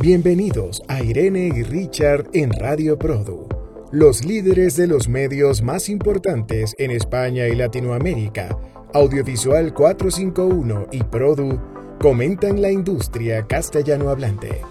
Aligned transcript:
Bienvenidos 0.00 0.82
a 0.88 1.04
Irene 1.04 1.52
y 1.54 1.62
Richard 1.62 2.26
en 2.32 2.50
Radio 2.50 2.98
Produ, 2.98 3.46
los 3.92 4.24
líderes 4.24 4.74
de 4.74 4.88
los 4.88 5.08
medios 5.08 5.62
más 5.62 5.88
importantes 5.88 6.74
en 6.78 6.90
España 6.90 7.46
y 7.46 7.54
Latinoamérica. 7.54 8.58
Audiovisual 8.92 9.72
451 9.72 10.88
y 10.90 11.00
Produ 11.04 11.60
comentan 12.00 12.60
la 12.60 12.72
industria 12.72 13.46
castellano 13.46 14.08
hablante. 14.08 14.62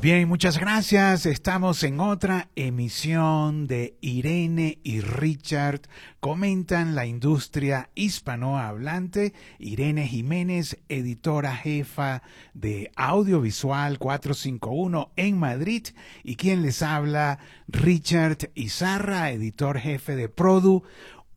Bien, 0.00 0.26
muchas 0.30 0.58
gracias. 0.58 1.26
Estamos 1.26 1.82
en 1.82 2.00
otra 2.00 2.48
emisión 2.56 3.66
de 3.66 3.98
Irene 4.00 4.78
y 4.82 5.02
Richard 5.02 5.82
comentan 6.20 6.94
la 6.94 7.04
industria 7.04 7.90
hispanohablante. 7.94 9.34
Irene 9.58 10.08
Jiménez, 10.08 10.78
editora 10.88 11.54
jefa 11.54 12.22
de 12.54 12.90
Audiovisual 12.96 13.98
451 13.98 15.10
en 15.16 15.38
Madrid. 15.38 15.88
Y 16.24 16.36
quien 16.36 16.62
les 16.62 16.80
habla, 16.80 17.38
Richard 17.68 18.50
Izarra, 18.54 19.30
editor 19.32 19.78
jefe 19.78 20.16
de 20.16 20.30
Produ 20.30 20.82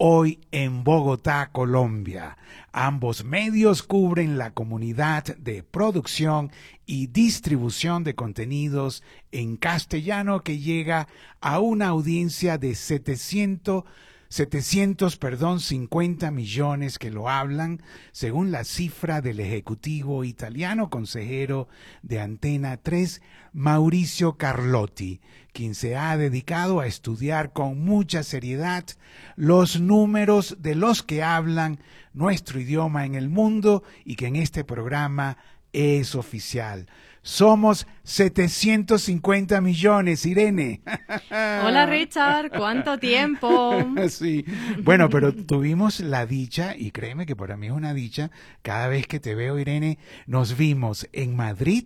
hoy 0.05 0.41
en 0.51 0.83
Bogotá, 0.83 1.51
Colombia. 1.53 2.37
Ambos 2.73 3.23
medios 3.23 3.83
cubren 3.83 4.37
la 4.37 4.51
comunidad 4.51 5.23
de 5.37 5.63
producción 5.63 6.51
y 6.85 7.07
distribución 7.07 8.03
de 8.03 8.13
contenidos 8.13 9.01
en 9.31 9.55
castellano 9.55 10.43
que 10.43 10.59
llega 10.59 11.07
a 11.39 11.61
una 11.61 11.87
audiencia 11.87 12.57
de 12.57 12.75
700 12.75 13.85
700, 14.33 15.15
perdón, 15.17 15.59
50 15.59 16.31
millones 16.31 16.97
que 16.97 17.11
lo 17.11 17.29
hablan, 17.29 17.83
según 18.11 18.51
la 18.51 18.63
cifra 18.63 19.21
del 19.21 19.39
ejecutivo 19.39 20.23
italiano 20.23 20.89
consejero 20.89 21.67
de 22.01 22.19
Antena 22.19 22.77
3, 22.77 23.21
Mauricio 23.53 24.35
Carlotti, 24.35 25.21
quien 25.53 25.75
se 25.75 25.95
ha 25.95 26.17
dedicado 26.17 26.79
a 26.79 26.87
estudiar 26.87 27.53
con 27.53 27.79
mucha 27.85 28.23
seriedad 28.23 28.83
los 29.35 29.79
números 29.79 30.57
de 30.59 30.75
los 30.75 31.03
que 31.03 31.23
hablan 31.23 31.79
nuestro 32.13 32.59
idioma 32.59 33.05
en 33.05 33.15
el 33.15 33.29
mundo 33.29 33.83
y 34.03 34.15
que 34.15 34.27
en 34.27 34.35
este 34.35 34.63
programa 34.63 35.37
es 35.71 36.15
oficial. 36.15 36.87
Somos 37.25 37.87
750 38.03 39.61
millones, 39.61 40.25
Irene. 40.25 40.81
Hola 41.31 41.85
Richard, 41.85 42.51
¿cuánto 42.51 42.97
tiempo? 42.97 43.81
Sí, 44.09 44.43
bueno, 44.83 45.09
pero 45.09 45.33
tuvimos 45.33 46.01
la 46.01 46.25
dicha, 46.25 46.75
y 46.75 46.91
créeme 46.91 47.25
que 47.25 47.37
para 47.37 47.55
mí 47.55 47.67
es 47.67 47.71
una 47.71 47.93
dicha, 47.93 48.29
cada 48.61 48.89
vez 48.89 49.07
que 49.07 49.21
te 49.21 49.35
veo, 49.35 49.57
Irene, 49.57 49.99
nos 50.27 50.57
vimos 50.57 51.07
en 51.13 51.37
Madrid, 51.37 51.85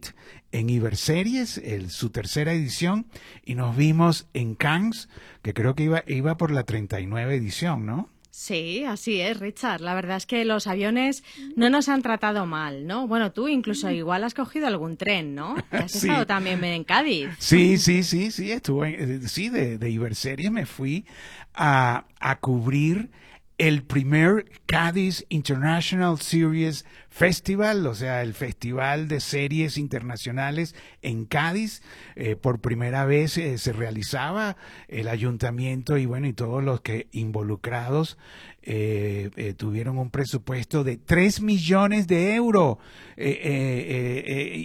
en 0.52 0.72
Iberseries, 0.72 1.60
el, 1.60 1.92
su 1.92 2.10
tercera 2.10 2.54
edición, 2.54 3.06
y 3.46 3.54
nos 3.54 3.78
vimos 3.78 4.28
en 4.34 4.56
Cannes, 4.56 5.08
que 5.44 5.54
creo 5.54 5.76
que 5.76 5.84
iba, 5.84 6.04
iba 6.08 6.36
por 6.36 6.50
la 6.50 6.64
39 6.64 7.36
edición, 7.36 7.86
¿no? 7.86 8.10
Sí, 8.40 8.86
así 8.86 9.20
es, 9.20 9.40
Richard. 9.40 9.82
La 9.82 9.96
verdad 9.96 10.16
es 10.16 10.28
que 10.28 10.46
los 10.46 10.68
aviones 10.68 11.24
no 11.56 11.72
nos 11.72 11.90
han 11.90 12.04
tratado 12.04 12.46
mal, 12.46 12.86
¿no? 12.86 13.08
Bueno, 13.08 13.32
tú 13.32 13.48
incluso 13.48 13.90
igual 13.90 14.24
has 14.24 14.36
cogido 14.36 14.68
algún 14.68 14.96
tren, 14.96 15.34
¿no? 15.34 15.56
Has 15.72 15.96
estado 15.96 16.28
también 16.28 16.64
en 16.64 16.84
Cádiz. 16.84 17.30
Sí, 17.40 17.80
sí, 17.80 18.04
sí, 18.04 18.30
sí, 18.30 18.52
estuve, 18.52 18.96
eh, 19.00 19.22
sí, 19.28 19.50
de, 19.50 19.80
de 19.80 19.90
Iberseries 19.90 20.52
me 20.52 20.68
fui 20.68 21.08
a, 21.56 22.06
a 22.20 22.40
cubrir 22.40 23.10
el 23.58 23.82
primer 23.82 24.46
Cádiz 24.68 25.26
International 25.30 26.20
Series 26.20 26.86
Festival, 27.18 27.88
o 27.88 27.96
sea, 27.96 28.22
el 28.22 28.36
Festival 28.36 29.08
de 29.08 29.22
Series 29.22 29.80
Internacionales 29.80 30.76
en 31.02 31.26
Cádiz. 31.26 31.82
Eh, 32.16 32.36
por 32.36 32.60
primera 32.62 33.06
vez 33.06 33.40
eh, 33.40 33.58
se 33.58 33.74
realizaba 33.74 34.56
el 34.88 35.08
ayuntamiento 35.08 35.98
y 35.98 36.06
bueno, 36.06 36.28
y 36.28 36.34
todos 36.34 36.64
los 36.64 36.82
que 36.82 37.08
involucrados 37.12 38.20
eh, 38.62 39.56
tuvieron 39.58 39.98
un 39.98 40.12
presupuesto 40.12 40.84
de 40.84 40.98
3 40.98 41.42
millones 41.42 42.06
de 42.06 42.36
euros. 42.36 42.78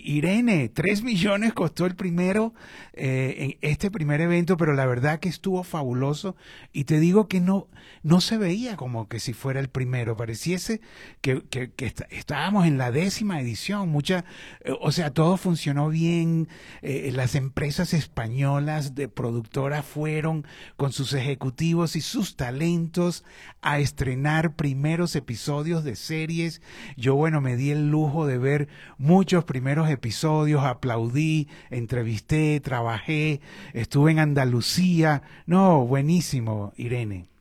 Irene, 0.04 0.68
3 0.68 1.02
millones 1.04 1.54
costó 1.54 1.86
el 1.86 1.94
primero, 1.94 2.52
en 2.94 3.56
este 3.62 3.90
primer 3.90 4.20
evento, 4.20 4.58
pero 4.58 4.74
la 4.74 4.84
verdad 4.84 5.20
que 5.20 5.30
estuvo 5.30 5.62
fabuloso 5.62 6.36
y 6.72 6.84
te 6.84 7.00
digo 7.00 7.28
que 7.28 7.40
no, 7.40 7.68
no 8.02 8.20
se 8.20 8.36
veía 8.36 8.76
como 8.76 9.08
que 9.08 9.20
si 9.20 9.32
fuera 9.32 9.60
el 9.60 9.68
primero, 9.68 10.16
pareciese 10.16 10.80
que, 11.22 11.44
que, 11.48 11.70
que 11.70 11.86
estábamos 12.42 12.66
en 12.66 12.76
la 12.76 12.90
décima 12.90 13.40
edición, 13.40 13.88
mucha, 13.88 14.24
o 14.80 14.90
sea, 14.90 15.10
todo 15.10 15.36
funcionó 15.36 15.90
bien, 15.90 16.48
las 16.82 17.36
empresas 17.36 17.94
españolas 17.94 18.96
de 18.96 19.06
productoras 19.06 19.84
fueron 19.84 20.44
con 20.76 20.92
sus 20.92 21.12
ejecutivos 21.12 21.94
y 21.94 22.00
sus 22.00 22.34
talentos 22.34 23.22
a 23.60 23.78
estrenar 23.78 24.56
primeros 24.56 25.14
episodios 25.14 25.84
de 25.84 25.94
series. 25.94 26.62
Yo, 26.96 27.14
bueno, 27.14 27.40
me 27.40 27.54
di 27.56 27.70
el 27.70 27.90
lujo 27.90 28.26
de 28.26 28.38
ver 28.38 28.66
muchos 28.98 29.44
primeros 29.44 29.88
episodios, 29.88 30.64
aplaudí, 30.64 31.46
entrevisté, 31.70 32.58
trabajé, 32.58 33.40
estuve 33.72 34.10
en 34.10 34.18
Andalucía. 34.18 35.22
No, 35.46 35.86
buenísimo, 35.86 36.72
Irene. 36.76 37.31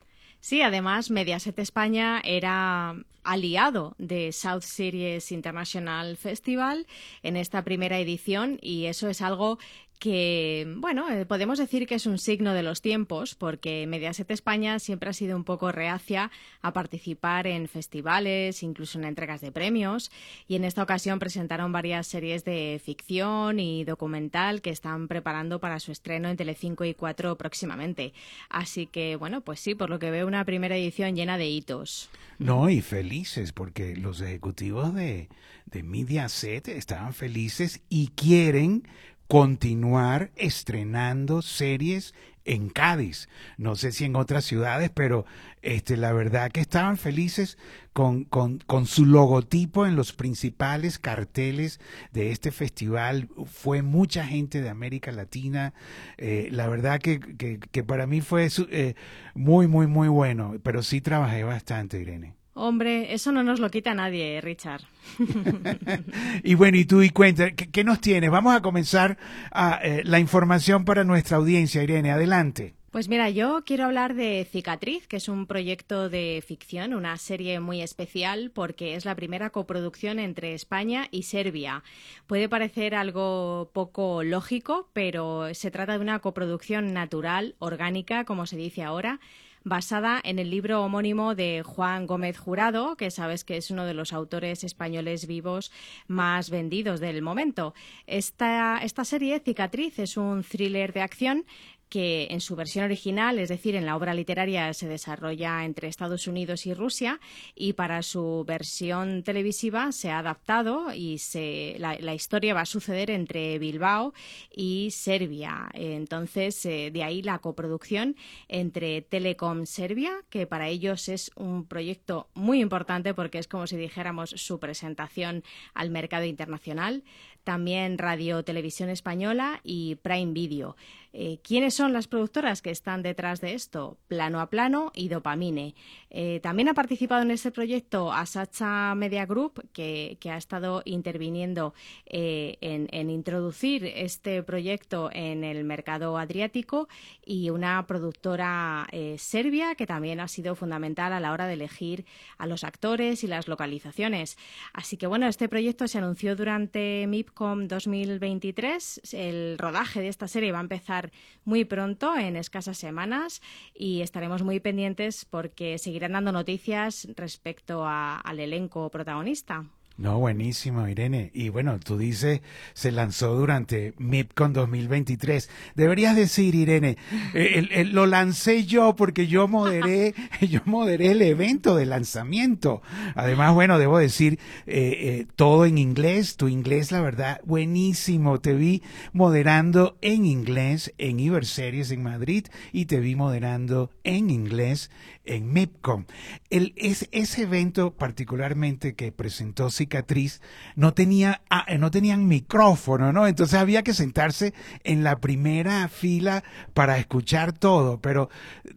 Sí, 0.41 0.63
además 0.63 1.11
Mediaset 1.11 1.57
España 1.59 2.19
era 2.25 2.95
aliado 3.23 3.93
de 3.99 4.31
South 4.31 4.63
Series 4.63 5.31
International 5.31 6.17
Festival 6.17 6.87
en 7.21 7.37
esta 7.37 7.63
primera 7.63 7.99
edición 7.99 8.57
y 8.59 8.87
eso 8.87 9.07
es 9.07 9.21
algo 9.21 9.59
que, 10.01 10.65
bueno, 10.77 11.07
eh, 11.11 11.27
podemos 11.27 11.59
decir 11.59 11.85
que 11.85 11.93
es 11.93 12.07
un 12.07 12.17
signo 12.17 12.55
de 12.55 12.63
los 12.63 12.81
tiempos, 12.81 13.35
porque 13.35 13.85
Mediaset 13.85 14.31
España 14.31 14.79
siempre 14.79 15.11
ha 15.11 15.13
sido 15.13 15.37
un 15.37 15.43
poco 15.43 15.71
reacia 15.71 16.31
a 16.63 16.73
participar 16.73 17.45
en 17.45 17.67
festivales, 17.67 18.63
incluso 18.63 18.97
en 18.97 19.05
entregas 19.05 19.41
de 19.41 19.51
premios, 19.51 20.11
y 20.47 20.55
en 20.55 20.63
esta 20.63 20.81
ocasión 20.81 21.19
presentaron 21.19 21.71
varias 21.71 22.07
series 22.07 22.43
de 22.43 22.81
ficción 22.83 23.59
y 23.59 23.83
documental 23.83 24.63
que 24.63 24.71
están 24.71 25.07
preparando 25.07 25.59
para 25.59 25.79
su 25.79 25.91
estreno 25.91 26.29
en 26.29 26.37
Telecinco 26.37 26.83
y 26.83 26.95
4 26.95 27.37
próximamente. 27.37 28.11
Así 28.49 28.87
que, 28.87 29.15
bueno, 29.17 29.41
pues 29.41 29.59
sí, 29.59 29.75
por 29.75 29.91
lo 29.91 29.99
que 29.99 30.09
veo, 30.09 30.25
una 30.25 30.45
primera 30.45 30.75
edición 30.75 31.15
llena 31.15 31.37
de 31.37 31.47
hitos. 31.47 32.09
No, 32.39 32.71
y 32.71 32.81
felices, 32.81 33.51
porque 33.51 33.95
los 33.95 34.19
ejecutivos 34.19 34.95
de, 34.95 35.29
de 35.67 35.83
Mediaset 35.83 36.69
estaban 36.69 37.13
felices 37.13 37.81
y 37.87 38.07
quieren 38.15 38.87
continuar 39.31 40.29
estrenando 40.35 41.41
series 41.41 42.13
en 42.43 42.67
Cádiz. 42.67 43.29
No 43.55 43.77
sé 43.77 43.93
si 43.93 44.03
en 44.03 44.17
otras 44.17 44.43
ciudades, 44.43 44.91
pero 44.93 45.25
este, 45.61 45.95
la 45.95 46.11
verdad 46.11 46.51
que 46.51 46.59
estaban 46.59 46.97
felices 46.97 47.57
con, 47.93 48.25
con, 48.25 48.57
con, 48.57 48.85
su 48.85 49.05
logotipo 49.05 49.85
en 49.85 49.95
los 49.95 50.11
principales 50.11 50.99
carteles 50.99 51.79
de 52.11 52.31
este 52.31 52.51
festival. 52.51 53.29
Fue 53.45 53.83
mucha 53.83 54.27
gente 54.27 54.61
de 54.61 54.67
América 54.67 55.13
Latina. 55.13 55.73
Eh, 56.17 56.49
la 56.51 56.67
verdad 56.67 56.99
que, 56.99 57.21
que, 57.21 57.57
que, 57.57 57.83
para 57.85 58.07
mí 58.07 58.19
fue 58.19 58.49
eh, 58.69 58.95
muy, 59.33 59.65
muy, 59.67 59.87
muy 59.87 60.09
bueno, 60.09 60.55
pero 60.61 60.83
sí 60.83 60.99
trabajé 60.99 61.45
bastante, 61.45 62.01
Irene. 62.01 62.40
Hombre, 62.53 63.13
eso 63.13 63.31
no 63.31 63.43
nos 63.43 63.59
lo 63.59 63.69
quita 63.69 63.93
nadie, 63.93 64.41
Richard. 64.41 64.81
y 66.43 66.55
bueno, 66.55 66.77
y 66.77 66.85
tú 66.85 67.01
y 67.01 67.09
cuenta, 67.09 67.51
¿qué, 67.51 67.83
nos 67.83 68.01
tienes? 68.01 68.29
Vamos 68.29 68.53
a 68.53 68.61
comenzar 68.61 69.17
a, 69.51 69.79
eh, 69.83 70.01
la 70.03 70.19
información 70.19 70.83
para 70.83 71.03
nuestra 71.03 71.37
audiencia, 71.37 71.81
Irene. 71.81 72.11
Adelante. 72.11 72.75
Pues 72.91 73.07
mira, 73.07 73.29
yo 73.29 73.63
quiero 73.65 73.85
hablar 73.85 74.15
de 74.15 74.45
Cicatriz, 74.51 75.07
que 75.07 75.15
es 75.15 75.29
un 75.29 75.47
proyecto 75.47 76.09
de 76.09 76.43
ficción, 76.45 76.93
una 76.93 77.15
serie 77.15 77.61
muy 77.61 77.81
especial 77.81 78.51
porque 78.53 78.95
es 78.95 79.05
la 79.05 79.15
primera 79.15 79.49
coproducción 79.49 80.19
entre 80.19 80.53
España 80.53 81.07
y 81.09 81.23
Serbia. 81.23 81.83
Puede 82.27 82.49
parecer 82.49 82.93
algo 82.93 83.71
poco 83.71 84.23
lógico, 84.23 84.89
pero 84.91 85.53
se 85.53 85.71
trata 85.71 85.93
de 85.93 85.99
una 85.99 86.19
coproducción 86.19 86.91
natural, 86.91 87.55
orgánica, 87.59 88.25
como 88.25 88.45
se 88.45 88.57
dice 88.57 88.83
ahora, 88.83 89.21
basada 89.63 90.19
en 90.23 90.39
el 90.39 90.49
libro 90.49 90.83
homónimo 90.83 91.35
de 91.35 91.63
Juan 91.63 92.07
Gómez 92.07 92.37
Jurado, 92.37 92.95
que 92.95 93.11
sabes 93.11 93.43
que 93.43 93.57
es 93.57 93.71
uno 93.71 93.85
de 93.85 93.93
los 93.93 94.13
autores 94.13 94.63
españoles 94.63 95.27
vivos 95.27 95.71
más 96.07 96.49
vendidos 96.49 96.99
del 96.99 97.21
momento. 97.21 97.73
Esta, 98.07 98.79
esta 98.79 99.05
serie, 99.05 99.39
Cicatriz, 99.39 99.99
es 99.99 100.17
un 100.17 100.43
thriller 100.43 100.93
de 100.93 101.01
acción 101.01 101.45
que 101.91 102.29
en 102.31 102.39
su 102.39 102.55
versión 102.55 102.85
original, 102.85 103.37
es 103.37 103.49
decir, 103.49 103.75
en 103.75 103.85
la 103.85 103.97
obra 103.97 104.13
literaria, 104.13 104.73
se 104.73 104.87
desarrolla 104.87 105.65
entre 105.65 105.89
Estados 105.89 106.25
Unidos 106.25 106.65
y 106.65 106.73
Rusia, 106.73 107.19
y 107.53 107.73
para 107.73 108.01
su 108.01 108.45
versión 108.47 109.23
televisiva 109.23 109.91
se 109.91 110.09
ha 110.09 110.19
adaptado 110.19 110.93
y 110.93 111.17
se, 111.17 111.75
la, 111.79 112.13
historia 112.15 112.53
va 112.53 112.61
a 112.61 112.65
suceder 112.65 113.11
entre 113.11 113.59
Bilbao 113.59 114.13
y 114.55 114.89
Serbia. 114.91 115.69
Entonces, 115.73 116.65
eh, 116.65 116.91
de 116.93 117.03
ahí 117.03 117.21
la 117.23 117.39
coproducción 117.39 118.15
entre 118.47 119.01
Telecom 119.01 119.65
Serbia, 119.65 120.13
que 120.29 120.47
para 120.47 120.69
ellos 120.69 121.09
es 121.09 121.29
un 121.35 121.65
proyecto 121.65 122.29
muy 122.33 122.61
importante 122.61 123.13
porque 123.13 123.37
es 123.37 123.49
como 123.49 123.67
si 123.67 123.75
dijéramos 123.75 124.29
su 124.29 124.59
presentación 124.59 125.43
al 125.73 125.89
mercado 125.89 126.23
internacional. 126.23 127.03
También 127.43 127.97
Radio 127.97 128.43
Televisión 128.43 128.89
Española 128.89 129.59
y 129.63 129.95
Prime 129.95 130.33
Video. 130.33 130.75
Eh, 131.13 131.39
¿Quiénes 131.43 131.73
son 131.73 131.91
las 131.91 132.07
productoras 132.07 132.61
que 132.61 132.69
están 132.69 133.01
detrás 133.01 133.41
de 133.41 133.53
esto? 133.53 133.97
Plano 134.07 134.39
a 134.39 134.49
Plano 134.49 134.91
y 134.95 135.09
Dopamine. 135.09 135.75
Eh, 136.09 136.39
también 136.41 136.69
ha 136.69 136.73
participado 136.73 137.21
en 137.21 137.31
este 137.31 137.51
proyecto 137.51 138.13
Asacha 138.13 138.95
Media 138.95 139.25
Group, 139.25 139.67
que, 139.73 140.17
ha 140.31 140.37
estado 140.37 140.81
interviniendo 140.85 141.73
eh, 142.05 142.57
en, 142.61 143.09
introducir 143.09 143.85
este 143.85 144.41
proyecto 144.43 145.09
en 145.11 145.43
el 145.43 145.65
mercado 145.65 146.17
adriático 146.17 146.87
y 147.25 147.49
una 147.49 147.85
productora 147.87 148.87
serbia 149.17 149.75
que 149.75 149.85
también 149.85 150.21
ha 150.21 150.27
sido 150.29 150.55
fundamental 150.55 151.11
a 151.11 151.19
la 151.19 151.33
hora 151.33 151.47
de 151.47 151.53
elegir 151.53 152.05
a 152.37 152.47
los 152.47 152.63
actores 152.63 153.23
y 153.25 153.27
las 153.27 153.49
localizaciones. 153.49 154.37
Así 154.71 154.95
que 154.95 155.07
bueno, 155.07 155.27
este 155.27 155.49
proyecto 155.49 155.87
se 155.89 155.97
anunció 155.97 156.35
durante 156.37 157.05
MIPCOM 157.31 157.67
2023. 157.67 159.13
El 159.13 159.57
rodaje 159.57 160.01
de 160.01 160.09
esta 160.09 160.27
serie 160.27 160.51
va 160.51 160.57
a 160.59 160.61
empezar 160.61 161.11
muy 161.45 161.65
pronto, 161.65 162.17
en 162.17 162.35
escasas 162.35 162.77
semanas, 162.77 163.41
y 163.73 164.01
estaremos 164.01 164.43
muy 164.43 164.59
pendientes 164.59 165.25
porque 165.25 165.77
seguirán 165.77 166.11
dando 166.11 166.31
noticias 166.31 167.07
respecto 167.15 167.85
al 167.87 168.39
elenco 168.39 168.89
protagonista. 168.89 169.65
No, 170.01 170.17
buenísimo, 170.17 170.87
Irene. 170.87 171.29
Y 171.31 171.49
bueno, 171.49 171.79
tú 171.79 171.95
dices, 171.95 172.41
se 172.73 172.91
lanzó 172.91 173.35
durante 173.35 173.93
MIPCON 173.99 174.51
2023. 174.51 175.47
Deberías 175.75 176.15
decir, 176.15 176.55
Irene, 176.55 176.97
eh, 177.35 177.85
lo 177.85 178.07
lancé 178.07 178.65
yo 178.65 178.95
porque 178.95 179.27
yo 179.27 179.47
moderé, 179.47 180.15
yo 180.41 180.61
moderé 180.65 181.11
el 181.11 181.21
evento 181.21 181.75
de 181.75 181.85
lanzamiento. 181.85 182.81
Además, 183.13 183.53
bueno, 183.53 183.77
debo 183.77 183.99
decir, 183.99 184.39
eh, 184.65 184.97
eh, 185.01 185.27
todo 185.35 185.67
en 185.67 185.77
inglés, 185.77 186.35
tu 186.35 186.47
inglés, 186.47 186.91
la 186.91 187.01
verdad, 187.01 187.39
buenísimo. 187.45 188.41
Te 188.41 188.55
vi 188.55 188.81
moderando 189.13 189.99
en 190.01 190.25
inglés 190.25 190.95
en 190.97 191.19
Iberseries 191.19 191.91
en 191.91 192.01
Madrid 192.01 192.47
y 192.71 192.85
te 192.85 192.99
vi 192.99 193.15
moderando 193.15 193.91
en 194.03 194.31
inglés 194.31 194.89
en 195.25 195.53
MIPCOM. 195.53 196.05
El, 196.49 196.73
ese 196.75 197.41
evento 197.41 197.93
particularmente 197.93 198.95
que 198.95 199.11
presentó 199.11 199.69
Cicatriz 199.69 200.41
no 200.75 200.93
tenía, 200.93 201.41
ah, 201.49 201.65
no 201.77 201.91
tenían 201.91 202.27
micrófono, 202.27 203.13
¿no? 203.13 203.27
Entonces 203.27 203.59
había 203.59 203.83
que 203.83 203.93
sentarse 203.93 204.53
en 204.83 205.03
la 205.03 205.19
primera 205.19 205.87
fila 205.87 206.43
para 206.73 206.97
escuchar 206.97 207.53
todo, 207.53 208.01
pero 208.01 208.29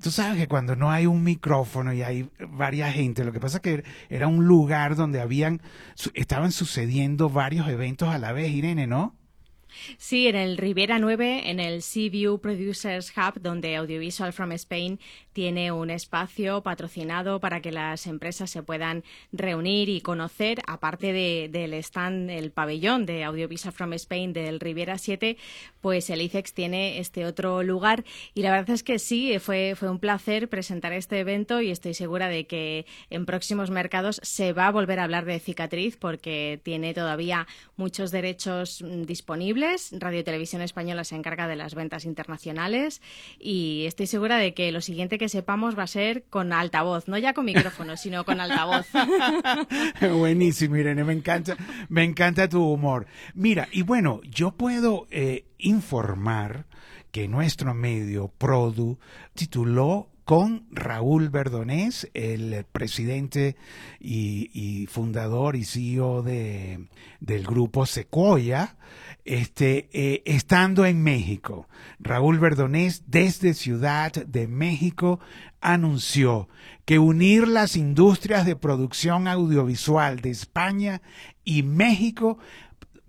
tú 0.03 0.11
sabes 0.11 0.39
que 0.39 0.49
cuando 0.49 0.77
no 0.77 0.91
hay 0.91 1.07
un 1.07 1.23
micrófono 1.23 1.93
y 1.93 2.03
hay 2.03 2.29
varias 2.49 2.95
gente, 2.95 3.25
lo 3.25 3.33
que 3.33 3.41
pasa 3.41 3.59
es 3.59 3.63
que 3.63 3.85
era 4.09 4.29
un 4.29 4.47
lugar 4.47 4.97
donde 4.97 5.21
habían, 5.21 5.63
estaban 6.15 6.53
sucediendo 6.53 7.31
varios 7.31 7.69
eventos 7.69 8.09
a 8.09 8.19
la 8.19 8.33
vez, 8.33 8.51
Irene, 8.51 8.87
¿no? 8.87 9.15
Sí, 9.99 10.29
en 10.29 10.37
el 10.37 10.57
Rivera 10.57 10.99
9, 10.99 11.51
en 11.51 11.61
el 11.61 11.83
Seaview 11.83 12.39
Producers 12.39 13.13
Hub, 13.17 13.41
donde 13.41 13.77
Audiovisual 13.77 14.33
from 14.33 14.53
Spain 14.53 14.99
tiene 15.35 15.73
un 15.73 15.91
espacio 15.91 16.63
patrocinado 16.63 17.41
para 17.41 17.61
que 17.61 17.73
las 17.73 18.07
empresas 18.07 18.51
se 18.51 18.63
puedan 18.63 19.05
reunir 19.33 19.91
y 19.91 20.01
conocer, 20.01 20.61
aparte 20.67 21.13
del 21.13 21.75
stand, 21.75 22.31
el 22.31 22.53
pabellón 22.53 23.05
de 23.05 23.25
Audiovisual 23.25 23.75
from 23.75 23.93
Spain 23.95 24.33
del 24.33 24.61
Rivera 24.61 24.97
7, 24.97 25.37
pues 25.81 26.09
el 26.09 26.23
ICEX 26.23 26.55
tiene 26.55 26.99
este 27.01 27.27
otro 27.27 27.63
lugar. 27.63 28.05
Y 28.33 28.43
la 28.43 28.53
verdad 28.53 28.71
es 28.71 28.83
que 28.83 28.99
sí, 28.99 29.39
fue, 29.41 29.75
fue 29.77 29.91
un 29.91 29.99
placer 29.99 30.49
presentar 30.49 30.93
este 30.93 31.19
evento 31.19 31.61
y 31.61 31.71
estoy 31.71 31.95
segura 31.95 32.29
de 32.29 32.47
que 32.47 32.87
en 33.11 33.27
próximos 33.27 33.71
mercados 33.71 34.21
se 34.23 34.53
va 34.53 34.69
a 34.69 34.73
volver 34.73 35.01
a 35.01 35.05
hablar 35.05 35.25
de 35.25 35.41
cicatriz 35.41 35.97
porque 35.97 36.61
tiene 36.63 36.95
todavía 36.95 37.49
muchos 37.77 38.13
derechos 38.13 38.83
mm, 38.83 39.03
disponibles. 39.03 39.91
Radio 39.99 40.23
Televisión 40.23 40.63
Española 40.63 41.03
se 41.03 41.17
encarga 41.17 41.49
de 41.49 41.57
las 41.57 41.75
ventas 41.75 42.05
internacionales 42.05 43.03
y 43.41 43.85
estoy 43.87 44.07
segura 44.07 44.39
de 44.39 44.55
que 44.55 44.71
lo 44.71 44.81
siguiente 44.81 45.19
que 45.19 45.24
sepamos 45.29 45.79
va 45.79 45.85
a 45.85 45.89
ser 45.89 46.25
con 46.31 46.53
altavoz, 46.53 47.09
no 47.09 47.19
ya 47.19 47.35
con 47.35 47.45
micrófono, 47.45 47.97
sino 47.99 48.25
con 48.25 48.41
altavoz. 48.41 48.87
Buenísimo, 50.01 50.77
Irene, 50.77 51.05
me 51.05 51.13
encanta, 51.13 51.57
me 51.89 52.05
encanta 52.05 52.49
tu 52.49 52.63
humor. 52.63 53.07
Mira, 53.35 53.69
y 53.73 53.83
bueno, 53.83 54.21
yo 54.25 54.53
puedo 54.53 55.07
eh, 55.11 55.45
informar 55.59 56.67
que 57.11 57.29
nuestro 57.29 57.75
medio 57.75 58.29
Produ 58.29 58.99
tituló 59.35 60.09
con 60.25 60.67
Raúl 60.71 61.29
Verdonés, 61.29 62.11
el 62.15 62.65
presidente 62.73 63.57
y, 64.01 64.87
fundador 64.91 65.55
y 65.55 65.65
CEO 65.65 66.23
de, 66.23 66.89
del 67.21 67.45
grupo 67.45 67.87
Sequoia, 67.87 68.77
este, 69.25 69.89
eh, 69.93 70.23
estando 70.27 70.85
en 70.85 71.03
México. 71.03 71.69
Raúl 71.99 72.39
Verdonés, 72.39 73.05
desde 73.07 73.55
Ciudad 73.55 74.13
de 74.13 74.47
México, 74.49 75.21
anunció 75.61 76.49
que 76.85 76.99
unir 76.99 77.49
las 77.49 77.77
industrias 77.77 78.45
de 78.45 78.57
producción 78.57 79.27
audiovisual 79.27 80.21
de 80.21 80.31
España 80.31 81.01
y 81.43 81.63
México 81.63 82.39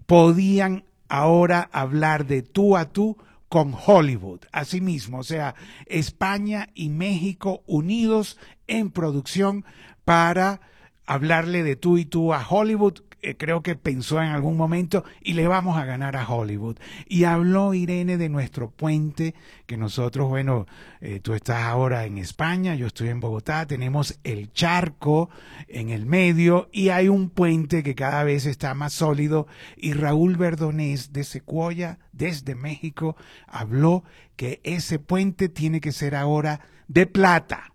podían 0.06 0.86
ahora 1.10 1.70
hablar 1.74 2.26
de 2.26 2.42
tú 2.42 2.78
a 2.78 2.86
tú 2.86 3.18
con 3.50 3.74
Hollywood. 3.74 4.42
Asimismo, 4.52 5.20
o 5.20 5.24
sea, 5.24 5.56
España 5.86 6.70
y 6.74 6.90
México 6.90 7.62
unidos 7.68 8.38
en 8.68 8.92
producción 8.92 9.66
para 10.04 10.62
hablarle 11.06 11.64
de 11.64 11.76
tú 11.76 11.98
y 11.98 12.06
tú 12.06 12.34
a 12.34 12.46
Hollywood 12.48 13.02
eh, 13.26 13.38
creo 13.38 13.64
que 13.64 13.76
pensó 13.76 14.22
en 14.22 14.30
algún 14.30 14.56
momento 14.56 15.04
y 15.20 15.34
le 15.34 15.48
vamos 15.48 15.78
a 15.78 15.86
ganar 15.86 16.16
a 16.16 16.30
Hollywood. 16.30 16.78
Y 17.08 17.24
habló 17.24 17.74
Irene 17.74 18.18
de 18.18 18.30
nuestro 18.30 18.70
puente, 18.70 19.34
que 19.66 19.78
nosotros, 19.78 20.30
bueno, 20.30 20.68
eh, 21.02 21.20
tú 21.22 21.34
estás 21.34 21.64
ahora 21.64 22.06
en 22.06 22.20
España, 22.20 22.76
yo 22.76 22.86
estoy 22.86 23.10
en 23.10 23.20
Bogotá, 23.20 23.66
tenemos 23.66 24.20
el 24.24 24.54
charco 24.54 25.32
en 25.68 25.90
el 25.90 26.06
medio 26.06 26.70
y 26.72 26.90
hay 26.90 27.08
un 27.08 27.32
puente 27.32 27.82
que 27.82 27.96
cada 27.96 28.24
vez 28.24 28.46
está 28.46 28.76
más 28.76 28.94
sólido 28.94 29.48
y 29.76 29.94
Raúl 29.94 30.38
Verdonés 30.38 31.12
de 31.12 31.24
Secuoya, 31.24 31.98
desde 32.12 32.54
México, 32.54 33.16
habló 33.48 34.04
que 34.36 34.62
ese 34.64 35.00
puente 35.00 35.50
tiene 35.50 35.82
que 35.82 35.92
ser 35.92 36.16
ahora 36.16 36.60
de 36.88 37.08
plata 37.08 37.72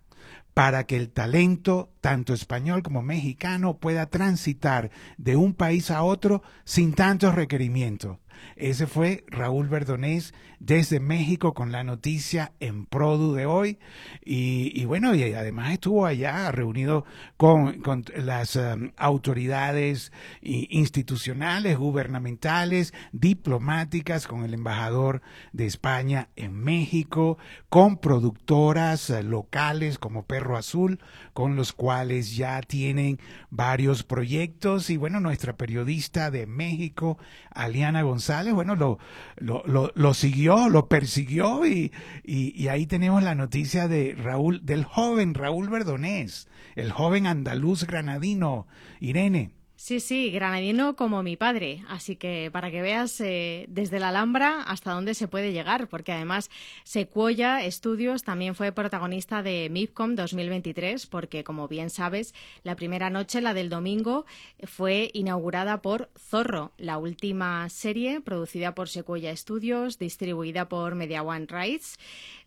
para 0.55 0.85
que 0.85 0.97
el 0.97 1.11
talento, 1.11 1.91
tanto 2.01 2.33
español 2.35 2.83
como 2.83 3.03
mexicano, 3.03 3.79
pueda 3.79 4.07
transitar 4.07 4.91
de 5.19 5.37
un 5.37 5.55
país 5.55 5.91
a 5.91 6.03
otro 6.03 6.43
sin 6.65 6.95
tantos 6.95 7.35
requerimientos. 7.35 8.19
Ese 8.57 8.87
fue 8.87 9.25
Raúl 9.29 9.69
Verdonés 9.69 10.35
desde 10.59 11.01
México 11.01 11.55
con 11.55 11.73
la 11.73 11.85
noticia 11.85 12.53
en 12.61 12.85
Produ 12.85 13.35
de 13.35 13.47
hoy. 13.47 13.79
Y, 14.23 14.85
bueno, 14.85 15.15
y 15.15 15.33
además 15.33 15.73
estuvo 15.73 16.07
allá 16.07 16.51
reunido 16.53 17.05
con, 17.37 17.83
las 18.15 18.57
um, 18.57 18.91
autoridades 18.97 20.13
institucionales, 20.43 21.79
gubernamentales, 21.79 22.93
diplomáticas, 23.13 24.27
con 24.27 24.45
el 24.45 24.55
embajador 24.55 25.23
de 25.53 25.67
España 25.67 26.29
en 26.37 26.55
México, 26.55 27.39
con 27.69 27.97
productoras 27.97 29.09
uh, 29.11 29.23
locales 29.23 29.99
como 29.99 30.27
Perro 30.27 30.57
Azul, 30.57 31.01
con 31.33 31.57
los 31.57 31.73
cuales 31.73 31.90
ya 32.37 32.61
tienen 32.63 33.19
varios 33.51 34.03
proyectos. 34.03 34.91
Y 34.91 34.97
bueno, 34.97 35.21
nuestra 35.21 35.57
periodista 35.57 36.31
de 36.31 36.47
México, 36.47 37.19
Aliana 37.51 38.03
González, 38.03 38.55
bueno, 38.55 38.77
lo, 38.77 38.99
lo, 39.37 39.65
lo 39.95 40.15
siguió 40.15 40.69
lo 40.69 40.89
persiguió 40.89 41.67
y, 41.67 41.93
y, 42.25 42.69
ahí 42.69 42.87
tenemos 42.87 43.23
la 43.23 43.35
noticia 43.35 43.89
de 43.89 44.15
Raúl, 44.15 44.65
del 44.65 44.85
joven 44.85 45.35
Raúl 45.35 45.69
Verdonés, 45.69 46.49
el 46.77 46.93
joven 46.93 47.27
andaluz 47.27 47.85
granadino, 47.85 48.67
Irene. 49.01 49.51
Sí, 49.83 49.99
sí, 49.99 50.31
granadino 50.31 50.95
como 50.95 51.23
mi 51.23 51.39
padre. 51.39 51.83
Así 51.89 52.15
que 52.15 52.51
para 52.53 52.71
que 52.71 52.83
veas 52.83 53.19
eh, 53.23 53.65
desde 53.71 53.99
la 53.99 54.11
Alhambra 54.11 54.61
hasta 54.65 54.93
dónde 54.93 55.15
se 55.15 55.27
puede 55.27 55.55
llegar, 55.55 55.89
porque 55.89 56.13
además 56.13 56.51
Sequoia 56.85 57.59
Studios 57.71 58.23
también 58.23 58.55
fue 58.55 58.73
protagonista 58.73 59.43
de 59.43 59.71
MIPCOM 59.71 60.17
2023, 60.17 61.07
porque 61.07 61.45
como 61.45 61.67
bien 61.67 61.89
sabes, 61.89 62.35
la 62.63 62.77
primera 62.77 63.09
noche, 63.09 63.41
la 63.41 63.55
del 63.55 63.71
domingo, 63.71 64.27
fue 64.65 65.11
inaugurada 65.15 65.81
por 65.81 66.11
Zorro, 66.15 66.73
la 66.77 66.99
última 66.99 67.67
serie 67.71 68.21
producida 68.21 68.75
por 68.75 68.91
Sequoia 68.91 69.35
Studios, 69.35 69.99
distribuida 69.99 70.69
por 70.69 70.95
Media 70.95 71.23
One 71.23 71.47
Rights 71.49 71.97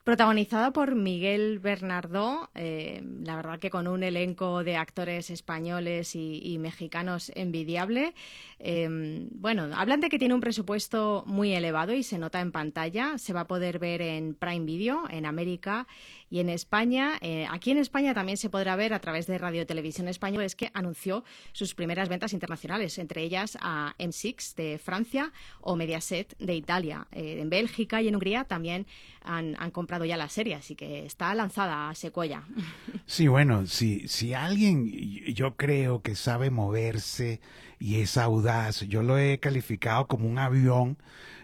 protagonizada 0.04 0.72
por 0.72 0.96
Miguel 0.96 1.60
Bernardo, 1.60 2.50
eh, 2.56 3.02
la 3.22 3.36
verdad 3.36 3.60
que 3.60 3.70
con 3.70 3.88
un 3.88 4.04
elenco 4.04 4.64
de 4.64 4.76
actores 4.76 5.30
españoles 5.30 6.16
y, 6.16 6.58
mexicanos 6.60 7.32
envidiable. 7.36 8.14
Eh, 8.60 8.88
bueno, 9.32 9.70
hablan 9.76 10.02
de 10.02 10.10
que 10.10 10.20
tiene 10.20 10.34
un 10.34 10.42
presupuesto 10.42 11.24
muy 11.26 11.54
elevado 11.54 11.94
y 11.94 12.04
se 12.04 12.18
nota 12.18 12.42
en 12.42 12.52
pantalla. 12.52 13.18
Se 13.18 13.34
va 13.34 13.42
a 13.42 13.48
poder 13.48 13.80
ver 13.80 14.02
en 14.02 14.36
Prime 14.36 14.66
Video, 14.66 15.04
en 15.10 15.26
América 15.26 15.88
y 16.34 16.40
en 16.40 16.50
España. 16.50 17.20
Eh, 17.22 17.46
aquí 17.52 17.70
en 17.70 17.78
España 17.78 18.16
también 18.16 18.40
se 18.40 18.50
podrá 18.50 18.76
ver 18.76 18.96
a 18.96 19.00
través 19.00 19.28
de 19.28 19.38
Radio 19.38 19.68
Televisión 19.68 20.08
Española, 20.08 20.46
es 20.46 20.56
que 20.56 20.72
anunció 20.74 21.24
sus 21.52 21.76
primeras 21.76 22.10
ventas 22.10 22.34
internacionales, 22.34 22.98
entre 22.98 23.22
ellas 23.22 23.56
a 23.62 23.94
M6 24.00 24.56
de 24.56 24.80
Francia 24.80 25.32
o 25.62 25.76
Mediaset 25.76 26.36
de 26.40 26.56
Italia. 26.56 27.06
en 27.12 27.52
Bélgica 27.52 28.02
y 28.02 28.08
en 28.08 28.16
Hungría 28.16 28.46
también 28.46 28.88
han, 29.22 29.54
comprado 29.70 30.06
ya 30.06 30.18
la 30.18 30.28
serie, 30.28 30.56
así 30.56 30.74
que 30.74 31.06
está 31.06 31.36
lanzada 31.36 31.92
a 31.92 31.96
Secuoya. 31.96 32.44
Sí, 33.06 33.28
bueno, 33.28 33.68
si, 33.68 34.08
si 34.08 34.34
alguien 34.34 34.90
yo 35.36 35.56
creo 35.56 36.02
que 36.02 36.16
sabe 36.16 36.50
moverse 36.50 37.42
y 37.78 37.98
es 38.02 38.18
audaz, 38.18 38.82
yo 38.88 39.04
lo 39.04 39.20
he 39.20 39.40
calificado 39.40 40.08
como 40.08 40.28
un 40.28 40.40
avión, 40.40 40.98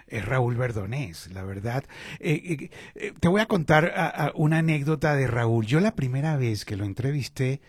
es 0.10 0.26
Raúl 0.26 0.56
Verdonés, 0.56 1.32
la 1.32 1.44
verdad. 1.44 1.86
Eh, 2.20 2.42
eh, 2.44 2.70
eh, 2.96 3.14
te 3.20 3.28
voy 3.28 3.42
a 3.42 3.46
contar 3.46 4.34
una 4.36 4.60
anécdota 4.60 5.16
de 5.16 5.28
Raúl. 5.28 5.66
Yo 5.66 5.80
la 5.80 5.96
primera 5.96 6.38
vez 6.38 6.66
que 6.66 6.76
lo 6.76 6.86
entrevisté, 6.86 7.62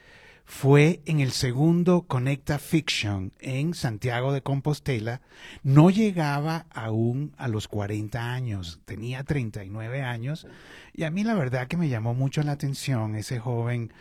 fue 0.44 1.00
en 1.06 1.20
el 1.20 1.30
segundo 1.30 2.02
Connecta 2.08 2.58
Fiction 2.58 3.32
en 3.38 3.72
Santiago 3.72 4.32
de 4.32 4.42
Compostela. 4.42 5.20
No 5.62 5.90
llegaba 5.90 6.66
aún 6.70 7.32
a 7.36 7.46
los 7.46 7.68
40 7.68 8.32
años, 8.32 8.80
tenía 8.84 9.22
39 9.22 10.02
años. 10.02 10.48
Y 10.92 11.04
a 11.04 11.10
mí 11.12 11.22
la 11.22 11.34
verdad 11.34 11.68
que 11.68 11.76
me 11.76 11.88
llamó 11.88 12.14
mucho 12.14 12.42
la 12.42 12.50
atención 12.50 13.14
ese 13.14 13.38
joven 13.38 13.92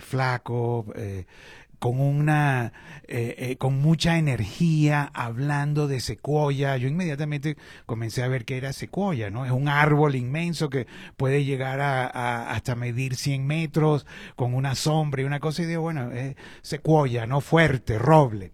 flaco, 0.00 0.84
con 1.80 1.98
una 1.98 2.72
eh, 3.08 3.34
eh, 3.38 3.56
con 3.56 3.80
mucha 3.80 4.18
energía 4.18 5.10
hablando 5.14 5.88
de 5.88 5.98
secuoya. 6.00 6.76
Yo 6.76 6.86
inmediatamente 6.86 7.56
comencé 7.86 8.22
a 8.22 8.28
ver 8.28 8.44
que 8.44 8.56
era 8.56 8.72
secuoya 8.72 9.30
no 9.30 9.44
es 9.44 9.50
un 9.50 9.66
árbol 9.66 10.14
inmenso 10.14 10.70
que 10.70 10.86
puede 11.16 11.44
llegar 11.44 11.80
a, 11.80 12.50
hasta 12.52 12.76
medir 12.76 13.16
100 13.16 13.46
metros 13.46 14.06
con 14.36 14.54
una 14.54 14.74
sombra 14.76 15.22
y 15.22 15.24
una 15.24 15.40
cosa. 15.40 15.62
Y 15.62 15.66
digo 15.66 15.82
bueno 15.82 16.12
es 16.12 16.36
secuoya 16.62 17.26
no 17.26 17.40
fuerte 17.40 17.98
roble 17.98 18.52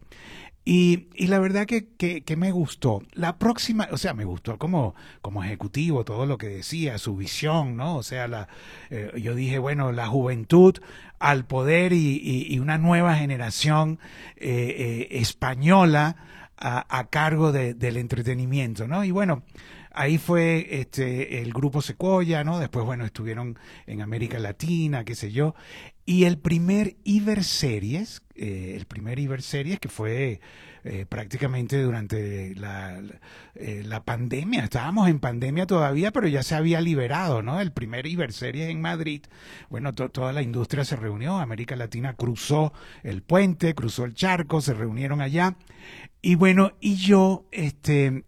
y, 0.68 1.06
y, 1.14 1.28
la 1.28 1.38
verdad 1.38 1.64
que, 1.64 1.86
que, 1.94 2.36
me 2.36 2.50
gustó. 2.50 3.00
La 3.12 3.38
próxima, 3.38 3.86
o 3.92 3.96
sea, 3.96 4.14
me 4.14 4.24
gustó 4.24 4.58
como, 4.58 4.96
como 5.22 5.44
ejecutivo 5.44 6.04
todo 6.04 6.26
lo 6.26 6.38
que 6.38 6.48
decía, 6.48 6.98
su 6.98 7.14
visión, 7.16 7.76
¿no? 7.76 7.94
O 7.94 8.02
sea, 8.02 8.26
la, 8.26 8.48
eh, 8.90 9.12
yo 9.16 9.36
dije, 9.36 9.60
bueno, 9.60 9.92
la 9.92 10.08
juventud 10.08 10.74
al 11.20 11.46
poder 11.46 11.92
y, 11.92 12.58
una 12.58 12.78
nueva 12.78 13.14
generación 13.14 14.00
eh, 14.38 15.06
eh, 15.08 15.20
española 15.20 16.16
a, 16.56 16.98
a 16.98 17.10
cargo 17.10 17.52
de, 17.52 17.74
del 17.74 17.96
entretenimiento, 17.96 18.88
¿no? 18.88 19.04
Y 19.04 19.12
bueno, 19.12 19.44
ahí 19.96 20.18
fue 20.18 20.80
este 20.80 21.40
el 21.42 21.52
grupo 21.52 21.82
Sequoia, 21.82 22.44
¿no? 22.44 22.60
Después, 22.60 22.84
bueno, 22.84 23.04
estuvieron 23.04 23.58
en 23.86 24.02
América 24.02 24.38
Latina, 24.38 25.04
qué 25.04 25.14
sé 25.14 25.32
yo. 25.32 25.54
Y 26.04 26.24
el 26.24 26.38
primer 26.38 26.96
Iberseries, 27.02 28.22
eh, 28.36 28.74
el 28.76 28.86
primer 28.86 29.18
Iberseries 29.18 29.80
que 29.80 29.88
fue 29.88 30.40
eh, 30.84 31.04
prácticamente 31.08 31.82
durante 31.82 32.54
la, 32.54 33.02
eh, 33.56 33.82
la, 33.84 34.04
pandemia, 34.04 34.62
estábamos 34.62 35.08
en 35.08 35.18
pandemia 35.18 35.66
todavía, 35.66 36.12
pero 36.12 36.28
ya 36.28 36.44
se 36.44 36.54
había 36.54 36.80
liberado, 36.80 37.42
¿no? 37.42 37.60
El 37.60 37.72
primer 37.72 38.06
Iberseries 38.06 38.68
en 38.68 38.80
Madrid, 38.80 39.22
bueno, 39.68 39.94
toda 39.94 40.32
la 40.32 40.42
industria 40.42 40.84
se 40.84 40.94
reunió, 40.94 41.38
América 41.38 41.74
Latina 41.74 42.14
cruzó 42.14 42.72
el 43.02 43.22
puente, 43.22 43.74
cruzó 43.74 44.04
el 44.04 44.14
charco, 44.14 44.60
se 44.60 44.74
reunieron 44.74 45.20
allá. 45.20 45.56
Y 46.22 46.36
bueno, 46.36 46.74
y 46.80 46.94
yo, 46.94 47.48
este, 47.50 48.22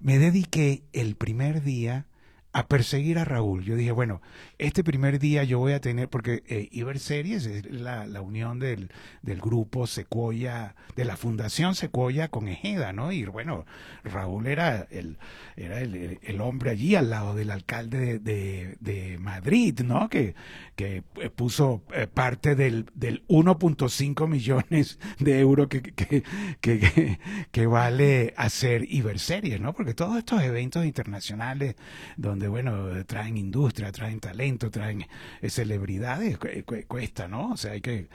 me 0.00 0.18
dediqué 0.18 0.82
el 0.92 1.16
primer 1.16 1.62
día 1.62 2.06
a 2.52 2.66
perseguir 2.66 3.18
a 3.18 3.24
Raúl. 3.24 3.62
Yo 3.62 3.76
dije, 3.76 3.92
bueno, 3.92 4.22
este 4.58 4.82
primer 4.82 5.18
día 5.18 5.44
yo 5.44 5.58
voy 5.58 5.72
a 5.72 5.80
tener, 5.80 6.08
porque 6.08 6.42
eh, 6.48 6.68
Iber 6.72 6.98
Series 6.98 7.44
es 7.46 7.70
la, 7.70 8.06
la 8.06 8.22
unión 8.22 8.58
del, 8.58 8.90
del, 9.22 9.40
grupo 9.40 9.86
Secuoya, 9.86 10.74
de 10.96 11.04
la 11.04 11.16
Fundación 11.16 11.74
Secuoya 11.74 12.28
con 12.28 12.48
Ejeda, 12.48 12.92
¿no? 12.92 13.12
Y 13.12 13.24
bueno, 13.26 13.66
Raúl 14.02 14.46
era 14.46 14.86
el, 14.90 15.18
era 15.56 15.80
el, 15.80 16.18
el 16.22 16.40
hombre 16.40 16.70
allí 16.70 16.94
al 16.94 17.10
lado 17.10 17.34
del 17.34 17.50
alcalde 17.50 18.18
de, 18.18 18.76
de, 18.80 19.18
Madrid, 19.18 19.80
¿no? 19.80 20.08
Que, 20.08 20.34
que 20.74 21.02
eh, 21.16 21.30
puso 21.30 21.82
eh, 21.92 22.06
parte 22.06 22.54
del, 22.54 22.86
del 22.94 23.26
1.5 23.28 24.26
millones 24.26 24.98
de 25.18 25.38
euros 25.38 25.68
que, 25.68 25.82
que, 25.82 26.22
que, 26.60 27.18
que, 27.50 27.66
vale 27.66 28.32
hacer 28.36 28.86
Iber 28.88 29.18
Series, 29.18 29.60
¿no? 29.60 29.74
Porque 29.74 29.94
todos 29.94 30.16
estos 30.16 30.42
eventos 30.42 30.86
internacionales 30.86 31.76
donde 32.16 32.37
bueno, 32.46 33.04
traen 33.06 33.36
industria, 33.36 33.90
traen 33.90 34.20
talento, 34.20 34.70
traen 34.70 35.04
eh, 35.40 35.50
celebridades, 35.50 36.38
cuesta, 36.86 37.26
¿no? 37.26 37.50
O 37.52 37.56
sea, 37.56 37.72
hay 37.72 37.80
que, 37.80 38.08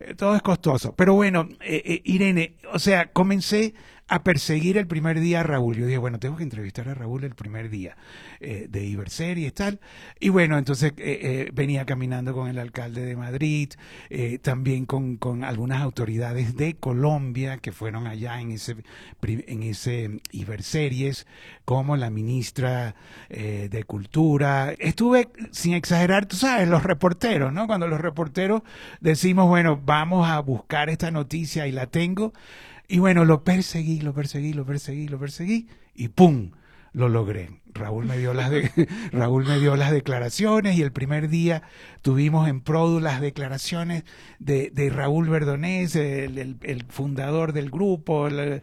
eh, 0.00 0.14
todo 0.14 0.36
es 0.36 0.42
costoso. 0.42 0.94
Pero 0.94 1.14
bueno, 1.14 1.48
eh, 1.60 2.02
Irene, 2.04 2.56
o 2.72 2.78
sea, 2.78 3.10
comencé 3.12 3.72
a 4.10 4.24
perseguir 4.24 4.76
el 4.76 4.88
primer 4.88 5.20
día 5.20 5.40
a 5.40 5.42
Raúl. 5.44 5.76
Yo 5.76 5.86
dije, 5.86 5.96
bueno, 5.98 6.18
tengo 6.18 6.36
que 6.36 6.42
entrevistar 6.42 6.88
a 6.88 6.94
Raúl 6.94 7.22
el 7.22 7.36
primer 7.36 7.70
día 7.70 7.96
eh, 8.40 8.66
de 8.68 8.84
Iberserie 8.84 9.46
y 9.46 9.50
tal. 9.52 9.78
Y 10.18 10.30
bueno, 10.30 10.58
entonces 10.58 10.92
eh, 10.96 11.20
eh, 11.22 11.50
venía 11.54 11.86
caminando 11.86 12.34
con 12.34 12.48
el 12.48 12.58
alcalde 12.58 13.06
de 13.06 13.14
Madrid, 13.14 13.70
también 14.42 14.84
con, 14.84 15.16
con, 15.16 15.44
algunas 15.44 15.80
autoridades 15.80 16.56
de 16.56 16.74
Colombia 16.74 17.58
que 17.58 17.70
fueron 17.70 18.08
allá 18.08 18.40
en 18.40 18.50
ese, 18.50 18.76
en 19.22 19.62
ese 19.62 20.20
Iberseries, 20.32 21.28
como 21.64 21.96
la 21.96 22.10
ministra 22.10 22.96
de 23.28 23.84
Cultura. 23.84 24.74
Estuve, 24.78 25.28
sin 25.52 25.74
exagerar, 25.74 26.26
tú 26.26 26.34
sabes, 26.34 26.68
los 26.68 26.82
reporteros, 26.82 27.52
¿no? 27.52 27.68
Cuando 27.68 27.86
los 27.86 28.00
reporteros 28.00 28.62
decimos, 29.00 29.46
bueno, 29.46 29.80
vamos 29.84 30.28
a 30.28 30.40
buscar 30.40 30.90
esta 30.90 31.12
noticia 31.12 31.68
y 31.68 31.72
la 31.72 31.86
tengo 31.86 32.32
y 32.90 32.98
bueno, 32.98 33.24
lo 33.24 33.44
perseguí, 33.44 34.00
lo 34.00 34.12
perseguí, 34.12 34.52
lo 34.52 34.66
perseguí, 34.66 35.06
lo 35.06 35.18
perseguí 35.18 35.68
y 35.94 36.08
¡pum! 36.08 36.50
Lo 36.92 37.08
logré. 37.08 37.60
Raúl 37.72 38.04
me 38.04 38.18
dio 38.18 38.34
las, 38.34 38.50
de, 38.50 38.68
Raúl 39.12 39.46
me 39.46 39.60
dio 39.60 39.76
las 39.76 39.92
declaraciones 39.92 40.76
y 40.76 40.82
el 40.82 40.90
primer 40.90 41.28
día 41.28 41.62
tuvimos 42.02 42.48
en 42.48 42.60
Produ 42.60 42.98
las 42.98 43.20
declaraciones 43.20 44.02
de, 44.40 44.70
de 44.70 44.90
Raúl 44.90 45.28
Verdonés, 45.28 45.94
el, 45.94 46.58
el, 46.60 46.84
fundador 46.88 47.52
del 47.52 47.70
grupo, 47.70 48.28
eh, 48.28 48.60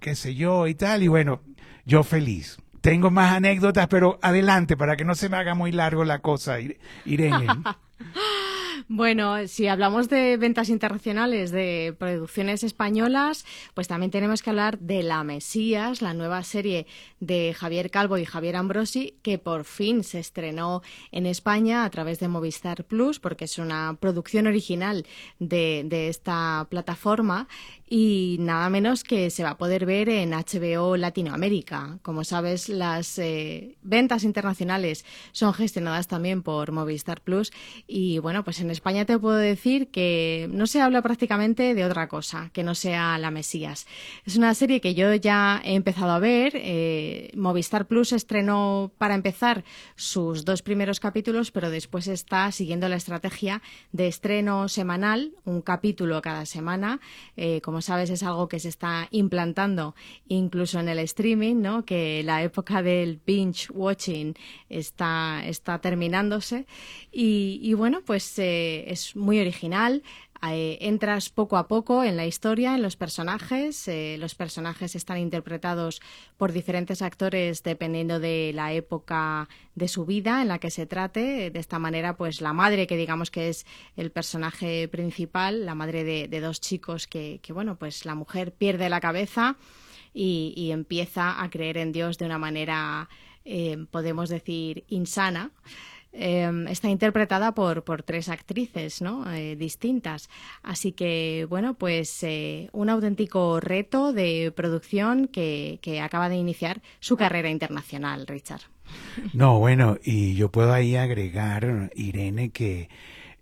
qué 0.00 0.14
sé 0.14 0.34
yo 0.34 0.66
y 0.66 0.74
tal. 0.74 1.02
Y 1.02 1.08
bueno, 1.08 1.42
yo 1.84 2.04
feliz. 2.04 2.56
Tengo 2.80 3.10
más 3.10 3.34
anécdotas, 3.34 3.86
pero 3.88 4.18
adelante 4.22 4.78
para 4.78 4.96
que 4.96 5.04
no 5.04 5.14
se 5.14 5.28
me 5.28 5.36
haga 5.36 5.54
muy 5.54 5.72
largo 5.72 6.04
la 6.04 6.20
cosa, 6.20 6.56
Irene. 7.04 7.46
Bueno, 8.90 9.46
si 9.48 9.68
hablamos 9.68 10.08
de 10.08 10.38
ventas 10.38 10.70
internacionales 10.70 11.50
de 11.50 11.94
producciones 11.98 12.64
españolas, 12.64 13.44
pues 13.74 13.86
también 13.86 14.10
tenemos 14.10 14.40
que 14.40 14.48
hablar 14.48 14.78
de 14.78 15.02
La 15.02 15.22
Mesías, 15.24 16.00
la 16.00 16.14
nueva 16.14 16.42
serie 16.42 16.86
de 17.20 17.52
Javier 17.52 17.90
Calvo 17.90 18.16
y 18.16 18.24
Javier 18.24 18.56
Ambrosi, 18.56 19.18
que 19.20 19.36
por 19.36 19.64
fin 19.64 20.04
se 20.04 20.20
estrenó 20.20 20.80
en 21.12 21.26
España 21.26 21.84
a 21.84 21.90
través 21.90 22.18
de 22.18 22.28
Movistar 22.28 22.84
Plus, 22.84 23.20
porque 23.20 23.44
es 23.44 23.58
una 23.58 23.94
producción 24.00 24.46
original 24.46 25.04
de, 25.38 25.82
de 25.84 26.08
esta 26.08 26.66
plataforma 26.70 27.46
y 27.88 28.36
nada 28.40 28.68
menos 28.68 29.04
que 29.04 29.30
se 29.30 29.42
va 29.42 29.50
a 29.50 29.58
poder 29.58 29.86
ver 29.86 30.08
en 30.08 30.30
HBO 30.30 30.96
Latinoamérica. 30.96 31.98
Como 32.02 32.24
sabes, 32.24 32.68
las 32.68 33.18
eh, 33.18 33.76
ventas 33.82 34.24
internacionales 34.24 35.04
son 35.32 35.54
gestionadas 35.54 36.08
también 36.08 36.42
por 36.42 36.72
Movistar 36.72 37.20
Plus 37.20 37.50
y 37.86 38.18
bueno, 38.18 38.44
pues 38.44 38.60
en 38.60 38.70
España 38.70 39.04
te 39.04 39.18
puedo 39.18 39.36
decir 39.36 39.88
que 39.88 40.48
no 40.50 40.66
se 40.66 40.80
habla 40.80 41.02
prácticamente 41.02 41.74
de 41.74 41.84
otra 41.84 42.08
cosa 42.08 42.50
que 42.52 42.62
no 42.62 42.74
sea 42.74 43.18
La 43.18 43.30
Mesías. 43.30 43.86
Es 44.26 44.36
una 44.36 44.54
serie 44.54 44.80
que 44.80 44.94
yo 44.94 45.14
ya 45.14 45.60
he 45.64 45.74
empezado 45.74 46.10
a 46.10 46.18
ver. 46.18 46.52
Eh, 46.54 47.30
Movistar 47.34 47.86
Plus 47.86 48.12
estrenó 48.12 48.92
para 48.98 49.14
empezar 49.14 49.64
sus 49.96 50.44
dos 50.44 50.62
primeros 50.62 51.00
capítulos, 51.00 51.50
pero 51.50 51.70
después 51.70 52.06
está 52.08 52.50
siguiendo 52.52 52.88
la 52.88 52.96
estrategia 52.96 53.62
de 53.92 54.08
estreno 54.08 54.68
semanal, 54.68 55.32
un 55.44 55.62
capítulo 55.62 56.20
cada 56.22 56.46
semana, 56.46 57.00
eh, 57.36 57.60
como 57.62 57.77
sabes, 57.80 58.10
es 58.10 58.22
algo 58.22 58.48
que 58.48 58.60
se 58.60 58.68
está 58.68 59.08
implantando 59.10 59.94
incluso 60.28 60.80
en 60.80 60.88
el 60.88 60.98
streaming, 61.00 61.56
¿no? 61.56 61.84
Que 61.84 62.22
la 62.24 62.42
época 62.42 62.82
del 62.82 63.20
binge 63.24 63.70
watching 63.72 64.34
está, 64.68 65.42
está 65.44 65.80
terminándose. 65.80 66.66
Y, 67.10 67.72
bueno, 67.74 68.02
pues 68.04 68.38
eh, 68.38 68.84
es 68.90 69.16
muy 69.16 69.40
original 69.40 70.02
Eh, 70.46 70.78
entras 70.82 71.30
poco 71.30 71.56
a 71.56 71.66
poco 71.66 72.04
en 72.04 72.16
la 72.16 72.24
historia, 72.24 72.74
en 72.76 72.82
los 72.82 72.96
personajes. 72.96 73.88
Eh, 73.88 74.16
los 74.20 74.36
personajes 74.36 74.94
están 74.94 75.18
interpretados 75.18 76.00
por 76.36 76.52
diferentes 76.52 77.02
actores 77.02 77.62
dependiendo 77.64 78.20
de 78.20 78.52
la 78.54 78.72
época 78.72 79.48
de 79.74 79.88
su 79.88 80.06
vida 80.06 80.40
en 80.40 80.48
la 80.48 80.60
que 80.60 80.70
se 80.70 80.86
trate. 80.86 81.50
De 81.50 81.58
esta 81.58 81.80
manera, 81.80 82.16
pues 82.16 82.40
la 82.40 82.52
madre, 82.52 82.86
que 82.86 82.96
digamos 82.96 83.30
que 83.30 83.48
es 83.48 83.66
el 83.96 84.12
personaje 84.12 84.86
principal, 84.86 85.66
la 85.66 85.74
madre 85.74 86.04
de, 86.04 86.40
dos 86.40 86.60
chicos 86.60 87.08
que, 87.08 87.40
bueno, 87.50 87.76
pues 87.76 88.04
la 88.04 88.14
mujer 88.14 88.52
pierde 88.52 88.88
la 88.88 89.00
cabeza 89.00 89.56
y, 90.14 90.70
empieza 90.72 91.42
a 91.42 91.50
creer 91.50 91.78
en 91.78 91.90
Dios 91.92 92.16
de 92.18 92.26
una 92.26 92.38
manera, 92.38 93.08
eh, 93.44 93.86
podemos 93.90 94.28
decir, 94.28 94.84
insana. 94.88 95.50
Em, 96.20 96.66
está 96.66 96.88
interpretada 96.88 97.54
por, 97.54 97.84
por 97.84 98.02
tres 98.02 98.28
actrices 98.28 99.00
¿no? 99.00 99.32
Eh, 99.32 99.54
distintas. 99.54 100.28
Así 100.64 100.90
que, 100.90 101.46
bueno, 101.48 101.74
pues 101.74 102.24
eh, 102.24 102.70
un 102.72 102.90
auténtico 102.90 103.60
reto 103.60 104.12
de 104.12 104.52
producción 104.54 105.28
que, 105.28 105.78
que 105.80 106.00
acaba 106.00 106.28
de 106.28 106.34
iniciar 106.34 106.82
su 106.98 107.16
carrera 107.16 107.50
internacional, 107.50 108.26
Richard. 108.26 108.62
No, 109.32 109.60
bueno, 109.60 109.96
y 110.02 110.34
yo 110.34 110.50
puedo 110.50 110.72
ahí 110.72 110.96
agregar, 110.96 111.92
Irene, 111.94 112.50
que 112.50 112.88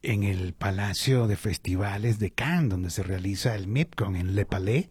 en 0.03 0.23
el 0.23 0.53
Palacio 0.53 1.29
de 1.29 1.37
Festivales 1.37 2.19
de 2.19 2.31
Cannes, 2.31 2.69
donde 2.69 2.91
se 2.91 3.03
realiza 3.03 3.55
el 3.55 3.69
MIPCON 3.69 4.17
en 4.17 4.35
Le 4.35 4.45
Palais, 4.45 4.91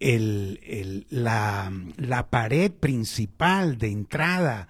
el, 0.00 0.58
el, 0.64 1.06
la, 1.08 1.72
la 1.96 2.30
pared 2.30 2.72
principal 2.72 3.78
de 3.78 3.92
entrada 3.92 4.66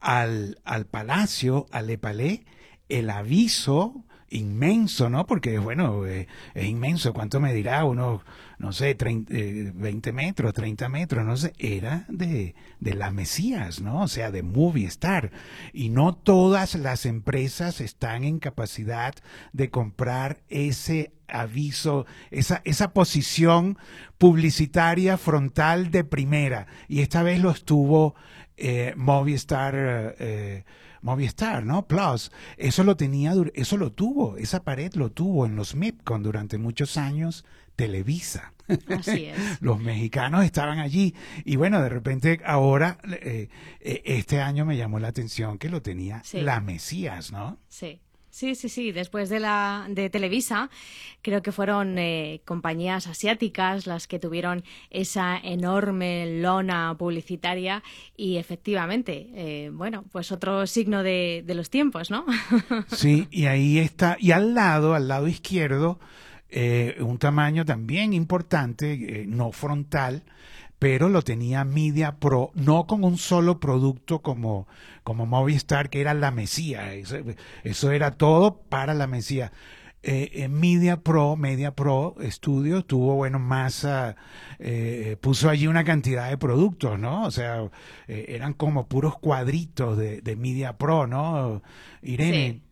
al, 0.00 0.58
al 0.64 0.86
palacio, 0.86 1.66
al 1.70 1.90
Epalé, 1.90 2.44
el 2.88 3.10
aviso 3.10 4.04
inmenso, 4.30 5.10
¿no? 5.10 5.26
Porque, 5.26 5.58
bueno, 5.58 6.06
eh, 6.06 6.28
es 6.54 6.66
inmenso. 6.66 7.12
¿Cuánto 7.12 7.40
me 7.40 7.52
dirá? 7.52 7.84
Unos, 7.84 8.22
no 8.58 8.72
sé, 8.72 8.96
20 8.98 9.30
eh, 10.10 10.12
metros, 10.12 10.54
30 10.54 10.88
metros, 10.88 11.24
no 11.24 11.36
sé. 11.36 11.52
Era 11.58 12.06
de, 12.08 12.54
de 12.78 12.94
la 12.94 13.10
Mesías, 13.10 13.80
¿no? 13.80 14.02
O 14.02 14.08
sea, 14.08 14.30
de 14.30 14.42
Movistar. 14.42 15.32
Y 15.72 15.90
no 15.90 16.14
todas 16.14 16.76
las 16.76 17.06
empresas 17.06 17.80
están 17.80 18.24
en 18.24 18.38
capacidad 18.38 19.14
de 19.52 19.70
comprar 19.70 20.40
ese 20.48 21.12
aviso, 21.28 22.06
esa, 22.30 22.60
esa 22.64 22.92
posición 22.92 23.78
publicitaria 24.18 25.16
frontal 25.16 25.90
de 25.90 26.04
primera. 26.04 26.66
Y 26.88 27.00
esta 27.00 27.22
vez 27.22 27.40
lo 27.40 27.50
estuvo 27.50 28.14
eh, 28.60 28.94
Movistar, 28.96 29.74
eh, 30.18 30.64
Movistar, 31.02 31.64
¿no? 31.64 31.86
Plus, 31.86 32.30
eso 32.56 32.84
lo 32.84 32.96
tenía, 32.96 33.32
eso 33.54 33.76
lo 33.76 33.92
tuvo, 33.92 34.36
esa 34.36 34.62
pared 34.62 34.92
lo 34.94 35.10
tuvo 35.10 35.46
en 35.46 35.56
los 35.56 35.74
MIPCON 35.74 36.22
durante 36.22 36.58
muchos 36.58 36.96
años 36.96 37.44
Televisa. 37.74 38.52
Así 38.88 39.24
es. 39.24 39.36
los 39.60 39.80
mexicanos 39.80 40.44
estaban 40.44 40.78
allí 40.78 41.14
y 41.44 41.56
bueno, 41.56 41.80
de 41.80 41.88
repente 41.88 42.40
ahora, 42.44 42.98
eh, 43.04 43.48
este 43.80 44.40
año 44.40 44.64
me 44.64 44.76
llamó 44.76 44.98
la 45.00 45.08
atención 45.08 45.58
que 45.58 45.70
lo 45.70 45.80
tenía 45.80 46.22
la 46.34 46.60
Mesías, 46.60 47.32
¿no? 47.32 47.58
Sí. 47.68 48.00
Sí, 48.30 48.54
sí, 48.54 48.68
sí. 48.68 48.92
Después 48.92 49.28
de 49.28 49.40
la 49.40 49.86
de 49.88 50.08
Televisa, 50.08 50.70
creo 51.20 51.42
que 51.42 51.52
fueron 51.52 51.98
eh, 51.98 52.40
compañías 52.44 53.06
asiáticas 53.06 53.86
las 53.86 54.06
que 54.06 54.18
tuvieron 54.18 54.64
esa 54.90 55.36
enorme 55.36 56.40
lona 56.40 56.94
publicitaria 56.96 57.82
y 58.16 58.36
efectivamente, 58.36 59.30
eh, 59.34 59.70
bueno, 59.72 60.04
pues 60.12 60.30
otro 60.30 60.66
signo 60.66 61.02
de, 61.02 61.44
los 61.48 61.70
tiempos, 61.70 62.10
¿no? 62.10 62.24
sí, 62.88 63.26
y 63.32 63.46
ahí 63.46 63.78
está, 63.78 64.16
y 64.20 64.30
al 64.30 64.54
lado, 64.54 64.94
al 64.94 65.08
lado 65.08 65.26
izquierdo, 65.26 65.98
eh, 66.48 66.96
un 67.00 67.18
tamaño 67.18 67.64
también 67.64 68.12
importante, 68.12 69.24
no 69.26 69.50
frontal, 69.50 70.22
pero 70.80 71.10
lo 71.10 71.20
tenía 71.20 71.62
Media 71.64 72.16
Pro, 72.16 72.50
no 72.54 72.86
con 72.86 73.04
un 73.04 73.18
solo 73.18 73.60
producto 73.60 74.20
como, 74.20 74.66
como 75.04 75.26
Movistar, 75.26 75.90
que 75.90 76.00
era 76.00 76.14
la 76.14 76.30
Mesía, 76.30 76.94
eso, 76.94 77.92
era 77.92 78.12
todo 78.12 78.62
para 78.62 78.94
la 78.94 79.06
Mesía. 79.06 79.52
Eh, 80.02 80.48
Media 80.48 81.02
Pro, 81.02 81.36
Media 81.36 81.76
Pro 81.76 82.16
Studio 82.22 82.82
tuvo, 82.82 83.16
bueno, 83.16 83.38
más, 83.38 83.86
eh, 84.58 85.18
puso 85.20 85.50
allí 85.50 85.66
una 85.66 85.84
cantidad 85.84 86.30
de 86.30 86.38
productos, 86.38 86.98
¿no? 86.98 87.24
O 87.24 87.30
sea, 87.30 87.68
eh, 88.08 88.24
eran 88.28 88.54
como 88.54 88.88
puros 88.88 89.18
cuadritos 89.18 89.98
de, 89.98 90.22
de 90.22 90.34
Media 90.34 90.78
Pro, 90.78 91.06
¿no? 91.06 91.60
Irene. 92.00 92.52
Sí, 92.52 92.69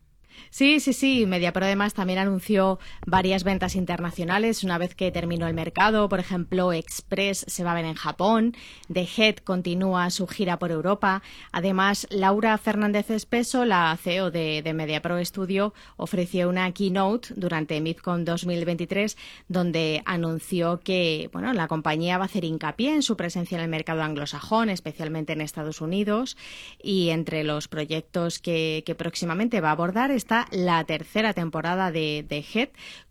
sí, 0.81 0.93
sí. 0.93 1.27
MediaPro 1.27 1.65
además 1.65 1.95
también 1.95 2.19
anunció 2.19 2.79
varias 3.07 3.45
ventas 3.45 3.75
internacionales 3.75 4.65
una 4.65 4.79
vez 4.79 4.95
que 4.95 5.11
terminó 5.11 5.47
el 5.47 5.55
mercado. 5.55 6.09
Por 6.09 6.21
ejemplo, 6.21 6.73
Express 6.73 7.45
se 7.47 7.65
va 7.65 7.73
a 7.73 7.75
ver 7.75 7.85
en 7.85 7.95
Japón. 7.95 8.55
The 8.93 9.09
Head 9.17 9.37
continúa 9.37 10.11
su 10.11 10.27
gira 10.27 10.59
por 10.59 10.71
Europa. 10.71 11.23
Además, 11.53 12.07
Laura 12.11 12.57
Fernández 12.59 13.11
Espeso, 13.11 13.65
la 13.65 13.97
CEO 13.97 14.31
de, 14.31 14.63
MediaPro 14.75 15.25
Studio, 15.25 15.75
ofreció 15.97 16.49
una 16.49 16.71
keynote 16.73 17.29
durante 17.37 17.81
MidCon 17.81 18.25
2023 18.25 19.17
donde 19.49 20.03
anunció 20.05 20.81
que 20.81 21.31
bueno, 21.33 21.53
la 21.53 21.69
compañía 21.69 22.19
va 22.19 22.25
a 22.25 22.27
hacer 22.27 22.45
hincapié 22.45 22.95
en 22.95 23.03
su 23.03 23.17
presencia 23.17 23.57
en 23.57 23.65
el 23.65 23.71
mercado 23.71 24.03
anglosajón, 24.03 24.71
especialmente 24.71 25.33
en 25.33 25.41
Estados 25.41 25.81
Unidos. 25.81 26.37
Y 26.83 27.11
entre 27.11 27.45
los 27.45 27.69
proyectos 27.69 28.39
que, 28.39 28.83
que 28.87 28.95
próximamente 28.95 29.61
va 29.61 29.71
a 29.71 29.73
abordar 29.73 30.11
está 30.29 30.47
la 30.51 30.85
tercera 30.85 31.33
temporada 31.33 31.91
de, 31.91 32.23
de 32.29 32.45
Head, 32.53 32.69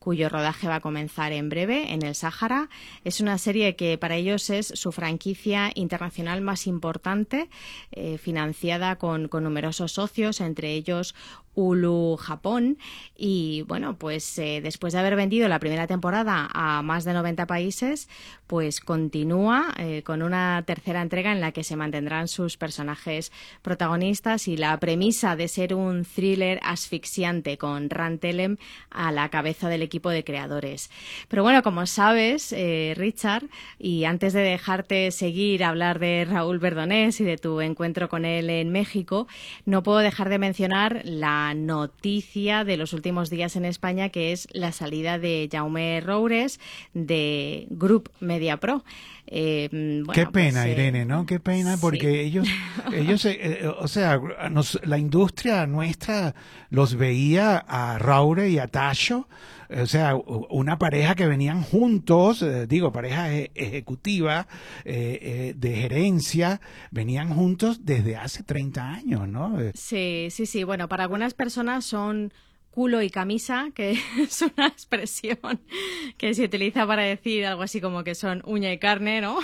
cuyo 0.08 0.30
rodaje 0.30 0.70
va 0.70 0.76
a 0.76 0.80
comenzar 0.80 1.34
en 1.34 1.50
breve 1.50 1.91
en 1.91 2.02
el 2.02 2.15
Sáhara. 2.15 2.70
Es 3.04 3.20
una 3.20 3.38
serie 3.38 3.76
que 3.76 3.98
para 3.98 4.15
ellos 4.15 4.50
es 4.50 4.67
su 4.67 4.93
franquicia 4.93 5.70
internacional 5.76 6.39
más 6.39 6.65
importante, 6.65 7.50
eh, 7.91 8.17
financiada 8.17 8.96
con, 8.96 9.28
con 9.28 9.43
numerosos 9.43 9.91
socios, 9.91 10.39
entre 10.39 10.72
ellos 10.72 11.13
Hulu 11.58 12.17
Japón 12.17 12.78
y 13.15 13.63
bueno 13.63 13.98
pues 13.98 14.38
eh, 14.38 14.62
después 14.62 14.93
de 14.93 15.00
haber 15.00 15.15
vendido 15.15 15.48
la 15.48 15.58
primera 15.58 15.88
temporada 15.88 16.48
a 16.54 16.84
más 16.84 17.04
de 17.04 17.13
90 17.13 17.48
países 17.48 18.08
pues 18.46 18.80
continúa 18.80 19.74
eh, 19.78 20.04
con 20.04 20.22
una 20.22 20.63
tercera 20.67 21.02
entrega 21.02 21.32
en 21.32 21.41
la 21.41 21.52
que 21.52 21.63
se 21.63 21.76
mantendrán 21.76 22.28
sus 22.28 22.58
personajes 22.58 23.32
protagonistas 23.63 24.48
y 24.48 24.56
la 24.56 24.80
premisa 24.80 25.36
de 25.36 25.48
ser 25.48 25.74
un 25.74 26.06
thriller 26.06 26.60
asfixiante 26.62 27.58
con 27.58 27.89
Ran 27.89 28.20
Telem 28.20 28.58
a 28.91 29.12
la 29.12 29.30
cabeza 29.30 29.67
del 29.67 29.82
equipo 29.82 29.96
de 30.10 30.23
creadores 30.23 30.89
pero 31.27 31.43
bueno 31.43 31.63
como 31.63 31.86
sabes 31.86 32.53
eh, 32.53 32.93
Richard 32.95 33.45
y 33.79 34.05
antes 34.05 34.33
de 34.33 34.41
dejarte 34.41 35.12
seguir 35.12 35.63
a 35.63 35.69
hablar 35.69 35.99
de 35.99 36.25
Raúl 36.29 36.60
Verdonés 36.60 37.19
y 37.19 37.23
de 37.23 37.38
tu 37.38 37.62
encuentro 37.62 38.10
con 38.10 38.25
él 38.25 38.49
en 38.49 38.71
México 38.71 39.27
no 39.65 39.83
puedo 39.83 39.99
dejar 39.99 40.29
de 40.29 40.39
mencionar 40.39 41.01
la 41.03 41.53
noticia 41.53 42.63
de 42.63 42.77
los 42.77 42.93
últimos 42.93 43.29
días 43.29 43.55
en 43.55 43.65
España, 43.65 44.10
que 44.10 44.31
es 44.31 44.47
la 44.51 44.71
salida 44.71 45.19
de 45.19 45.49
Jaume 45.51 46.01
Roures 46.01 46.60
de 46.93 47.67
Group 47.69 48.12
Media 48.19 48.57
Pro. 48.57 48.83
Eh, 49.27 49.67
Qué 50.13 50.23
pues, 50.23 50.29
pena, 50.29 50.67
eh, 50.67 50.71
Irene, 50.71 51.05
¿no? 51.05 51.25
Qué 51.25 51.39
pena, 51.39 51.77
porque 51.77 52.21
ellos, 52.21 52.47
ellos 52.93 53.25
eh, 53.25 53.69
o 53.79 53.88
sea, 53.88 54.19
la 54.83 54.97
industria 54.97 55.67
nuestra 55.67 56.33
los 56.69 56.95
veía 56.95 57.57
a 57.57 57.99
Raure 57.99 58.49
y 58.49 58.60
a 58.60 58.67
Tacho, 58.67 59.27
o 59.69 59.86
sea, 59.86 60.15
una 60.15 60.77
pareja 60.77 61.15
que 61.15 61.27
venían 61.27 61.62
juntos, 61.62 62.45
digo, 62.67 62.91
pareja 62.91 63.34
ejecutiva 63.34 64.47
de 64.86 65.77
gerencia, 65.82 66.62
venían 66.91 67.34
juntos 67.34 67.86
desde 67.86 68.15
hace 68.15 68.43
30 68.43 68.89
años, 68.89 69.27
¿no? 69.27 69.58
Sí, 69.73 70.27
sí, 70.32 70.45
sí. 70.45 70.63
Bueno, 70.63 70.88
para 70.88 71.03
algunas 71.03 71.34
personas 71.34 71.86
son 71.86 72.34
culo 72.77 73.01
y 73.01 73.09
camisa, 73.09 73.71
que 73.73 73.97
es 74.19 74.43
una 74.43 74.67
expresión 74.67 75.39
que 76.15 76.35
se 76.35 76.43
utiliza 76.43 76.85
para 76.85 77.01
decir 77.01 77.43
algo 77.43 77.63
así 77.63 77.81
como 77.81 78.03
que 78.03 78.13
son 78.13 78.43
uña 78.45 78.71
y 78.71 78.77
carne, 78.77 79.19
¿no? 79.19 79.39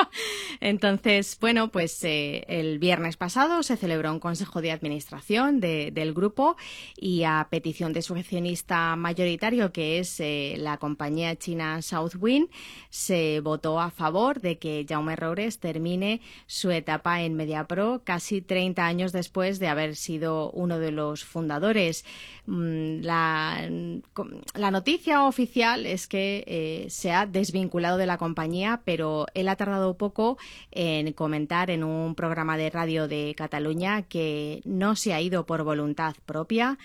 Entonces, 0.62 1.36
bueno, 1.42 1.70
pues 1.70 2.02
eh, 2.04 2.46
el 2.48 2.78
viernes 2.78 3.18
pasado 3.18 3.62
se 3.62 3.76
celebró 3.76 4.10
un 4.10 4.18
consejo 4.18 4.62
de 4.62 4.72
administración 4.72 5.60
del 5.60 6.14
grupo 6.14 6.56
y 6.96 7.24
a 7.24 7.48
petición 7.50 7.92
de 7.92 8.00
su 8.00 8.14
accionista 8.14 8.96
mayoritario, 8.96 9.72
que 9.72 9.98
es 9.98 10.18
eh, 10.18 10.54
la 10.56 10.78
compañía 10.78 11.36
china 11.36 11.82
Southwind, 11.82 12.48
se 12.88 13.40
votó 13.40 13.78
a 13.78 13.90
favor 13.90 14.40
de 14.40 14.58
que 14.58 14.86
Jaume 14.88 15.16
Roures 15.16 15.58
termine 15.58 16.22
su 16.46 16.70
etapa 16.70 17.20
en 17.20 17.34
MediaPro 17.34 18.00
casi 18.04 18.40
30 18.40 18.86
años 18.86 19.12
después 19.12 19.58
de 19.58 19.68
haber 19.68 19.96
sido 19.96 20.50
uno 20.52 20.78
de 20.78 20.92
los 20.92 21.24
fundadores. 21.24 22.06
Mm, 22.46 22.69
la, 23.02 23.68
la 24.54 24.70
noticia 24.70 25.24
oficial 25.24 25.86
es 25.86 26.06
que 26.06 26.44
eh, 26.46 26.86
se 26.90 27.12
ha 27.12 27.26
desvinculado 27.26 27.96
de 27.98 28.06
la 28.06 28.18
compañía, 28.18 28.82
pero 28.84 29.26
él 29.34 29.48
ha 29.48 29.56
tardado 29.56 29.96
poco 29.96 30.38
en 30.70 31.12
comentar 31.12 31.70
en 31.70 31.84
un 31.84 32.14
programa 32.14 32.56
de 32.56 32.70
radio 32.70 33.08
de 33.08 33.34
Cataluña 33.36 34.02
que 34.02 34.60
no 34.64 34.96
se 34.96 35.14
ha 35.14 35.20
ido 35.20 35.46
por 35.46 35.62
voluntad 35.64 36.14
propia, 36.26 36.78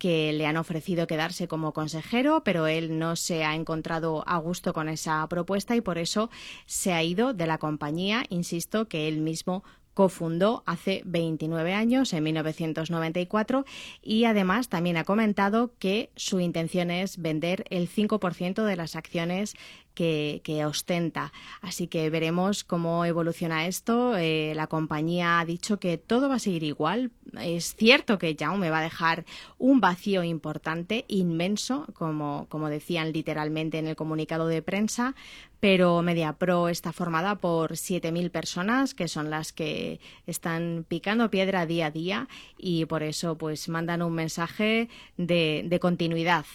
que 0.00 0.32
le 0.32 0.46
han 0.46 0.56
ofrecido 0.56 1.06
quedarse 1.06 1.46
como 1.46 1.74
consejero, 1.74 2.42
pero 2.42 2.66
él 2.66 2.98
no 2.98 3.16
se 3.16 3.44
ha 3.44 3.54
encontrado 3.54 4.24
a 4.26 4.38
gusto 4.38 4.72
con 4.72 4.88
esa 4.88 5.26
propuesta 5.28 5.76
y 5.76 5.82
por 5.82 5.98
eso 5.98 6.30
se 6.64 6.94
ha 6.94 7.02
ido 7.02 7.34
de 7.34 7.46
la 7.46 7.58
compañía, 7.58 8.24
insisto, 8.30 8.88
que 8.88 9.08
él 9.08 9.18
mismo 9.18 9.62
cofundó 9.94 10.62
hace 10.66 11.02
29 11.04 11.74
años, 11.74 12.12
en 12.12 12.24
1994, 12.24 13.64
y 14.02 14.24
además 14.24 14.68
también 14.68 14.96
ha 14.96 15.04
comentado 15.04 15.72
que 15.78 16.10
su 16.16 16.40
intención 16.40 16.90
es 16.90 17.18
vender 17.18 17.64
el 17.70 17.88
5% 17.88 18.64
de 18.64 18.76
las 18.76 18.96
acciones 18.96 19.54
que, 19.94 20.64
ostenta. 20.64 21.32
Así 21.60 21.88
que 21.88 22.08
veremos 22.10 22.64
cómo 22.64 23.04
evoluciona 23.04 23.66
esto. 23.66 24.16
Eh, 24.16 24.52
la 24.54 24.66
compañía 24.66 25.40
ha 25.40 25.44
dicho 25.44 25.78
que 25.78 25.98
todo 25.98 26.28
va 26.28 26.36
a 26.36 26.38
seguir 26.38 26.62
igual. 26.62 27.10
Es 27.40 27.74
cierto 27.76 28.18
que 28.18 28.36
Jaume 28.38 28.70
va 28.70 28.78
a 28.78 28.82
dejar 28.82 29.24
un 29.58 29.80
vacío 29.80 30.24
importante, 30.24 31.04
inmenso, 31.08 31.86
como, 31.94 32.46
como 32.48 32.68
decían 32.68 33.12
literalmente 33.12 33.78
en 33.78 33.86
el 33.86 33.96
comunicado 33.96 34.46
de 34.46 34.62
prensa, 34.62 35.14
pero 35.60 36.02
MediaPro 36.02 36.68
está 36.68 36.92
formada 36.92 37.36
por 37.36 37.72
7.000 37.72 38.30
personas 38.30 38.94
que 38.94 39.08
son 39.08 39.30
las 39.30 39.52
que 39.52 40.00
están 40.26 40.84
picando 40.88 41.30
piedra 41.30 41.66
día 41.66 41.86
a 41.86 41.90
día 41.90 42.28
y 42.58 42.86
por 42.86 43.02
eso 43.02 43.36
pues 43.36 43.68
mandan 43.68 44.02
un 44.02 44.14
mensaje 44.14 44.88
de, 45.16 45.64
de 45.66 45.80
continuidad. 45.80 46.46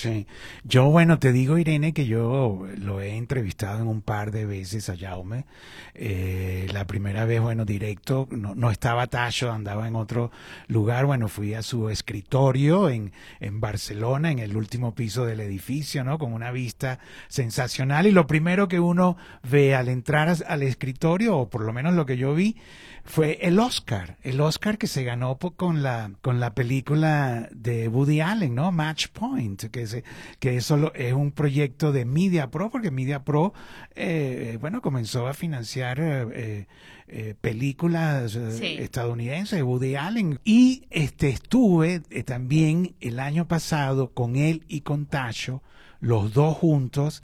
Sí, 0.00 0.28
yo 0.62 0.90
bueno, 0.90 1.18
te 1.18 1.32
digo 1.32 1.58
Irene 1.58 1.92
que 1.92 2.06
yo 2.06 2.68
lo 2.76 3.00
he 3.00 3.16
entrevistado 3.16 3.80
en 3.80 3.88
un 3.88 4.00
par 4.00 4.30
de 4.30 4.46
veces 4.46 4.88
a 4.90 4.96
Jaume. 4.96 5.44
Eh, 5.96 6.68
la 6.72 6.86
primera 6.86 7.24
vez, 7.24 7.40
bueno, 7.40 7.64
directo, 7.64 8.28
no, 8.30 8.54
no, 8.54 8.70
estaba 8.70 9.08
Tacho, 9.08 9.50
andaba 9.50 9.88
en 9.88 9.96
otro 9.96 10.30
lugar. 10.68 11.06
Bueno, 11.06 11.26
fui 11.26 11.54
a 11.54 11.64
su 11.64 11.88
escritorio 11.88 12.90
en, 12.90 13.10
en 13.40 13.58
Barcelona, 13.58 14.30
en 14.30 14.38
el 14.38 14.56
último 14.56 14.94
piso 14.94 15.26
del 15.26 15.40
edificio, 15.40 16.04
¿no? 16.04 16.16
Con 16.16 16.32
una 16.32 16.52
vista 16.52 17.00
sensacional. 17.26 18.06
Y 18.06 18.12
lo 18.12 18.28
primero 18.28 18.68
que 18.68 18.78
uno 18.78 19.16
ve 19.50 19.74
al 19.74 19.88
entrar 19.88 20.32
al 20.46 20.62
escritorio, 20.62 21.36
o 21.36 21.50
por 21.50 21.62
lo 21.62 21.72
menos 21.72 21.94
lo 21.94 22.06
que 22.06 22.16
yo 22.16 22.36
vi, 22.36 22.54
fue 23.08 23.38
el 23.40 23.58
Oscar, 23.58 24.18
el 24.22 24.38
Oscar 24.40 24.76
que 24.76 24.86
se 24.86 25.02
ganó 25.02 25.38
con 25.38 25.82
la 25.82 26.12
con 26.20 26.40
la 26.40 26.54
película 26.54 27.48
de 27.52 27.88
Woody 27.88 28.20
Allen, 28.20 28.54
¿no? 28.54 28.70
Match 28.70 29.08
Point, 29.08 29.64
que 29.70 29.82
es, 29.82 30.02
que 30.38 30.56
eso 30.56 30.92
es 30.94 31.14
un 31.14 31.32
proyecto 31.32 31.90
de 31.90 32.04
Media 32.04 32.50
Pro, 32.50 32.70
porque 32.70 32.90
Media 32.90 33.24
Pro, 33.24 33.54
eh, 33.94 34.58
bueno, 34.60 34.82
comenzó 34.82 35.26
a 35.26 35.32
financiar 35.32 35.98
eh, 36.00 36.66
eh, 37.08 37.34
películas 37.40 38.34
estadounidenses 38.36 39.56
de 39.56 39.62
Woody 39.62 39.96
Allen. 39.96 40.38
Y 40.44 40.84
este 40.90 41.30
estuve 41.30 42.00
también 42.26 42.94
el 43.00 43.20
año 43.20 43.48
pasado 43.48 44.12
con 44.12 44.36
él 44.36 44.64
y 44.68 44.82
con 44.82 45.06
Tacho, 45.06 45.62
los 46.00 46.34
dos 46.34 46.58
juntos 46.58 47.22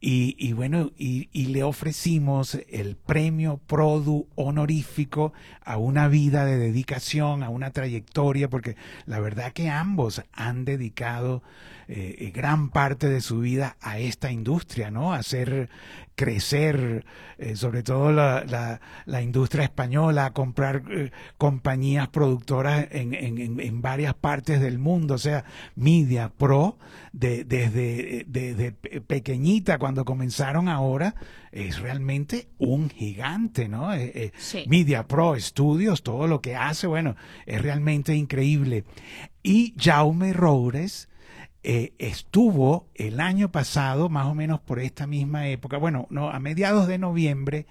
y, 0.00 0.36
y 0.38 0.52
bueno, 0.52 0.92
y, 0.96 1.28
y, 1.32 1.46
le 1.46 1.64
ofrecimos 1.64 2.56
el 2.68 2.96
premio 2.96 3.60
Produ 3.66 4.28
honorífico 4.36 5.32
a 5.64 5.76
una 5.76 6.06
vida 6.06 6.44
de 6.44 6.56
dedicación, 6.56 7.42
a 7.42 7.48
una 7.48 7.72
trayectoria, 7.72 8.48
porque 8.48 8.76
la 9.06 9.18
verdad 9.18 9.52
que 9.52 9.68
ambos 9.68 10.22
han 10.32 10.64
dedicado 10.64 11.42
eh, 11.88 12.16
eh, 12.18 12.30
gran 12.34 12.68
parte 12.68 13.08
de 13.08 13.22
su 13.22 13.40
vida 13.40 13.78
a 13.80 13.98
esta 13.98 14.30
industria, 14.30 14.90
¿no? 14.90 15.14
A 15.14 15.16
hacer 15.16 15.70
crecer, 16.18 17.06
eh, 17.38 17.54
sobre 17.54 17.84
todo 17.84 18.10
la, 18.10 18.44
la, 18.44 18.80
la, 19.06 19.22
industria 19.22 19.62
española, 19.62 20.26
a 20.26 20.32
comprar 20.32 20.82
compañías 21.38 22.08
productoras 22.08 22.88
en, 22.90 23.14
en, 23.14 23.60
en, 23.60 23.80
varias 23.82 24.14
partes 24.14 24.60
del 24.60 24.80
mundo, 24.80 25.14
o 25.14 25.18
sea, 25.18 25.44
Media 25.76 26.32
Pro, 26.36 26.76
de, 27.12 27.44
desde, 27.44 28.24
desde 28.26 28.72
pequeñita, 28.72 29.78
cuando 29.78 30.04
comenzaron 30.04 30.68
ahora, 30.68 31.14
es 31.52 31.78
realmente 31.78 32.48
un 32.58 32.90
gigante, 32.90 33.68
¿no? 33.68 33.90
Media 34.66 35.06
Pro 35.06 35.38
Studios, 35.38 36.02
todo 36.02 36.26
lo 36.26 36.40
que 36.40 36.56
hace, 36.56 36.88
bueno, 36.88 37.14
es 37.46 37.62
realmente 37.62 38.16
increíble. 38.16 38.84
Y 39.44 39.74
Jaume 39.78 40.32
Roures, 40.32 41.08
eh, 41.62 41.92
estuvo 41.98 42.86
el 42.94 43.20
año 43.20 43.50
pasado, 43.50 44.08
más 44.08 44.26
o 44.26 44.34
menos 44.34 44.60
por 44.60 44.78
esta 44.78 45.06
misma 45.06 45.48
época, 45.48 45.76
bueno, 45.76 46.06
no, 46.10 46.30
a 46.30 46.38
mediados 46.38 46.86
de 46.86 46.98
noviembre, 46.98 47.66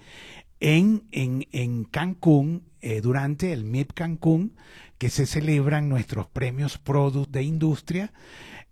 en, 0.60 1.04
en, 1.12 1.46
en 1.52 1.84
Cancún, 1.84 2.62
eh, 2.80 3.00
durante 3.00 3.52
el 3.52 3.64
MIP 3.64 3.92
Cancún, 3.92 4.52
que 4.98 5.10
se 5.10 5.26
celebran 5.26 5.88
nuestros 5.88 6.26
premios 6.26 6.78
Product 6.78 7.30
de 7.30 7.42
Industria. 7.42 8.12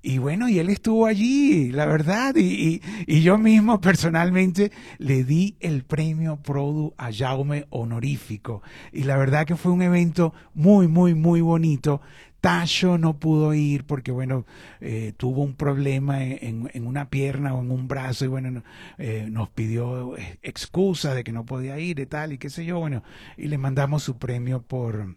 Y 0.03 0.19
bueno, 0.19 0.49
y 0.49 0.61
él 0.61 0.69
estuvo 0.69 1.07
allí, 1.07 1.73
la 1.73 1.87
verdad, 1.87 2.37
y, 2.37 2.81
y, 3.09 3.23
yo 3.23 3.39
mismo 3.39 3.81
personalmente 3.81 4.71
le 4.99 5.25
di 5.25 5.57
el 5.59 5.83
premio 5.83 6.37
Produ 6.37 6.95
a 6.97 7.11
Jaume 7.13 7.67
honorífico. 7.71 8.63
Y 8.93 9.03
la 9.03 9.17
verdad 9.17 9.47
que 9.47 9.57
fue 9.57 9.73
un 9.73 9.83
evento 9.83 10.33
muy, 10.55 10.87
muy, 10.87 11.15
muy 11.15 11.41
bonito. 11.41 12.01
Tacho 12.47 12.97
no 12.97 13.19
pudo 13.19 13.55
ir 13.55 13.83
porque, 13.83 14.13
bueno, 14.13 14.47
eh, 14.81 15.13
tuvo 15.17 15.43
un 15.43 15.55
problema 15.57 16.23
en, 16.23 16.71
en, 16.73 16.87
una 16.87 17.11
pierna 17.11 17.53
o 17.55 17.61
en 17.61 17.73
un 17.73 17.89
brazo 17.89 18.25
y, 18.25 18.29
bueno, 18.29 18.63
eh, 18.99 19.27
nos 19.29 19.49
pidió 19.49 20.17
eh, 20.17 20.39
excusa 20.45 21.13
de 21.13 21.25
que 21.25 21.33
no 21.33 21.45
podía 21.45 21.77
ir 21.81 21.99
y 21.99 22.07
tal 22.07 22.33
y 22.33 22.39
qué 22.39 22.49
sé 22.49 22.65
yo, 22.65 22.79
bueno, 22.79 23.03
y 23.37 23.49
le 23.49 23.59
mandamos 23.59 24.05
su 24.05 24.19
premio 24.19 24.63
por, 24.63 25.17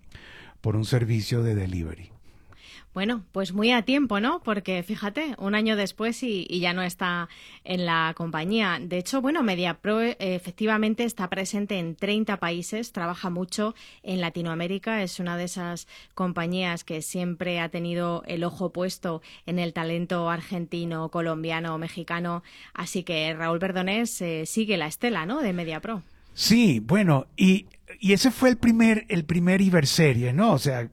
por 0.59 0.75
un 0.75 0.85
servicio 0.85 1.43
de 1.43 1.53
delivery. 1.53 2.09
Bueno, 2.93 3.23
pues 3.31 3.53
muy 3.53 3.71
a 3.71 3.83
tiempo, 3.83 4.19
¿no? 4.19 4.41
Porque 4.41 4.81
fíjate, 4.81 5.35
un 5.37 5.53
año 5.53 5.75
después 5.75 6.23
y, 6.23 6.45
ya 6.59 6.73
no 6.73 6.81
está 6.81 7.29
en 7.63 7.85
la 7.85 8.13
compañía. 8.17 8.79
De 8.81 8.97
hecho, 8.97 9.21
bueno, 9.21 9.43
MediaPro 9.43 10.01
eh, 10.01 10.17
efectivamente 10.19 11.03
está 11.03 11.29
presente 11.29 11.77
en 11.77 11.95
30 11.95 12.37
países, 12.37 12.91
trabaja 12.91 13.29
mucho 13.29 13.75
en 14.01 14.21
Latinoamérica, 14.21 15.03
es 15.03 15.19
una 15.19 15.37
de 15.37 15.43
esas 15.43 15.87
compañías 16.15 16.83
que 16.83 17.03
siempre 17.03 17.59
ha 17.59 17.69
tenido 17.69 18.23
el 18.25 18.43
ojo 18.43 18.71
puesto 18.71 19.21
en 19.45 19.59
el 19.59 19.71
talento 19.71 20.29
argentino, 20.29 21.09
colombiano, 21.09 21.77
mexicano. 21.77 22.43
Así 22.73 23.03
que 23.03 23.33
Raúl 23.35 23.59
Verdonés 23.59 24.19
eh, 24.21 24.47
sigue 24.47 24.77
la 24.77 24.87
estela, 24.87 25.27
¿no? 25.27 25.41
De 25.41 25.53
MediaPro. 25.53 26.01
Sí, 26.33 26.79
bueno, 26.79 27.27
y 27.35 27.65
y 27.97 28.13
ese 28.13 28.29
fue 28.29 28.49
el 28.49 28.57
primer, 28.57 29.05
el 29.09 29.25
primer 29.25 29.61
¿no? 30.33 30.53
O 30.53 30.59
sea, 30.59 30.89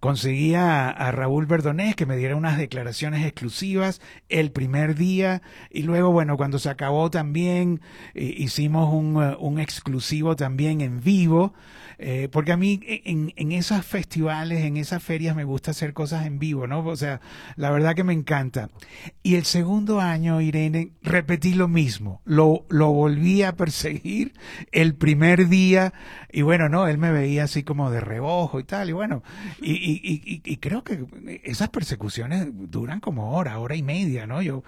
conseguí 0.00 0.54
a, 0.54 1.10
Raúl 1.12 1.46
Verdonés 1.46 1.94
que 1.94 2.06
me 2.06 2.16
diera 2.16 2.36
unas 2.36 2.58
declaraciones 2.58 3.24
exclusivas 3.24 4.00
el 4.28 4.50
primer 4.50 4.94
día 4.94 5.42
y 5.70 5.82
luego, 5.82 6.10
bueno, 6.10 6.36
cuando 6.36 6.58
se 6.58 6.68
acabó 6.68 7.10
también 7.10 7.80
eh, 8.14 8.34
hicimos 8.38 8.92
un, 8.92 9.22
eh, 9.22 9.36
un, 9.38 9.60
exclusivo 9.60 10.36
también 10.36 10.80
en 10.80 11.00
vivo, 11.00 11.54
eh, 11.98 12.28
porque 12.32 12.52
a 12.52 12.56
mí 12.56 12.80
en, 12.86 13.32
en 13.36 13.52
esos 13.52 13.84
festivales, 13.84 14.64
en 14.64 14.76
esas 14.76 15.02
ferias 15.02 15.36
me 15.36 15.44
gusta 15.44 15.70
hacer 15.70 15.92
cosas 15.92 16.26
en 16.26 16.38
vivo, 16.38 16.66
¿no? 16.66 16.84
O 16.84 16.96
sea, 16.96 17.20
la 17.56 17.70
verdad 17.70 17.94
que 17.94 18.04
me 18.04 18.12
encanta. 18.12 18.70
Y 19.22 19.36
el 19.36 19.44
segundo 19.44 20.00
año, 20.00 20.40
Irene, 20.40 20.92
repetí 21.02 21.54
lo 21.54 21.68
mismo, 21.68 22.22
lo, 22.24 22.66
lo 22.68 22.90
volví 22.90 23.42
a 23.42 23.54
perseguir 23.54 24.32
el 24.72 24.94
primer 24.94 25.48
día 25.48 25.92
bueno, 26.42 26.68
no, 26.68 26.86
él 26.86 26.96
me 26.96 27.10
veía 27.10 27.44
así 27.44 27.64
como 27.64 27.90
de 27.90 28.00
rebojo 28.00 28.60
y 28.60 28.64
tal, 28.64 28.88
y 28.88 28.92
bueno, 28.92 29.22
y, 29.60 29.72
y, 29.72 30.42
y, 30.44 30.56
creo 30.58 30.84
que 30.84 31.04
esas 31.42 31.68
persecuciones 31.70 32.48
duran 32.52 33.00
como 33.00 33.36
hora, 33.36 33.58
hora 33.58 33.74
y 33.74 33.82
media, 33.82 34.26
¿no? 34.26 34.40
Yo, 34.40 34.62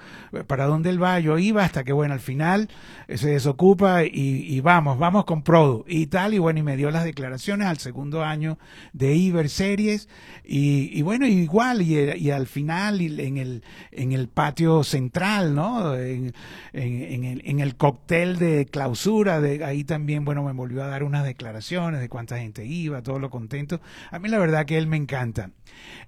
¿para 0.48 0.66
dónde 0.66 0.90
él 0.90 1.02
va? 1.02 1.20
Yo 1.20 1.38
iba 1.38 1.64
hasta 1.64 1.84
que, 1.84 1.92
bueno, 1.92 2.14
al 2.14 2.20
final 2.20 2.68
se 3.08 3.30
desocupa 3.30 4.04
y, 4.04 4.60
vamos, 4.60 4.98
vamos 4.98 5.24
con 5.24 5.42
Produ 5.42 5.84
y 5.86 6.06
tal, 6.06 6.34
y 6.34 6.38
bueno, 6.38 6.58
y 6.58 6.62
me 6.62 6.76
dio 6.76 6.90
las 6.90 7.04
declaraciones 7.04 7.68
al 7.68 7.78
segundo 7.78 8.24
año 8.24 8.58
de 8.92 9.14
Iber 9.14 9.48
Series, 9.48 10.08
y, 10.44 11.00
bueno, 11.02 11.26
igual, 11.26 11.82
y, 11.82 12.30
al 12.30 12.46
final 12.46 13.00
en 13.00 13.38
el, 13.38 13.62
en 13.92 14.12
el 14.12 14.28
patio 14.28 14.82
central, 14.82 15.54
¿no? 15.54 15.96
En, 15.96 16.34
en, 16.72 17.24
el, 17.24 17.42
en 17.44 17.60
el 17.60 17.76
cóctel 17.76 18.38
de 18.38 18.66
clausura, 18.66 19.40
de 19.40 19.64
ahí 19.64 19.84
también, 19.84 20.24
bueno, 20.24 20.42
me 20.42 20.52
volvió 20.52 20.82
a 20.82 20.88
dar 20.88 21.04
unas 21.04 21.24
declaraciones 21.24 21.61
de 21.70 22.08
cuánta 22.08 22.38
gente 22.38 22.66
iba, 22.66 23.02
todo 23.02 23.18
lo 23.18 23.30
contento. 23.30 23.80
A 24.10 24.18
mí 24.18 24.28
la 24.28 24.38
verdad 24.38 24.66
que 24.66 24.76
él 24.76 24.86
me 24.86 24.96
encanta. 24.96 25.50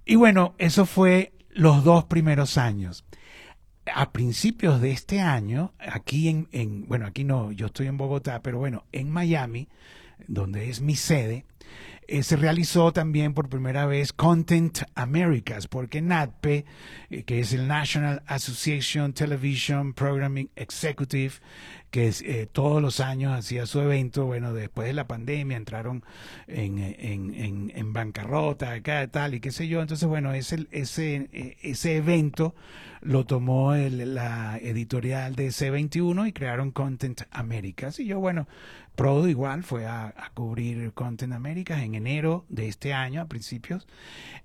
Y 0.04 0.16
bueno, 0.16 0.54
eso 0.58 0.84
fue 0.84 1.32
los 1.50 1.84
dos 1.84 2.04
primeros 2.04 2.58
años. 2.58 3.04
A 3.94 4.12
principios 4.12 4.80
de 4.80 4.90
este 4.90 5.20
año, 5.20 5.72
aquí 5.78 6.28
en, 6.28 6.48
en 6.52 6.88
bueno, 6.88 7.06
aquí 7.06 7.22
no, 7.22 7.52
yo 7.52 7.66
estoy 7.66 7.86
en 7.86 7.96
Bogotá, 7.96 8.42
pero 8.42 8.58
bueno, 8.58 8.84
en 8.92 9.10
Miami, 9.10 9.68
donde 10.26 10.70
es 10.70 10.80
mi 10.80 10.96
sede, 10.96 11.44
eh, 12.08 12.22
se 12.22 12.36
realizó 12.36 12.92
también 12.92 13.34
por 13.34 13.48
primera 13.48 13.86
vez 13.86 14.12
Content 14.12 14.82
Americas, 14.94 15.66
porque 15.66 16.02
NATPE, 16.02 16.64
eh, 17.10 17.22
que 17.24 17.40
es 17.40 17.52
el 17.52 17.66
National 17.66 18.22
Association 18.26 19.12
Television 19.12 19.92
Programming 19.94 20.50
Executive, 20.56 21.34
que 21.94 22.12
eh, 22.24 22.48
todos 22.50 22.82
los 22.82 22.98
años 22.98 23.32
hacía 23.38 23.66
su 23.66 23.80
evento. 23.80 24.26
Bueno, 24.26 24.52
después 24.52 24.88
de 24.88 24.94
la 24.94 25.06
pandemia 25.06 25.56
entraron 25.56 26.02
en, 26.48 26.78
en, 26.78 27.70
en, 27.72 27.92
bancarrota, 27.92 28.72
acá, 28.72 29.06
tal, 29.06 29.34
y 29.34 29.40
qué 29.40 29.52
sé 29.52 29.68
yo. 29.68 29.80
Entonces, 29.80 30.08
bueno, 30.08 30.34
ese, 30.34 30.66
ese, 30.72 31.28
eh, 31.32 31.56
ese 31.62 31.94
evento 31.94 32.56
lo 33.04 33.26
tomó 33.26 33.74
la 33.74 34.58
editorial 34.58 35.36
de 35.36 35.48
C21 35.48 36.28
y 36.28 36.32
crearon 36.32 36.70
Content 36.70 37.22
Americas. 37.30 38.00
Y 38.00 38.06
yo, 38.06 38.18
bueno, 38.18 38.48
Prodo 38.96 39.28
igual 39.28 39.62
fue 39.62 39.86
a, 39.86 40.14
cubrir 40.34 40.92
Content 40.94 41.34
Americas 41.34 41.82
en 41.82 41.94
enero 41.94 42.46
de 42.48 42.68
este 42.68 42.94
año, 42.94 43.20
a 43.20 43.26
principios. 43.26 43.86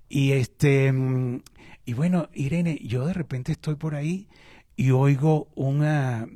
Y 0.08 0.32
este, 0.32 0.92
mm, 0.92 1.40
y 1.86 1.94
bueno, 1.94 2.28
Irene, 2.34 2.78
yo 2.82 3.06
de 3.06 3.14
repente 3.14 3.52
estoy 3.52 3.76
por 3.76 3.94
ahí 3.94 4.28
y 4.76 4.90
oigo 4.90 5.48
una, 5.54 6.28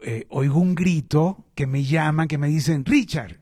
eh, 0.00 0.26
oigo 0.28 0.60
un 0.60 0.74
grito 0.74 1.44
que 1.54 1.66
me 1.66 1.82
llaman, 1.82 2.28
que 2.28 2.38
me 2.38 2.48
dicen, 2.48 2.84
Richard. 2.84 3.38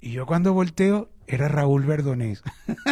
Y 0.00 0.10
yo 0.10 0.26
cuando 0.26 0.52
volteo, 0.52 1.11
era 1.36 1.48
Raúl 1.48 1.84
Verdonés. 1.84 2.42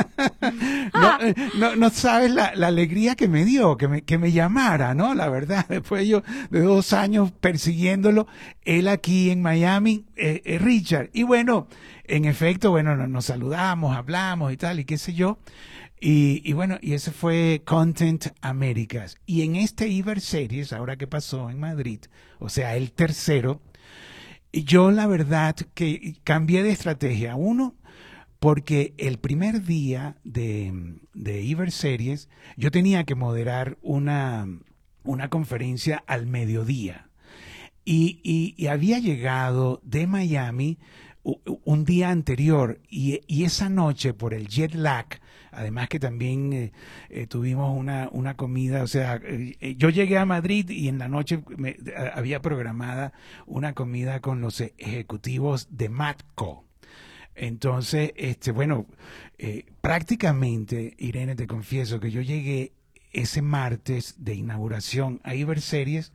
Ah. 0.92 1.18
Eh, 1.22 1.34
no, 1.58 1.76
no, 1.76 1.90
sabes 1.90 2.30
la, 2.32 2.46
alegría 2.46 3.14
que 3.14 3.28
me 3.28 3.44
dio, 3.44 3.76
que 3.76 3.88
me, 3.88 4.02
que 4.02 4.18
me 4.18 4.32
llamara, 4.32 4.94
¿no? 4.94 5.14
La 5.14 5.28
verdad, 5.28 5.66
después 5.68 6.06
yo 6.06 6.22
de 6.50 6.60
dos 6.60 6.92
años 6.92 7.30
persiguiéndolo, 7.32 8.26
él 8.62 8.88
aquí 8.88 9.30
en 9.30 9.40
Miami, 9.40 10.04
eh, 10.16 10.42
eh, 10.44 10.58
Richard. 10.58 11.10
Y 11.12 11.22
bueno, 11.22 11.68
en 12.04 12.24
efecto, 12.24 12.70
bueno, 12.70 12.96
nos, 12.96 13.24
saludamos, 13.26 13.96
hablamos 13.96 14.52
y 14.52 14.56
tal, 14.56 14.80
y 14.80 14.84
qué 14.84 14.98
sé 14.98 15.14
yo. 15.14 15.38
Y, 16.00 16.42
y, 16.44 16.52
bueno, 16.54 16.78
y 16.80 16.94
ese 16.94 17.12
fue 17.12 17.62
Content 17.64 18.28
Américas. 18.40 19.18
Y 19.26 19.42
en 19.42 19.56
este 19.56 19.88
Iber 19.88 20.20
Series, 20.20 20.72
ahora 20.72 20.96
que 20.96 21.06
pasó 21.06 21.50
en 21.50 21.60
Madrid, 21.60 22.00
o 22.38 22.48
sea, 22.48 22.76
el 22.76 22.92
tercero, 22.92 23.60
yo 24.52 24.90
la 24.90 25.06
verdad 25.06 25.56
que 25.74 26.16
cambié 26.24 26.62
de 26.62 26.70
estrategia. 26.70 27.36
Uno, 27.36 27.74
porque 28.40 28.94
el 28.96 29.18
primer 29.18 29.62
día 29.64 30.16
de, 30.24 30.96
de 31.12 31.42
Iber 31.42 31.70
Series 31.70 32.28
yo 32.56 32.70
tenía 32.70 33.04
que 33.04 33.14
moderar 33.14 33.76
una, 33.82 34.48
una 35.04 35.28
conferencia 35.28 36.02
al 36.06 36.26
mediodía. 36.26 37.06
Y, 37.84 38.20
y, 38.22 38.66
había 38.66 38.98
llegado 38.98 39.80
de 39.84 40.06
Miami 40.06 40.78
un 41.22 41.84
día 41.84 42.10
anterior 42.10 42.78
y, 42.88 43.20
y, 43.26 43.44
esa 43.44 43.68
noche 43.68 44.14
por 44.14 44.32
el 44.32 44.48
jet 44.48 44.74
lag, 44.74 45.06
además 45.50 45.88
que 45.88 45.98
también 45.98 46.52
eh, 46.52 46.72
eh, 47.08 47.26
tuvimos 47.26 47.76
una, 47.76 48.08
una, 48.12 48.36
comida, 48.36 48.82
o 48.82 48.86
sea, 48.86 49.20
eh, 49.22 49.74
yo 49.76 49.88
llegué 49.90 50.18
a 50.18 50.26
Madrid 50.26 50.68
y 50.70 50.88
en 50.88 50.98
la 50.98 51.08
noche 51.08 51.42
me, 51.56 51.76
había 52.14 52.40
programada 52.40 53.12
una 53.46 53.72
comida 53.72 54.20
con 54.20 54.40
los 54.40 54.60
ejecutivos 54.60 55.68
de 55.70 55.88
Matco. 55.88 56.69
Entonces, 57.34 58.12
este, 58.16 58.52
bueno, 58.52 58.86
eh, 59.38 59.66
prácticamente, 59.80 60.94
Irene, 60.98 61.34
te 61.36 61.46
confieso 61.46 62.00
que 62.00 62.10
yo 62.10 62.20
llegué 62.20 62.72
ese 63.12 63.42
martes 63.42 64.16
de 64.18 64.34
inauguración 64.34 65.20
a 65.24 65.34
Iberseries 65.34 66.12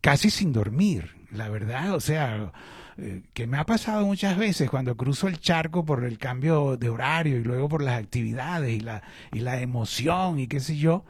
casi 0.00 0.30
sin 0.30 0.52
dormir, 0.52 1.14
la 1.30 1.48
verdad, 1.48 1.94
o 1.94 2.00
sea, 2.00 2.52
eh, 2.98 3.22
que 3.32 3.46
me 3.46 3.56
ha 3.56 3.64
pasado 3.64 4.04
muchas 4.04 4.36
veces 4.36 4.68
cuando 4.68 4.96
cruzo 4.96 5.28
el 5.28 5.40
charco 5.40 5.84
por 5.84 6.04
el 6.04 6.18
cambio 6.18 6.76
de 6.76 6.90
horario 6.90 7.38
y 7.38 7.44
luego 7.44 7.68
por 7.68 7.82
las 7.82 7.98
actividades 7.98 8.76
y 8.76 8.80
la, 8.80 9.02
y 9.32 9.40
la 9.40 9.60
emoción 9.60 10.38
y 10.38 10.48
qué 10.48 10.60
sé 10.60 10.76
yo, 10.76 11.04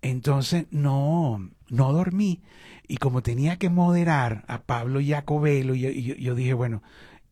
entonces 0.00 0.66
no, 0.70 1.50
no 1.68 1.92
dormí. 1.92 2.42
Y 2.86 2.96
como 2.96 3.22
tenía 3.22 3.58
que 3.58 3.68
moderar 3.68 4.44
a 4.48 4.62
Pablo 4.62 5.00
Jacobelo, 5.04 5.74
yo, 5.74 5.90
yo 5.90 6.34
dije, 6.34 6.54
bueno, 6.54 6.82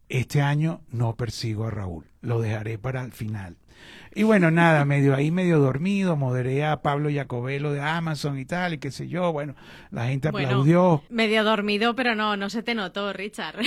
este 0.09 0.43
año 0.43 0.83
no 0.91 1.17
persigo 1.17 1.67
a 1.67 1.71
Raúl, 1.71 2.07
lo 2.21 2.41
dejaré 2.41 2.79
para 2.79 3.03
el 3.03 3.13
final. 3.13 3.57
Y 4.17 4.23
bueno, 4.23 4.51
nada, 4.51 4.87
medio 4.87 5.15
ahí, 5.15 5.31
medio 5.31 5.59
dormido, 5.59 6.17
moderé 6.17 6.65
a 6.65 6.81
Pablo 6.81 7.11
Jacobelo 7.13 7.75
de 7.75 7.83
Amazon 7.83 8.39
y 8.39 8.47
tal, 8.47 8.73
y 8.73 8.79
qué 8.79 8.91
sé 8.91 9.09
yo, 9.09 9.31
bueno, 9.31 9.55
la 9.91 10.07
gente 10.07 10.29
aplaudió. 10.29 11.03
Medio 11.11 11.45
dormido, 11.45 11.95
pero 11.95 12.15
no, 12.15 12.35
no 12.35 12.49
se 12.49 12.63
te 12.63 12.75
notó, 12.75 13.13
Richard. 13.13 13.57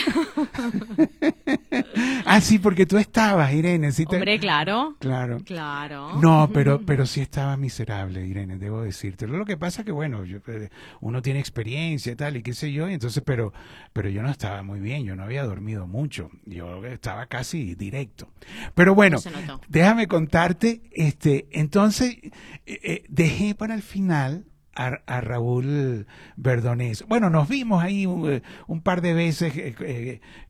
ah, 2.26 2.42
sí, 2.42 2.58
porque 2.58 2.88
tú 2.88 2.98
estabas, 2.98 3.54
Irene. 3.54 3.92
¿sí 3.92 4.06
Hombre, 4.10 4.40
claro. 4.40 4.96
Claro. 4.98 5.38
Claro. 5.46 6.20
No, 6.20 6.50
pero, 6.52 6.82
pero 6.84 7.06
sí 7.06 7.22
estaba 7.22 7.56
miserable, 7.56 8.26
Irene, 8.26 8.58
debo 8.58 8.82
decirte. 8.82 9.28
Lo 9.28 9.46
que 9.46 9.56
pasa 9.56 9.84
que, 9.84 9.92
bueno, 9.92 10.26
yo, 10.26 10.40
eh, 10.48 10.70
uno 11.02 11.22
tiene 11.22 11.40
experiencia 11.40 12.14
y 12.14 12.16
tal, 12.16 12.38
y 12.38 12.42
qué 12.42 12.54
sé 12.54 12.74
yo, 12.74 12.90
y 12.90 12.94
entonces, 12.94 13.22
pero, 13.24 13.54
pero 13.94 14.10
yo 14.10 14.24
no 14.24 14.32
estaba 14.32 14.64
muy 14.64 14.80
bien, 14.80 15.06
yo 15.06 15.16
no 15.16 15.26
había 15.26 15.44
dormido 15.44 15.86
mucho, 15.86 16.32
yo 16.46 16.84
estaba 16.86 17.28
casi 17.28 17.76
directo. 17.76 18.30
Pero 18.74 18.96
bueno, 18.96 19.20
déjame 19.68 20.08
contar 20.08 20.39
este, 20.92 21.48
entonces 21.52 22.18
eh, 22.24 22.32
eh, 22.66 23.04
dejé 23.10 23.56
para 23.56 23.76
el 23.76 23.82
final 23.82 24.46
a, 24.76 25.20
Raúl 25.20 26.08
Verdonés. 26.38 27.04
Bueno, 27.06 27.30
nos 27.30 27.50
vimos 27.50 27.84
ahí 27.84 28.06
eh, 28.06 28.42
un, 28.68 28.82
par 28.82 29.02
de 29.02 29.14
veces, 29.14 29.54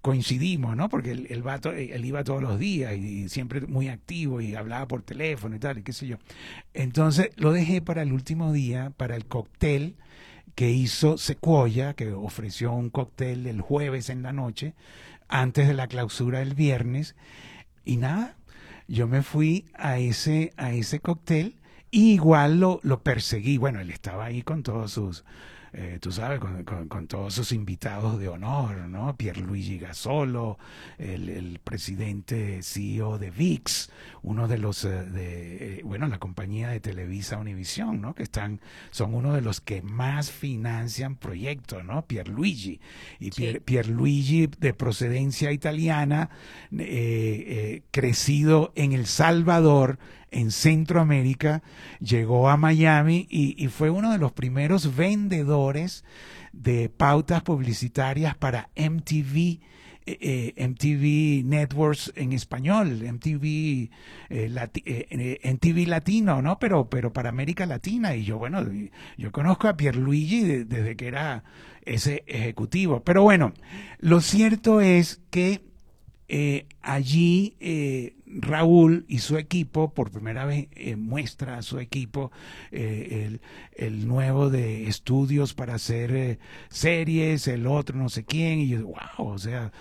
coincidimos, 0.02 0.76
¿no? 0.78 0.88
Porque 0.88 1.12
él, 1.12 1.28
él, 1.32 2.06
iba 2.06 2.24
todos 2.24 2.44
los 2.44 2.60
días 2.60 2.96
y, 2.96 3.28
siempre 3.28 3.62
muy 3.62 3.88
activo 3.88 4.40
y 4.40 4.54
hablaba 4.54 4.88
por 4.88 5.02
teléfono 5.02 5.56
y 5.56 5.60
tal, 5.60 5.80
y 5.80 5.84
qué 5.84 5.94
sé 5.94 6.06
yo. 6.06 6.18
Entonces 6.76 7.32
lo 7.38 7.52
dejé 7.52 7.82
para 7.82 8.04
el 8.04 8.14
último 8.14 8.54
día, 8.54 8.92
para 8.96 9.16
el 9.16 9.26
cóctel 9.26 9.96
que 10.54 10.72
hizo 10.72 11.18
Sequoia, 11.18 11.94
que 11.94 12.12
ofreció 12.12 12.74
un 12.74 12.90
cóctel 12.90 13.48
el 13.48 13.62
jueves 13.62 14.10
en 14.10 14.22
la 14.22 14.34
noche, 14.34 14.76
antes 15.28 15.68
de 15.68 15.74
la 15.74 15.88
clausura 15.88 16.40
del 16.40 16.54
viernes. 16.54 17.16
Y 17.86 17.98
nada, 17.98 18.36
yo 18.90 19.08
me 19.08 19.22
fui 19.22 19.66
a 19.76 20.00
ese, 20.00 20.52
a 20.58 20.74
ese 20.74 21.00
cóctel 21.00 21.56
y 21.92 22.14
igual 22.14 22.60
lo, 22.60 22.80
lo 22.84 23.04
perseguí. 23.04 23.58
Bueno, 23.58 23.80
él 23.80 23.92
estaba 23.92 24.26
ahí 24.26 24.42
con 24.42 24.64
todos 24.64 24.92
sus 24.92 25.24
eh, 25.74 26.00
tú 26.02 26.12
sabes, 26.12 26.40
con, 26.40 27.08
todos 27.08 27.34
sus 27.34 27.52
invitados 27.52 28.20
de 28.20 28.28
honor, 28.28 28.88
¿no? 28.88 29.16
Pierluigi 29.16 29.78
Gasolo, 29.78 30.58
el, 30.98 31.30
el 31.30 31.60
presidente 31.60 32.62
CEO 32.64 33.18
de 33.18 33.32
VIX, 33.32 33.90
uno 34.24 34.48
de 34.48 34.58
los, 34.58 34.84
eh, 34.86 34.90
de, 34.90 35.80
eh, 35.80 35.82
bueno, 35.84 36.08
la 36.08 36.20
compañía 36.20 36.70
de 36.70 36.80
Televisa 36.80 37.38
Univisión, 37.38 38.02
¿no? 38.02 38.16
Que 38.16 38.24
están, 38.24 38.62
son 38.92 39.14
uno 39.14 39.34
de 39.34 39.42
los 39.42 39.62
que 39.62 39.82
más 39.82 40.32
financian 40.32 41.16
proyectos, 41.16 41.84
¿no? 41.84 42.06
Pierluigi. 42.06 42.80
Y 43.20 43.32
Pierluigi, 43.60 44.48
de 44.48 44.74
procedencia 44.74 45.52
italiana, 45.52 46.30
crecido 47.92 48.72
en 48.76 48.94
El 48.94 49.06
Salvador, 49.06 50.00
en 50.32 50.52
Centroamérica, 50.52 51.64
llegó 52.00 52.50
a 52.50 52.58
Miami 52.58 53.28
y, 53.30 53.68
fue 53.68 53.90
uno 53.90 54.12
de 54.12 54.18
los 54.18 54.32
primeros 54.32 54.96
vendedores 54.96 56.04
de 56.54 56.90
pautas 56.90 57.42
publicitarias 57.42 58.36
para 58.36 58.70
MTV. 58.76 59.60
Eh, 60.06 60.54
eh, 60.58 60.68
MTV 60.68 61.48
Networks 61.48 62.12
en 62.16 62.34
español, 62.34 63.04
MTV, 63.04 63.92
eh, 64.30 64.50
Latino, 65.86 66.42
¿no? 66.42 66.58
Pero, 66.58 66.90
pero 66.90 67.14
para 67.14 67.30
América 67.30 67.68
Latina. 67.68 68.16
Y 68.16 68.24
yo, 68.24 68.40
bueno, 68.40 68.66
yo 69.18 69.32
conozco 69.32 69.68
a 69.68 69.78
Pierluigi 69.78 70.64
desde 70.64 70.96
que 70.96 71.08
era 71.08 71.44
ese 71.84 72.24
ejecutivo. 72.26 73.04
Pero 73.04 73.22
bueno, 73.22 73.54
lo 74.00 74.20
cierto 74.22 74.82
es 74.82 75.22
que 75.30 75.69
allí 76.82 77.56
Raúl 78.32 79.06
y 79.08 79.20
su 79.20 79.38
equipo, 79.38 79.94
por 79.94 80.12
primera 80.12 80.46
vez 80.46 80.68
eh, 80.74 80.96
muestra 80.96 81.58
a 81.58 81.62
su 81.64 81.80
equipo 81.80 82.32
eh, 82.72 83.40
el, 83.76 84.08
nuevo 84.08 84.50
de 84.50 84.88
estudios 84.88 85.54
para 85.54 85.76
hacer 85.76 86.16
eh, 86.16 86.40
series, 86.70 87.48
el 87.48 87.66
otro 87.66 87.98
no 87.98 88.10
sé 88.10 88.26
quién, 88.26 88.60
y 88.60 88.68
yo, 88.68 88.86
wow, 88.86 89.28
o 89.28 89.38
sea, 89.38 89.72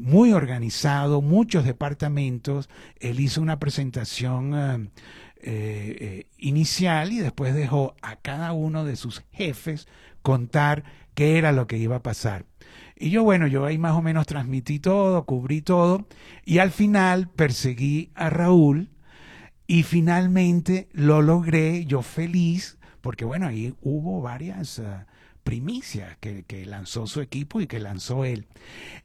muy 0.00 0.32
organizado, 0.32 1.22
muchos 1.22 1.64
departamentos, 1.64 2.68
él 3.00 3.20
hizo 3.20 3.40
una 3.40 3.58
presentación 3.58 4.90
inicial 6.38 7.12
y 7.12 7.18
después 7.18 7.54
dejó 7.54 7.94
a 8.02 8.16
cada 8.16 8.52
uno 8.52 8.84
de 8.84 8.96
sus 8.96 9.24
jefes 9.32 9.88
contar 10.20 10.84
qué 11.14 11.38
era 11.38 11.52
lo 11.52 11.66
que 11.66 11.78
iba 11.78 11.96
a 11.96 12.02
pasar. 12.02 12.44
Y 13.00 13.10
yo, 13.10 13.22
bueno, 13.22 13.46
yo 13.46 13.64
ahí 13.64 13.78
más 13.78 13.92
o 13.92 14.02
menos 14.02 14.26
transmití 14.26 14.80
todo, 14.80 15.24
cubrí 15.24 15.62
todo, 15.62 16.06
y 16.44 16.58
al 16.58 16.72
final 16.72 17.28
perseguí 17.28 18.10
a 18.14 18.28
Raúl 18.28 18.90
y 19.68 19.84
finalmente 19.84 20.88
lo 20.92 21.22
logré, 21.22 21.84
yo 21.84 22.02
feliz, 22.02 22.78
porque 23.00 23.24
bueno, 23.24 23.46
ahí 23.46 23.74
hubo 23.82 24.20
varias 24.20 24.80
uh, 24.80 25.04
primicias 25.44 26.16
que, 26.18 26.42
que, 26.42 26.66
lanzó 26.66 27.06
su 27.06 27.20
equipo 27.20 27.60
y 27.60 27.68
que 27.68 27.78
lanzó 27.78 28.24
él. 28.24 28.46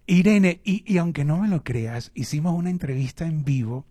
Irene, 0.07 0.61
y, 0.63 0.83
y 0.91 0.97
aunque 0.97 1.23
no 1.23 1.37
me 1.37 1.47
lo 1.47 1.63
creas, 1.63 2.11
hicimos 2.15 2.55
una 2.55 2.71
entrevista 2.71 3.25
en 3.25 3.43
vivo 3.43 3.85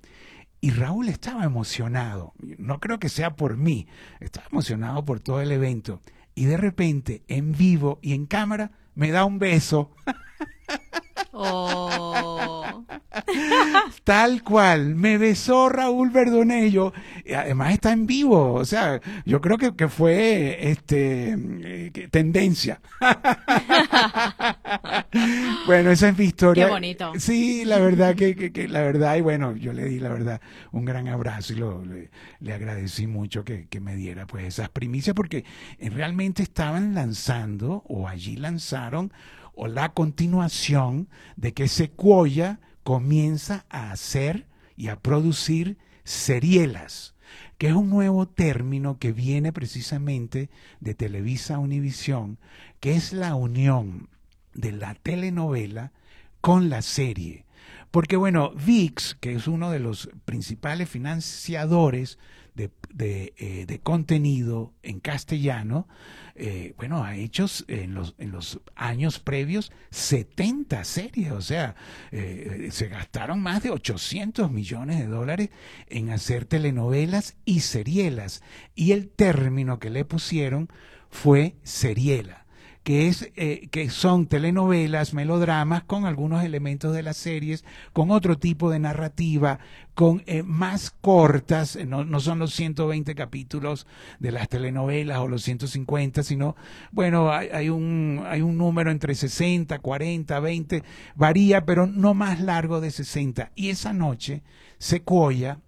y 0.60 0.70
Raúl 0.70 1.08
estaba 1.08 1.44
emocionado. 1.44 2.32
No 2.58 2.80
creo 2.80 2.98
que 2.98 3.08
sea 3.08 3.36
por 3.36 3.56
mí, 3.56 3.86
estaba 4.20 4.46
emocionado 4.50 5.04
por 5.04 5.20
todo 5.20 5.40
el 5.40 5.52
evento. 5.52 6.00
Y 6.34 6.46
de 6.46 6.56
repente, 6.56 7.22
en 7.28 7.52
vivo 7.52 7.98
y 8.00 8.14
en 8.14 8.26
cámara, 8.26 8.72
me 8.94 9.10
da 9.10 9.24
un 9.24 9.38
beso. 9.38 9.90
Oh. 11.32 12.84
Tal 14.04 14.42
cual, 14.42 14.94
me 14.94 15.16
besó 15.16 15.68
Raúl 15.68 16.10
Verdonello, 16.10 16.92
y 17.24 17.32
además 17.32 17.72
está 17.72 17.92
en 17.92 18.06
vivo, 18.06 18.54
o 18.54 18.64
sea, 18.64 19.00
yo 19.24 19.40
creo 19.40 19.56
que, 19.56 19.74
que 19.74 19.88
fue 19.88 20.70
este 20.70 21.34
eh, 21.34 22.08
tendencia. 22.10 22.80
bueno, 25.66 25.90
esa 25.90 26.10
es 26.10 26.18
mi 26.18 26.24
historia. 26.24 26.66
Qué 26.66 26.70
bonito. 26.70 27.12
Sí, 27.18 27.64
la 27.64 27.78
verdad 27.78 28.14
que, 28.14 28.52
que, 28.52 28.68
la 28.68 28.82
verdad, 28.82 29.16
y 29.16 29.22
bueno, 29.22 29.56
yo 29.56 29.72
le 29.72 29.84
di 29.84 30.00
la 30.00 30.10
verdad 30.10 30.40
un 30.72 30.84
gran 30.84 31.08
abrazo 31.08 31.54
y 31.54 31.56
lo, 31.56 31.84
le, 31.84 32.10
le 32.40 32.52
agradecí 32.52 33.06
mucho 33.06 33.44
que, 33.44 33.68
que, 33.68 33.80
me 33.80 33.96
diera 33.96 34.26
pues 34.26 34.44
esas 34.44 34.68
primicias 34.68 35.14
porque 35.14 35.44
realmente 35.80 36.42
estaban 36.42 36.94
lanzando 36.94 37.84
o 37.88 38.06
allí 38.06 38.36
lanzaron 38.36 39.12
o 39.54 39.68
la 39.68 39.92
continuación 39.92 41.08
de 41.36 41.52
que 41.52 41.68
Sequoia 41.68 42.60
comienza 42.82 43.64
a 43.68 43.92
hacer 43.92 44.46
y 44.76 44.88
a 44.88 44.96
producir 44.96 45.78
serielas, 46.04 47.14
que 47.58 47.68
es 47.68 47.74
un 47.74 47.90
nuevo 47.90 48.26
término 48.26 48.98
que 48.98 49.12
viene 49.12 49.52
precisamente 49.52 50.50
de 50.80 50.94
Televisa 50.94 51.58
Univisión, 51.58 52.38
que 52.80 52.94
es 52.96 53.12
la 53.12 53.34
unión 53.34 54.08
de 54.54 54.72
la 54.72 54.94
telenovela 54.94 55.92
con 56.40 56.68
la 56.68 56.82
serie. 56.82 57.46
Porque 57.90 58.16
bueno, 58.16 58.52
VIX, 58.54 59.16
que 59.20 59.34
es 59.34 59.46
uno 59.46 59.70
de 59.70 59.78
los 59.78 60.08
principales 60.24 60.88
financiadores 60.88 62.18
de, 62.54 62.70
de, 62.92 63.34
eh, 63.36 63.66
de 63.66 63.80
contenido 63.80 64.72
en 64.82 65.00
castellano, 65.00 65.88
eh, 66.34 66.74
bueno, 66.76 67.04
ha 67.04 67.16
hecho 67.16 67.46
en 67.68 67.94
los, 67.94 68.14
en 68.18 68.30
los 68.30 68.60
años 68.74 69.18
previos 69.18 69.72
70 69.90 70.84
series, 70.84 71.32
o 71.32 71.40
sea, 71.40 71.74
eh, 72.10 72.68
se 72.70 72.88
gastaron 72.88 73.40
más 73.40 73.62
de 73.62 73.70
800 73.70 74.50
millones 74.50 74.98
de 74.98 75.06
dólares 75.06 75.50
en 75.88 76.10
hacer 76.10 76.44
telenovelas 76.44 77.36
y 77.44 77.60
serielas, 77.60 78.42
y 78.74 78.92
el 78.92 79.08
término 79.08 79.78
que 79.78 79.90
le 79.90 80.04
pusieron 80.04 80.68
fue 81.10 81.56
seriela 81.62 82.41
que, 82.82 83.08
es, 83.08 83.30
eh, 83.36 83.68
que 83.70 83.90
son 83.90 84.26
telenovelas, 84.26 85.14
melodramas 85.14 85.84
con 85.84 86.04
algunos 86.04 86.44
elementos 86.44 86.94
de 86.94 87.02
las 87.02 87.16
series, 87.16 87.64
con 87.92 88.10
otro 88.10 88.38
tipo 88.38 88.70
de 88.70 88.78
narrativa, 88.78 89.60
con 89.94 90.22
eh, 90.26 90.42
más 90.42 90.90
cortas, 90.90 91.76
eh, 91.76 91.86
no, 91.86 92.04
no, 92.04 92.18
son 92.20 92.38
los 92.38 92.54
120 92.54 93.14
capítulos 93.14 93.86
de 94.18 94.32
las 94.32 94.48
telenovelas 94.48 95.18
o 95.18 95.28
los 95.28 95.42
150, 95.42 96.22
sino, 96.22 96.56
bueno, 96.90 97.30
hay, 97.30 97.48
hay, 97.48 97.68
un, 97.68 98.22
hay 98.26 98.42
un 98.42 98.58
número 98.58 98.90
entre 98.90 99.14
60, 99.14 99.78
40, 99.78 100.40
20, 100.40 100.82
varía, 101.14 101.64
pero 101.64 101.86
no 101.86 102.14
más 102.14 102.40
largo 102.40 102.80
de 102.80 102.90
60. 102.90 103.52
Y 103.54 103.70
esa 103.70 103.92
noche, 103.92 104.42
Sequoia, 104.78 105.58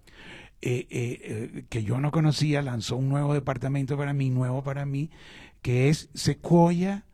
eh, 0.67 0.87
eh, 0.89 1.65
que 1.69 1.83
yo 1.83 1.99
no 1.99 2.09
conocía, 2.09 2.63
lanzó 2.63 2.97
un 2.97 3.07
nuevo 3.07 3.35
departamento 3.35 3.97
para 3.97 4.13
mí, 4.13 4.31
nuevo 4.31 4.63
para 4.63 4.83
mí, 4.83 5.11
que 5.65 5.89
es 5.89 6.09
Sequoia 6.13 7.07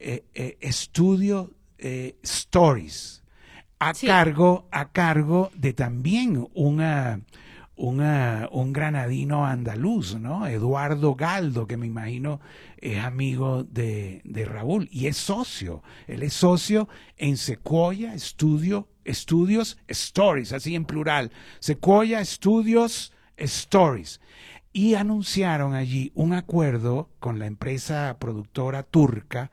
eh, 0.00 0.24
eh, 0.34 0.58
Studio 0.72 1.54
eh, 1.78 2.16
Stories, 2.24 3.22
a, 3.78 3.94
sí. 3.94 4.08
cargo, 4.08 4.66
a 4.72 4.90
cargo 4.90 5.52
de 5.54 5.74
también 5.74 6.44
una, 6.54 7.20
una, 7.76 8.48
un 8.50 8.72
granadino 8.72 9.46
andaluz, 9.46 10.16
¿no? 10.16 10.44
Eduardo 10.48 11.14
Galdo, 11.14 11.68
que 11.68 11.76
me 11.76 11.86
imagino 11.86 12.40
es 12.78 12.98
amigo 12.98 13.62
de, 13.62 14.22
de 14.24 14.44
Raúl 14.44 14.88
y 14.90 15.06
es 15.06 15.16
socio. 15.16 15.84
Él 16.08 16.24
es 16.24 16.32
socio 16.32 16.88
en 17.16 17.36
Sequoia 17.36 18.18
Studio, 18.18 18.88
Studios 19.06 19.78
Stories, 19.86 20.52
así 20.52 20.74
en 20.74 20.84
plural. 20.84 21.30
Sequoia 21.60 22.24
Studios 22.24 23.12
Stories 23.36 24.20
y 24.74 24.96
anunciaron 24.96 25.74
allí 25.74 26.10
un 26.16 26.34
acuerdo 26.34 27.08
con 27.20 27.38
la 27.38 27.46
empresa 27.46 28.16
productora 28.18 28.82
turca 28.82 29.52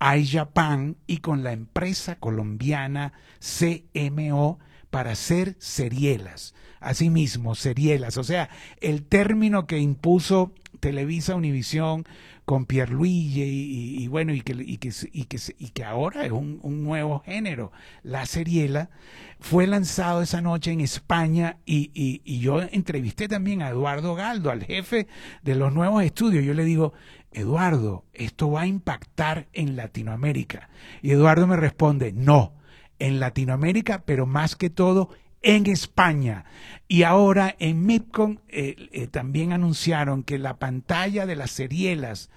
iJapan 0.00 0.96
y 1.06 1.18
con 1.18 1.44
la 1.44 1.52
empresa 1.52 2.16
colombiana 2.16 3.12
CMO 3.38 4.58
para 4.90 5.12
hacer 5.12 5.56
serielas. 5.58 6.54
Asimismo, 6.80 7.54
serielas, 7.54 8.16
o 8.16 8.24
sea, 8.24 8.48
el 8.80 9.04
término 9.04 9.66
que 9.66 9.78
impuso 9.78 10.52
Televisa 10.82 11.36
Univisión 11.36 12.04
con 12.44 12.66
Pierluigi 12.66 13.44
y, 13.44 14.02
y, 14.02 14.08
bueno, 14.08 14.34
y 14.34 14.40
que, 14.40 14.52
y, 14.58 14.78
que, 14.78 14.90
y, 15.12 15.68
que, 15.68 15.84
ahora 15.84 16.26
es 16.26 16.32
un, 16.32 16.58
un, 16.62 16.82
nuevo 16.82 17.20
género, 17.20 17.70
la 18.02 18.26
seriela, 18.26 18.90
fue 19.38 19.68
lanzado 19.68 20.22
esa 20.22 20.40
noche 20.40 20.72
en 20.72 20.80
España 20.80 21.58
y, 21.64 21.92
y, 21.94 22.40
yo 22.40 22.60
entrevisté 22.60 23.28
también 23.28 23.62
a 23.62 23.68
Eduardo 23.68 24.16
Galdo, 24.16 24.50
al 24.50 24.64
jefe 24.64 25.06
de 25.42 25.54
los 25.54 25.72
nuevos 25.72 26.02
estudios. 26.02 26.44
Yo 26.44 26.52
le 26.52 26.64
digo, 26.64 26.94
Eduardo, 27.30 28.04
esto 28.12 28.50
va 28.50 28.62
a 28.62 28.66
impactar 28.66 29.46
en 29.52 29.76
Latinoamérica. 29.76 30.68
Y 31.00 31.12
Eduardo 31.12 31.46
me 31.46 31.56
responde, 31.56 32.12
no, 32.12 32.54
en 32.98 33.20
Latinoamérica, 33.20 34.02
pero 34.04 34.26
más 34.26 34.56
que 34.56 34.68
todo 34.68 35.10
en 35.42 35.66
España. 35.66 36.44
Y 36.88 37.04
ahora 37.04 37.54
en 37.58 37.86
MIPCON 37.86 38.40
eh, 38.48 38.88
eh, 38.92 39.06
también 39.06 39.52
anunciaron 39.52 40.22
que 40.22 40.38
la 40.38 40.58
pantalla 40.58 41.26
de 41.26 41.36
las 41.36 41.50
serielas 41.50 42.30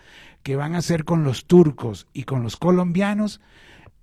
que 0.43 0.55
van 0.55 0.75
a 0.75 0.79
hacer 0.79 1.05
con 1.05 1.23
los 1.23 1.45
turcos 1.45 2.07
y 2.13 2.23
con 2.23 2.43
los 2.43 2.55
colombianos 2.55 3.41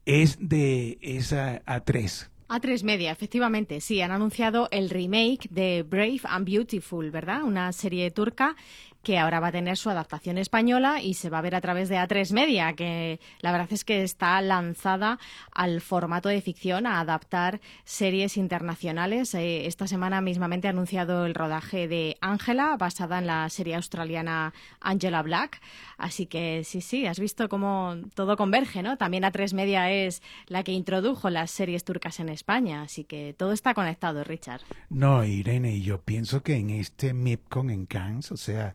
es 0.04 0.36
de 0.40 0.98
esa 1.00 1.62
A3. 1.64 2.28
A3 2.48 2.84
Media, 2.84 3.12
efectivamente, 3.12 3.80
sí, 3.80 4.02
han 4.02 4.10
anunciado 4.10 4.68
el 4.72 4.90
remake 4.90 5.48
de 5.48 5.84
Brave 5.84 6.20
and 6.24 6.46
Beautiful, 6.46 7.10
¿verdad? 7.10 7.44
Una 7.44 7.72
serie 7.72 8.10
turca 8.10 8.56
que 9.02 9.18
ahora 9.18 9.40
va 9.40 9.48
a 9.48 9.52
tener 9.52 9.76
su 9.76 9.90
adaptación 9.90 10.38
española 10.38 11.00
y 11.02 11.14
se 11.14 11.30
va 11.30 11.38
a 11.38 11.42
ver 11.42 11.54
a 11.54 11.60
través 11.60 11.88
de 11.88 11.96
A3 11.96 12.32
Media, 12.32 12.72
que 12.74 13.20
la 13.40 13.52
verdad 13.52 13.68
es 13.72 13.84
que 13.84 14.02
está 14.02 14.40
lanzada 14.40 15.18
al 15.52 15.80
formato 15.80 16.28
de 16.28 16.40
ficción, 16.40 16.86
a 16.86 17.00
adaptar 17.00 17.60
series 17.84 18.36
internacionales. 18.36 19.34
Eh, 19.34 19.66
esta 19.66 19.86
semana 19.86 20.20
mismamente 20.20 20.68
ha 20.68 20.70
anunciado 20.70 21.26
el 21.26 21.34
rodaje 21.34 21.88
de 21.88 22.16
Ángela, 22.20 22.76
basada 22.76 23.18
en 23.18 23.26
la 23.26 23.48
serie 23.48 23.74
australiana 23.74 24.54
Angela 24.80 25.22
Black. 25.22 25.60
Así 25.98 26.26
que 26.26 26.62
sí, 26.64 26.80
sí, 26.80 27.06
has 27.06 27.18
visto 27.18 27.48
cómo 27.48 27.96
todo 28.14 28.36
converge, 28.36 28.82
¿no? 28.82 28.96
También 28.96 29.24
A3 29.24 29.54
Media 29.54 29.90
es 29.90 30.22
la 30.46 30.62
que 30.62 30.72
introdujo 30.72 31.30
las 31.30 31.50
series 31.50 31.84
turcas 31.84 32.20
en 32.20 32.28
España, 32.28 32.82
así 32.82 33.04
que 33.04 33.34
todo 33.36 33.52
está 33.52 33.74
conectado, 33.74 34.24
Richard. 34.24 34.62
No, 34.90 35.24
Irene, 35.24 35.80
yo 35.80 36.00
pienso 36.00 36.42
que 36.42 36.56
en 36.56 36.70
este 36.70 37.14
MIPCON 37.14 37.70
en 37.70 37.86
Cannes, 37.86 38.32
o 38.32 38.36
sea, 38.36 38.74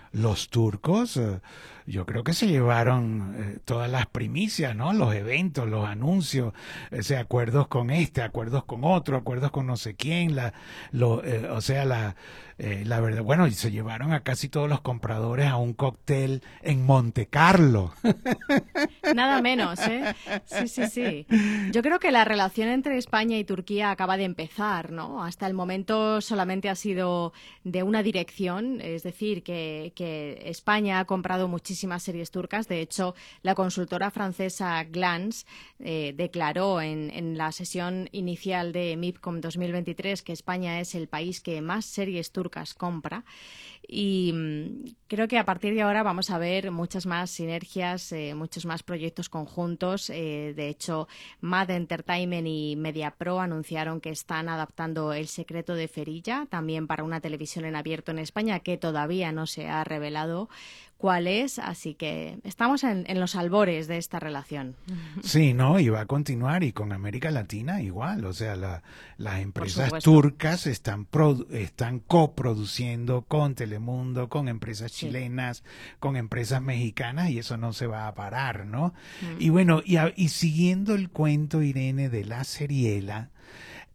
los 0.11 0.49
turcos, 0.49 1.17
eh, 1.17 1.39
yo 1.85 2.05
creo 2.05 2.23
que 2.23 2.33
se 2.33 2.47
llevaron 2.47 3.35
eh, 3.37 3.59
todas 3.65 3.89
las 3.89 4.05
primicias, 4.07 4.75
¿no? 4.75 4.93
Los 4.93 5.13
eventos, 5.15 5.67
los 5.67 5.85
anuncios, 5.85 6.53
ese 6.91 7.17
acuerdos 7.17 7.67
con 7.67 7.89
este, 7.89 8.21
acuerdos 8.21 8.63
con 8.65 8.83
otro, 8.83 9.17
acuerdos 9.17 9.51
con 9.51 9.67
no 9.67 9.77
sé 9.77 9.95
quién, 9.95 10.35
la, 10.35 10.53
lo, 10.91 11.23
eh, 11.23 11.49
o 11.49 11.61
sea, 11.61 11.85
la, 11.85 12.15
eh, 12.57 12.83
la 12.85 13.01
verdad, 13.01 13.23
bueno, 13.23 13.47
y 13.47 13.51
se 13.51 13.71
llevaron 13.71 14.13
a 14.13 14.21
casi 14.21 14.47
todos 14.47 14.69
los 14.69 14.81
compradores 14.81 15.47
a 15.47 15.57
un 15.57 15.73
cóctel 15.73 16.43
en 16.61 16.85
Monte 16.85 17.25
Carlo. 17.25 17.93
Nada 19.15 19.41
menos, 19.41 19.79
¿eh? 19.79 20.13
Sí, 20.45 20.67
sí, 20.67 20.87
sí. 20.87 21.27
Yo 21.71 21.81
creo 21.81 21.99
que 21.99 22.11
la 22.11 22.23
relación 22.23 22.67
entre 22.67 22.97
España 22.97 23.37
y 23.37 23.43
Turquía 23.43 23.89
acaba 23.91 24.15
de 24.15 24.25
empezar, 24.25 24.91
¿no? 24.91 25.23
Hasta 25.23 25.47
el 25.47 25.55
momento 25.55 26.21
solamente 26.21 26.69
ha 26.69 26.75
sido 26.75 27.33
de 27.63 27.81
una 27.81 28.03
dirección, 28.03 28.79
es 28.79 29.01
decir, 29.03 29.41
que 29.43 29.91
España 30.01 30.99
ha 30.99 31.05
comprado 31.05 31.47
muchísimas 31.47 32.03
series 32.03 32.31
turcas. 32.31 32.67
De 32.67 32.81
hecho, 32.81 33.15
la 33.41 33.55
consultora 33.55 34.11
francesa 34.11 34.83
Glance 34.83 35.45
eh, 35.79 36.13
declaró 36.15 36.81
en, 36.81 37.37
la 37.37 37.51
sesión 37.51 38.09
inicial 38.11 38.71
de 38.71 38.95
MIPCOM 38.97 39.41
2023 39.41 40.21
que 40.21 40.33
España 40.33 40.79
es 40.79 40.95
el 40.95 41.07
país 41.07 41.41
que 41.41 41.61
más 41.61 41.85
series 41.85 42.31
turcas 42.31 42.73
compra 42.73 43.23
y 43.87 44.31
mm, 44.33 44.95
creo 45.07 45.27
que 45.27 45.37
a 45.37 45.45
partir 45.45 45.73
de 45.73 45.81
ahora 45.81 46.03
vamos 46.03 46.29
a 46.29 46.37
ver 46.37 46.71
muchas 46.71 47.05
más 47.05 47.29
sinergias, 47.29 48.11
eh, 48.11 48.33
muchos 48.35 48.65
más 48.65 48.83
proyectos 48.83 49.27
conjuntos. 49.27 50.09
Eh, 50.09 50.53
de 50.55 50.69
hecho, 50.69 51.07
Mad 51.41 51.71
Entertainment 51.71 52.47
y 52.47 52.75
MediaPro 52.77 53.39
anunciaron 53.39 53.99
que 53.99 54.09
están 54.09 54.49
adaptando 54.49 55.13
El 55.13 55.27
secreto 55.27 55.75
de 55.75 55.87
Ferilla 55.87 56.47
también 56.49 56.87
para 56.87 57.03
una 57.03 57.21
televisión 57.21 57.65
en 57.65 57.75
abierto 57.75 58.11
en 58.11 58.19
España 58.19 58.59
que 58.59 58.77
todavía 58.77 59.31
no 59.31 59.47
se 59.47 59.67
ha 59.67 59.83
revelado 59.91 60.49
cuál 61.01 61.25
es, 61.25 61.57
así 61.57 61.95
que 61.95 62.37
estamos 62.43 62.83
en, 62.83 63.19
los 63.19 63.35
albores 63.35 63.87
de 63.87 63.97
esta 63.97 64.19
relación. 64.19 64.75
Sí, 65.23 65.51
no, 65.55 65.79
y 65.79 65.89
va 65.89 66.01
a 66.01 66.05
continuar 66.05 66.63
y 66.63 66.73
con 66.73 66.93
América 66.93 67.31
Latina 67.31 67.81
igual, 67.81 68.23
o 68.23 68.33
sea, 68.33 68.55
las 69.17 69.41
empresas 69.41 69.91
turcas 70.03 70.67
están, 70.67 71.07
están 71.49 72.01
coproduciendo 72.01 73.23
con 73.23 73.55
Telemundo, 73.55 74.29
con 74.29 74.47
empresas 74.47 74.91
chilenas, 74.91 75.63
con 75.99 76.17
empresas 76.17 76.61
mexicanas 76.61 77.31
y 77.31 77.39
eso 77.39 77.57
no 77.57 77.73
se 77.73 77.87
va 77.87 78.07
a 78.07 78.13
parar, 78.13 78.67
¿no? 78.67 78.93
Mm. 79.21 79.41
Y 79.41 79.49
bueno, 79.49 79.81
y, 79.83 79.97
y 80.15 80.29
siguiendo 80.29 80.93
el 80.93 81.09
cuento, 81.09 81.63
Irene, 81.63 82.09
de 82.09 82.25
la 82.25 82.43
seriela, 82.43 83.31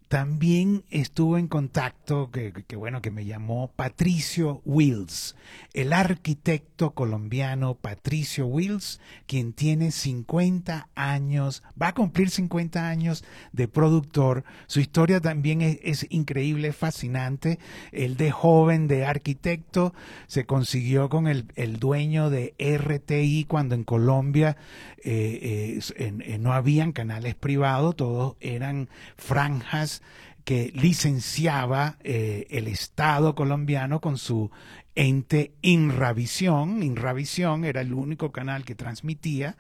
también 0.09 0.85
estuvo 0.91 1.37
en 1.37 1.49
contacto, 1.49 2.31
que, 2.31 2.77
bueno, 2.77 3.03
que 3.03 3.11
me 3.11 3.25
llamó 3.25 3.73
Patricio 3.75 4.63
Wills, 4.65 5.35
el 5.75 5.93
arquitecto 5.93 6.93
colombiano 6.93 7.75
Patricio 7.75 8.47
Wills, 8.47 9.01
quien 9.27 9.53
tiene 9.53 9.91
50 9.91 10.91
años, 10.95 11.65
va 11.81 11.89
a 11.89 11.95
cumplir 11.95 12.31
50 12.31 12.89
años 12.89 13.25
de 13.53 13.67
productor. 13.67 14.45
Su 14.69 14.79
historia 14.79 15.21
también 15.21 15.61
es, 15.61 16.07
increíble, 16.11 16.73
fascinante. 16.73 17.59
Él 17.91 18.17
de 18.17 18.31
joven, 18.31 18.87
de 18.87 19.07
arquitecto, 19.07 19.93
se 20.29 20.47
consiguió 20.47 21.09
con 21.09 21.27
el, 21.27 21.47
dueño 21.81 22.31
de 22.31 22.55
RTI 22.59 23.45
cuando 23.47 23.75
en 23.75 23.83
Colombia 23.83 24.57
eh, 25.03 25.81
eh, 25.97 26.39
no 26.39 26.53
habían 26.53 26.93
canales 26.93 27.35
privados, 27.35 27.97
todos 27.97 28.37
eran 28.41 28.89
franjas 29.17 29.96
que 30.45 30.71
licenciaba 30.75 31.99
eh, 32.05 32.47
el 32.51 32.69
Estado 32.69 33.35
colombiano 33.35 34.01
con 34.01 34.17
su 34.17 34.51
ente 34.95 35.53
Inravisión. 35.63 36.83
Inravisión 36.83 37.65
era 37.65 37.81
el 37.81 37.93
único 37.93 38.31
canal 38.31 38.65
que 38.65 38.75
transmitía 38.75 39.57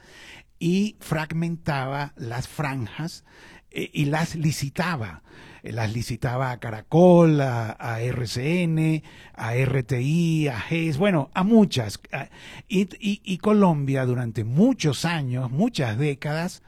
y 0.58 0.96
fragmentaba 1.00 2.12
las 2.16 2.48
franjas 2.48 3.24
eh, 3.70 3.90
y 3.92 4.06
las 4.06 4.34
licitaba. 4.34 5.22
Eh, 5.62 5.72
las 5.72 5.92
licitaba 5.92 6.50
a 6.50 6.60
Caracol, 6.60 7.40
a, 7.40 8.00
RCN, 8.00 9.02
a 9.34 9.54
RTI, 9.54 10.48
a 10.48 10.60
GES, 10.60 10.98
bueno, 10.98 11.30
a 11.34 11.42
muchas. 11.42 12.00
y, 12.68 13.38
Colombia 13.38 14.06
durante 14.06 14.44
muchos 14.44 15.04
años, 15.04 15.50
muchas 15.50 15.98
décadas, 15.98 16.62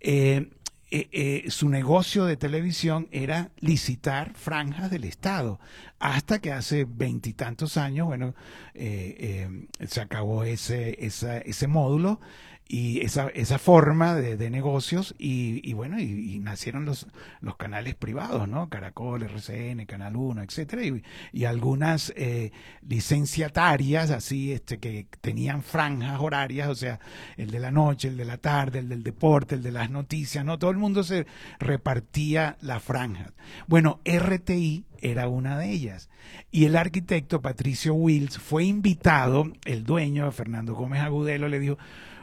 eh, 0.00 0.50
eh, 0.90 1.44
su 1.48 1.68
negocio 1.68 2.24
de 2.24 2.36
televisión 2.36 3.08
era 3.10 3.50
licitar 3.58 4.34
franjas 4.34 4.90
del 4.90 5.04
Estado, 5.04 5.58
hasta 5.98 6.38
que 6.38 6.52
hace 6.52 6.86
veintitantos 6.88 7.76
años, 7.76 8.06
bueno, 8.06 8.34
eh, 8.74 9.66
se 9.86 10.00
acabó 10.00 10.44
ese, 10.44 10.96
ese 11.00 11.66
módulo 11.66 12.20
y 12.68 13.00
esa, 13.02 13.28
esa 13.28 13.58
forma 13.58 14.14
de, 14.14 14.36
de 14.36 14.50
negocios 14.50 15.14
y, 15.18 15.60
y 15.68 15.72
bueno, 15.72 16.00
y, 16.00 16.38
nacieron 16.40 16.84
los, 16.84 17.06
los 17.40 17.56
canales 17.56 17.94
privados, 17.94 18.48
¿no? 18.48 18.68
Caracol, 18.68 19.22
RCN, 19.22 19.86
Canal 19.86 20.16
1, 20.16 20.42
etcétera, 20.42 20.84
y, 20.84 21.02
y 21.32 21.44
algunas 21.44 22.12
eh, 22.16 22.52
licenciatarias 22.86 24.10
así, 24.10 24.52
este, 24.52 24.78
que 24.78 25.06
tenían 25.20 25.62
franjas 25.62 26.20
horarias, 26.20 26.68
o 26.68 26.74
sea, 26.74 26.98
el 27.36 27.50
de 27.50 27.60
la 27.60 27.70
noche, 27.70 28.08
el 28.08 28.16
de 28.16 28.24
la 28.24 28.38
tarde, 28.38 28.80
el 28.80 28.88
del 28.88 29.02
deporte, 29.02 29.54
el 29.54 29.62
de 29.62 29.72
las 29.72 29.90
noticias, 29.90 30.44
¿no? 30.44 30.58
Todo 30.58 30.70
el 30.70 30.76
mundo 30.76 31.04
se 31.04 31.26
repartía 31.58 32.56
las 32.60 32.82
franjas. 32.82 33.32
Bueno, 33.66 34.00
RTI 34.04 34.84
era 35.00 35.28
una 35.28 35.58
de 35.58 35.70
ellas. 35.70 36.08
Y 36.50 36.64
el 36.64 36.76
arquitecto 36.76 37.40
Patricio 37.40 37.94
Wills 37.94 38.38
fue 38.38 38.64
invitado, 38.64 39.52
el 39.64 39.84
dueño, 39.84 40.30
Fernando 40.32 40.74
Gómez 40.74 41.02
Agudelo, 41.02 41.48
le 41.48 41.60
dijo, 41.60 41.78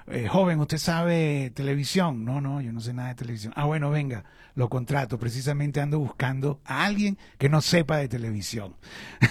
eh, 0.08 0.28
joven, 0.28 0.60
¿usted 0.60 0.78
sabe 0.78 1.52
televisión? 1.56 2.26
No, 2.26 2.42
no, 2.42 2.62
yo 2.62 2.72
no 2.72 2.82
sé 2.82 2.94
nada 2.94 3.10
de 3.10 3.16
televisión. 3.16 3.54
Ah, 3.56 3.66
bueno, 3.66 3.90
venga, 3.90 4.26
lo 4.56 4.70
contrato. 4.70 5.18
Precisamente 5.18 5.82
ando 5.82 6.00
buscando 6.00 6.60
a 6.66 6.86
alguien 6.86 7.18
que 7.38 7.50
no 7.50 7.62
sepa 7.62 7.98
de 7.98 8.08
televisión. 8.08 8.76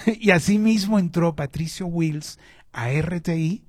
y 0.19 0.31
así 0.31 0.59
mismo 0.59 0.99
entró 0.99 1.35
Patricio 1.35 1.85
Wills 1.85 2.39
a 2.71 2.89
RTI 2.89 3.63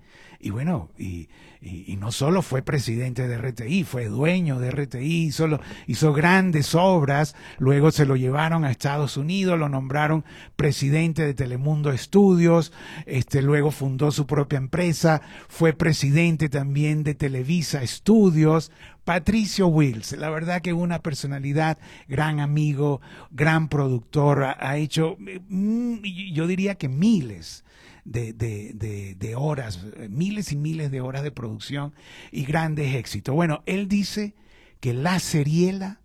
y 0.44 0.50
bueno, 0.50 0.90
y, 0.98 1.30
y, 1.64 1.96
no 1.96 2.12
solo 2.12 2.42
fue 2.42 2.62
presidente 2.62 3.26
de 3.26 3.38
RTI, 3.38 3.84
fue 3.84 4.06
dueño 4.06 4.58
de 4.58 4.70
RTI, 4.70 5.32
solo 5.32 5.60
hizo 5.86 6.12
grandes 6.12 6.74
obras, 6.74 7.34
luego 7.58 7.90
se 7.90 8.04
lo 8.04 8.16
llevaron 8.16 8.64
a 8.64 8.70
Estados 8.70 9.16
Unidos, 9.16 9.58
lo 9.58 9.68
nombraron 9.68 10.24
presidente 10.56 11.24
de 11.24 11.32
Telemundo 11.32 11.90
Estudios, 11.90 12.72
este, 13.06 13.40
luego 13.40 13.70
fundó 13.70 14.10
su 14.10 14.26
propia 14.26 14.58
empresa, 14.58 15.22
fue 15.48 15.72
presidente 15.72 16.50
también 16.50 17.02
de 17.02 17.14
Televisa 17.14 17.82
Estudios, 17.82 18.70
Patricio 19.04 19.66
Wills, 19.68 20.12
la 20.12 20.30
verdad 20.30 20.60
que 20.60 20.72
una 20.72 21.00
personalidad, 21.00 21.78
gran 22.08 22.40
amigo, 22.40 23.00
gran 23.30 23.68
productor, 23.68 24.44
ha 24.58 24.76
hecho, 24.76 25.16
mm, 25.48 26.02
yo 26.32 26.46
diría 26.46 26.74
que 26.74 26.88
miles 26.88 27.63
de, 28.04 28.32
de, 28.32 29.34
horas, 29.36 29.80
miles 30.08 30.52
y 30.52 30.56
miles 30.56 30.90
de 30.90 31.00
horas 31.00 31.22
de 31.22 31.30
producción 31.30 31.94
y 32.30 32.44
grandes 32.44 32.94
éxitos. 32.94 33.34
Bueno, 33.34 33.62
él 33.66 33.88
dice 33.88 34.34
que 34.80 34.92
la 34.92 35.18
seriela 35.18 36.00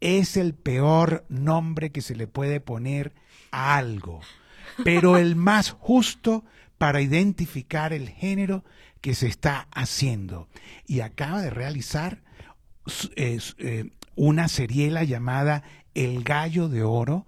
es 0.00 0.36
el 0.36 0.54
peor 0.54 1.24
nombre 1.28 1.90
que 1.90 2.02
se 2.02 2.14
le 2.14 2.26
puede 2.26 2.60
poner 2.60 3.12
a 3.50 3.76
algo, 3.76 4.20
pero 4.84 5.16
el 5.16 5.36
más 5.36 5.70
justo 5.70 6.44
para 6.78 7.00
identificar 7.02 7.92
el 7.92 8.08
género 8.08 8.64
que 9.00 9.14
se 9.14 9.26
está 9.26 9.68
haciendo. 9.72 10.48
Y 10.86 11.00
acaba 11.00 11.42
de 11.42 11.50
realizar 11.50 12.22
eh, 13.16 13.90
una 14.16 14.48
seriela 14.48 15.04
llamada 15.04 15.62
El 15.94 16.24
Gallo 16.24 16.68
de 16.68 16.82
Oro, 16.82 17.26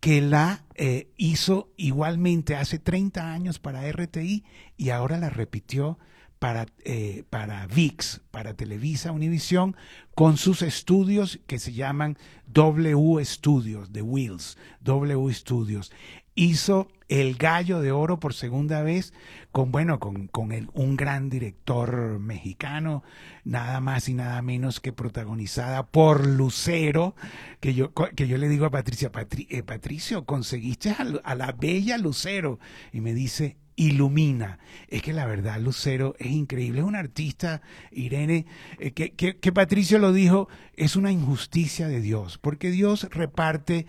que 0.00 0.22
la 0.22 0.64
eh, 0.74 1.10
hizo 1.16 1.70
igualmente 1.76 2.56
hace 2.56 2.78
30 2.78 3.32
años 3.32 3.58
para 3.58 3.90
RTI 3.90 4.44
y 4.76 4.90
ahora 4.90 5.18
la 5.18 5.28
repitió 5.28 5.98
para, 6.38 6.66
eh, 6.84 7.24
para 7.28 7.66
VIX, 7.66 8.22
para 8.30 8.54
Televisa 8.54 9.12
Univisión, 9.12 9.76
con 10.14 10.38
sus 10.38 10.62
estudios 10.62 11.38
que 11.46 11.58
se 11.58 11.74
llaman 11.74 12.16
W 12.46 13.22
Studios, 13.24 13.92
de 13.92 14.00
Wheels, 14.00 14.56
W 14.80 15.32
Studios. 15.34 15.92
Hizo 16.34 16.88
El 17.10 17.34
Gallo 17.34 17.80
de 17.80 17.90
Oro 17.90 18.20
por 18.20 18.34
segunda 18.34 18.82
vez 18.82 19.12
con, 19.50 19.72
bueno, 19.72 19.98
con, 19.98 20.28
con 20.28 20.52
el, 20.52 20.70
un 20.74 20.96
gran 20.96 21.28
director 21.28 22.20
mexicano, 22.20 23.02
nada 23.42 23.80
más 23.80 24.08
y 24.08 24.14
nada 24.14 24.40
menos 24.42 24.78
que 24.78 24.92
protagonizada 24.92 25.88
por 25.88 26.24
Lucero, 26.24 27.16
que 27.58 27.74
yo, 27.74 27.92
que 27.92 28.28
yo 28.28 28.38
le 28.38 28.48
digo 28.48 28.64
a 28.64 28.70
Patricia, 28.70 29.10
eh, 29.48 29.62
Patricio, 29.64 30.24
conseguiste 30.24 30.90
a, 30.90 31.34
la 31.34 31.50
bella 31.50 31.98
Lucero. 31.98 32.60
Y 32.92 33.00
me 33.00 33.12
dice, 33.12 33.56
ilumina. 33.74 34.60
Es 34.86 35.02
que 35.02 35.12
la 35.12 35.26
verdad, 35.26 35.58
Lucero 35.58 36.14
es 36.20 36.30
increíble, 36.30 36.78
es 36.78 36.86
un 36.86 36.94
artista, 36.94 37.60
Irene, 37.90 38.46
eh, 38.78 38.92
que, 38.92 39.10
que, 39.14 39.52
Patricio 39.52 39.98
lo 39.98 40.12
dijo, 40.12 40.48
es 40.74 40.94
una 40.94 41.10
injusticia 41.10 41.88
de 41.88 42.00
Dios, 42.00 42.38
porque 42.38 42.70
Dios 42.70 43.08
reparte 43.10 43.86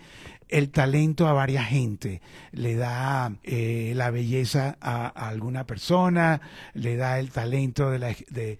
el 0.48 0.70
talento 0.70 1.26
a 1.26 1.32
varias 1.32 1.66
gente, 1.66 2.20
le 2.52 2.76
da 2.76 3.32
eh, 3.42 3.92
la 3.96 4.10
belleza 4.10 4.76
a, 4.80 5.06
alguna 5.06 5.66
persona, 5.66 6.40
le 6.74 6.96
da 6.96 7.18
el 7.18 7.30
talento 7.30 7.90
de 7.90 7.98
la, 7.98 8.14
de, 8.30 8.58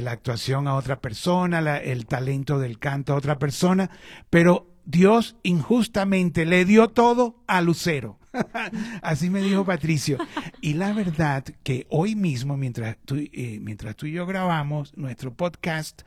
la 0.00 0.12
actuación 0.12 0.68
a 0.68 0.74
otra 0.74 1.00
persona, 1.00 1.76
el 1.78 2.06
talento 2.06 2.58
del 2.58 2.78
canto 2.78 3.12
a 3.12 3.16
otra 3.16 3.38
persona, 3.38 3.90
pero 4.30 4.74
Dios 4.84 5.36
injustamente 5.42 6.44
le 6.44 6.64
dio 6.64 6.88
todo 6.88 7.42
a 7.46 7.60
Lucero. 7.60 8.18
Así 9.02 9.30
me 9.30 9.40
dijo 9.40 9.64
Patricio. 9.64 10.18
Y 10.60 10.74
la 10.74 10.92
verdad 10.92 11.44
que 11.62 11.86
hoy 11.88 12.14
mismo, 12.14 12.56
mientras 12.56 12.96
tú, 13.04 13.16
eh, 13.16 13.58
mientras 13.62 13.96
tú 13.96 14.06
y 14.06 14.12
yo 14.12 14.26
grabamos 14.26 14.96
nuestro 14.96 15.32
podcast, 15.34 16.02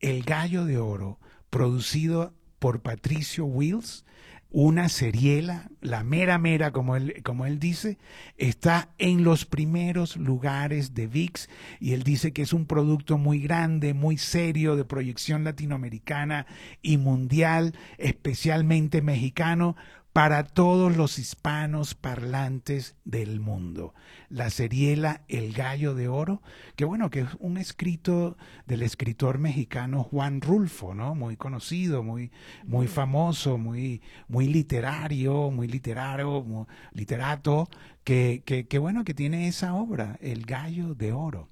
El 0.00 0.22
Gallo 0.24 0.64
de 0.64 0.78
Oro, 0.78 1.18
producido 1.50 2.34
por 2.58 2.80
Patricio 2.80 3.44
Wills, 3.44 4.04
una 4.50 4.88
seriela, 4.88 5.70
la 5.82 6.02
mera 6.02 6.38
mera, 6.38 6.70
como 6.72 6.96
él, 6.96 7.22
como 7.22 7.44
él 7.44 7.58
dice, 7.58 7.98
está 8.38 8.88
en 8.96 9.22
los 9.22 9.44
primeros 9.44 10.16
lugares 10.16 10.94
de 10.94 11.06
VIX 11.06 11.48
y 11.80 11.92
él 11.92 12.02
dice 12.02 12.32
que 12.32 12.42
es 12.42 12.54
un 12.54 12.64
producto 12.64 13.18
muy 13.18 13.40
grande, 13.40 13.92
muy 13.92 14.16
serio 14.16 14.74
de 14.74 14.86
proyección 14.86 15.44
latinoamericana 15.44 16.46
y 16.80 16.96
mundial, 16.96 17.74
especialmente 17.98 19.02
mexicano, 19.02 19.76
para 20.18 20.42
todos 20.42 20.96
los 20.96 21.16
hispanos 21.20 21.94
parlantes 21.94 22.96
del 23.04 23.38
mundo. 23.38 23.94
La 24.28 24.50
seriela 24.50 25.22
El 25.28 25.52
Gallo 25.52 25.94
de 25.94 26.08
Oro, 26.08 26.42
que 26.74 26.84
bueno, 26.84 27.08
que 27.08 27.20
es 27.20 27.28
un 27.38 27.56
escrito 27.56 28.36
del 28.66 28.82
escritor 28.82 29.38
mexicano 29.38 30.02
Juan 30.02 30.40
Rulfo, 30.40 30.92
¿no? 30.92 31.14
Muy 31.14 31.36
conocido, 31.36 32.02
muy, 32.02 32.32
muy 32.64 32.88
famoso, 32.88 33.58
muy, 33.58 34.02
muy 34.26 34.48
literario, 34.48 35.52
muy 35.52 35.68
literario, 35.68 36.66
literato, 36.90 37.68
que, 38.02 38.42
que, 38.44 38.66
que 38.66 38.78
bueno, 38.80 39.04
que 39.04 39.14
tiene 39.14 39.46
esa 39.46 39.74
obra, 39.74 40.18
El 40.20 40.46
Gallo 40.46 40.96
de 40.96 41.12
Oro 41.12 41.48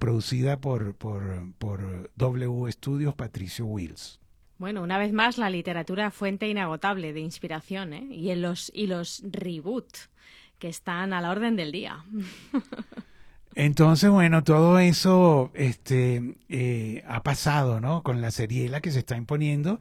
producida 0.00 0.60
por, 0.60 0.96
por, 0.96 1.52
por 1.58 2.10
W 2.16 2.72
Studios 2.72 3.14
Patricio 3.14 3.64
Wills. 3.64 4.18
Bueno, 4.58 4.82
una 4.82 4.98
vez 4.98 5.12
más, 5.12 5.38
la 5.38 5.50
literatura 5.50 6.10
fuente 6.10 6.48
inagotable 6.48 7.12
de 7.12 7.20
inspiración, 7.20 7.92
¿eh? 7.92 8.08
Y, 8.10 8.30
en 8.30 8.42
los, 8.42 8.72
y 8.74 8.88
los 8.88 9.22
reboot 9.30 9.86
que 10.58 10.68
están 10.68 11.12
a 11.12 11.20
la 11.20 11.30
orden 11.30 11.54
del 11.54 11.70
día. 11.70 12.04
Entonces, 13.54 14.10
bueno, 14.10 14.44
todo 14.44 14.78
eso 14.78 15.50
este, 15.54 16.34
eh, 16.48 17.04
ha 17.08 17.22
pasado, 17.22 17.80
¿no? 17.80 18.02
Con 18.02 18.20
la 18.20 18.30
seriela 18.30 18.80
que 18.80 18.90
se 18.90 19.00
está 19.00 19.16
imponiendo 19.16 19.80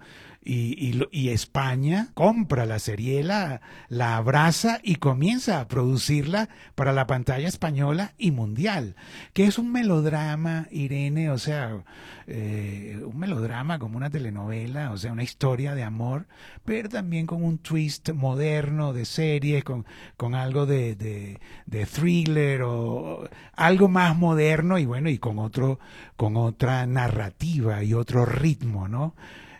y, 0.50 1.06
y, 1.12 1.30
España 1.30 2.08
compra 2.14 2.66
la 2.66 2.80
seriela, 2.80 3.60
la 3.90 4.16
abraza 4.16 4.80
y 4.82 4.96
comienza 4.96 5.60
a 5.60 5.68
producirla 5.68 6.48
para 6.74 6.94
la 6.94 7.06
pantalla 7.06 7.50
española 7.50 8.14
y 8.18 8.32
mundial, 8.32 8.96
que 9.34 9.44
es 9.44 9.60
un 9.60 9.74
melodrama, 9.74 10.68
Irene, 10.72 11.32
o 11.32 11.38
sea, 11.38 11.84
eh, 12.28 12.98
un 13.04 13.20
melodrama 13.20 13.78
como 13.78 13.98
una 13.98 14.10
telenovela, 14.10 14.92
o 14.92 14.98
sea, 14.98 15.12
una 15.12 15.24
historia 15.24 15.76
de 15.76 15.84
amor, 15.84 16.28
pero 16.64 16.88
también 16.88 17.26
con 17.26 17.44
un 17.44 17.58
twist 17.58 18.12
moderno 18.14 18.94
de 18.94 19.04
serie, 19.04 19.64
con, 19.64 19.86
con 20.16 20.34
algo 20.34 20.66
de, 20.66 20.96
de, 20.96 21.42
de 21.66 21.86
thriller 21.86 22.62
o 22.62 23.28
algo 23.54 23.90
más 23.90 24.16
moderno 24.16 24.78
y 24.78 24.86
bueno, 24.86 25.10
y 25.10 25.18
con 25.18 25.40
otro, 25.40 25.78
con 26.16 26.38
otra 26.38 26.86
narrativa 26.86 27.84
y 27.84 27.94
otro 27.94 28.24
ritmo, 28.24 28.88
¿no? 28.88 29.14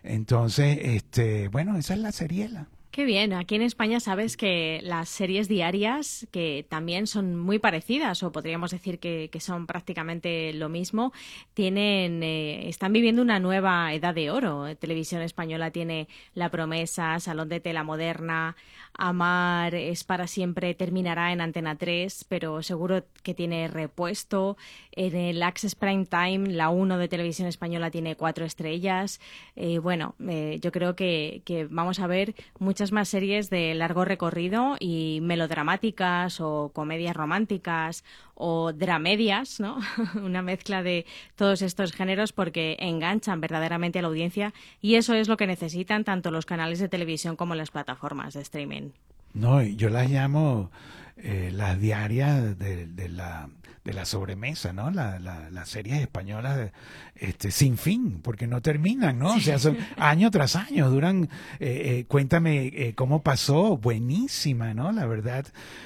Entonces, 0.08 0.80
este, 0.82 1.48
bueno, 1.50 1.78
esa 1.78 1.94
es 1.94 2.00
la 2.00 2.12
seriela. 2.12 2.68
Qué 2.98 3.06
bien. 3.06 3.32
Aquí 3.34 3.54
en 3.54 3.62
España 3.62 4.00
sabes 4.00 4.38
que 4.38 4.80
las 4.82 5.08
series 5.08 5.48
diarias, 5.48 6.28
que 6.32 6.66
también 6.68 7.06
son 7.06 7.36
muy 7.36 7.60
parecidas, 7.60 8.24
o 8.24 8.32
podríamos 8.32 8.72
decir 8.72 8.98
que, 8.98 9.30
son 9.40 9.68
prácticamente 9.68 10.52
lo 10.54 10.68
mismo, 10.68 11.14
tienen, 11.54 12.24
eh, 12.24 12.68
están 12.70 12.94
viviendo 12.94 13.22
una 13.22 13.40
nueva 13.40 13.94
edad 13.94 14.16
de 14.16 14.32
oro. 14.32 14.76
Televisión 14.78 15.22
Española 15.22 15.70
tiene 15.70 16.08
La 16.34 16.50
Promesa, 16.50 17.20
Salón 17.20 17.50
de 17.50 17.60
Tela 17.60 17.84
Moderna, 17.84 18.56
Amar 18.98 19.76
es 19.76 20.04
para 20.04 20.26
siempre, 20.28 20.74
terminará 20.74 21.32
en 21.32 21.40
Antena 21.42 21.76
3, 21.76 22.26
pero 22.28 22.64
seguro 22.64 23.04
que 23.24 23.36
tiene 23.36 23.68
repuesto. 23.68 24.58
En 24.92 25.16
el 25.16 25.44
Access 25.44 25.76
Prime 25.76 26.06
Time, 26.06 26.50
la 26.52 26.70
1 26.70 26.98
de 26.98 27.08
Televisión 27.08 27.48
Española 27.48 27.92
tiene 27.92 28.16
cuatro 28.16 28.44
estrellas. 28.44 29.22
Eh, 29.56 29.78
bueno, 29.78 30.16
eh, 30.28 30.60
yo 30.62 30.72
creo 30.72 30.96
que, 30.96 31.44
que 31.46 31.66
vamos 31.66 32.00
a 32.00 32.08
ver 32.08 32.34
muchas 32.58 32.92
más 32.92 33.08
series 33.08 33.52
de 33.52 33.76
largo 33.76 34.04
recorrido 34.04 34.76
y 34.80 35.20
melodramáticas 35.22 36.42
o 36.42 36.72
comedias 36.74 37.16
románticas 37.16 38.04
o 38.34 38.72
dramedias, 38.74 39.60
¿no? 39.60 39.78
Una 40.24 40.42
mezcla 40.42 40.84
de 40.84 41.06
todos 41.36 41.62
estos 41.62 41.92
géneros 41.92 42.34
porque 42.34 42.78
enganchan 42.80 43.42
verdaderamente 43.42 44.00
a 44.00 44.02
la 44.04 44.08
audiencia 44.08 44.54
y 44.82 44.96
eso 44.96 45.14
es 45.14 45.28
lo 45.28 45.38
que 45.38 45.48
necesitan 45.48 46.04
tanto 46.04 46.32
los 46.32 46.46
canales 46.46 46.80
de 46.80 46.90
televisión 46.90 47.36
como 47.36 47.56
las 47.56 47.72
plataformas 47.72 48.34
de 48.36 48.42
streaming. 48.42 48.87
No, 49.34 49.62
yo 49.62 49.90
las 49.90 50.10
llamo 50.10 50.72
eh, 51.18 51.52
las 51.54 51.80
diarias 51.80 52.58
de, 52.58 52.88
de, 52.88 53.10
la, 53.10 53.50
de 53.88 53.94
la 53.94 54.06
sobremesa, 54.06 54.74
¿no? 54.74 54.92
La, 54.92 55.18
la, 55.18 55.50
las 55.50 55.70
series 55.70 56.02
españolas 56.02 56.72
este, 57.16 57.52
sin 57.52 57.78
fin, 57.78 58.20
porque 58.22 58.46
no 58.46 58.62
terminan, 58.62 59.18
¿no? 59.18 59.36
O 59.36 59.40
sea, 59.40 59.60
son 59.60 59.78
año 59.96 60.30
tras 60.30 60.56
año, 60.56 60.90
duran, 60.90 61.30
eh, 61.60 62.00
eh, 62.00 62.06
cuéntame 62.08 62.68
eh, 62.68 62.94
cómo 62.96 63.24
pasó, 63.24 63.78
buenísima, 63.78 64.74
¿no? 64.74 64.92
La 64.92 65.06
verdad, 65.06 65.46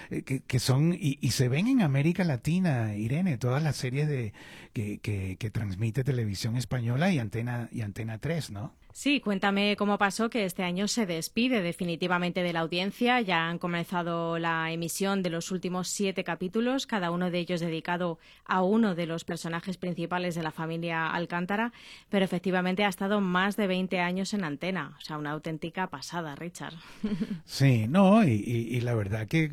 que, 0.09 0.41
que, 0.41 0.59
son, 0.59 0.93
y, 0.93 1.19
y, 1.21 1.31
se 1.31 1.47
ven 1.47 1.67
en 1.67 1.83
América 1.83 2.23
Latina, 2.23 2.95
Irene, 2.95 3.37
todas 3.37 3.61
las 3.61 3.75
series 3.75 4.07
de, 4.07 4.33
que, 4.73 4.97
que, 4.97 5.37
que 5.37 5.51
transmite 5.51 6.03
Televisión 6.03 6.57
Española 6.57 7.11
y 7.11 7.19
Antena, 7.19 7.69
y 7.71 7.81
Antena 7.81 8.17
3, 8.17 8.49
¿no? 8.49 8.73
Sí, 8.93 9.21
cuéntame 9.21 9.75
cómo 9.77 9.97
pasó 9.97 10.29
que 10.29 10.45
este 10.45 10.63
año 10.63 10.87
se 10.87 11.05
despide 11.05 11.61
definitivamente 11.61 12.43
de 12.43 12.53
la 12.53 12.59
audiencia. 12.59 13.21
Ya 13.21 13.47
han 13.47 13.57
comenzado 13.57 14.37
la 14.37 14.71
emisión 14.71 15.23
de 15.23 15.29
los 15.29 15.51
últimos 15.51 15.87
siete 15.87 16.23
capítulos, 16.23 16.87
cada 16.87 17.11
uno 17.11 17.31
de 17.31 17.39
ellos 17.39 17.61
dedicado 17.61 18.19
a 18.45 18.61
uno 18.63 18.95
de 18.95 19.05
los 19.05 19.23
personajes 19.23 19.77
principales 19.77 20.35
de 20.35 20.43
la 20.43 20.51
familia 20.51 21.09
Alcántara, 21.09 21.71
pero 22.09 22.25
efectivamente 22.25 22.83
ha 22.83 22.89
estado 22.89 23.21
más 23.21 23.55
de 23.55 23.67
20 23.67 23.99
años 23.99 24.33
en 24.33 24.43
antena. 24.43 24.95
O 24.97 25.01
sea, 25.01 25.17
una 25.17 25.31
auténtica 25.31 25.87
pasada, 25.87 26.35
Richard. 26.35 26.73
Sí, 27.45 27.87
no, 27.87 28.23
y, 28.23 28.79
la 28.81 28.93
verdad 28.93 29.27
que 29.27 29.51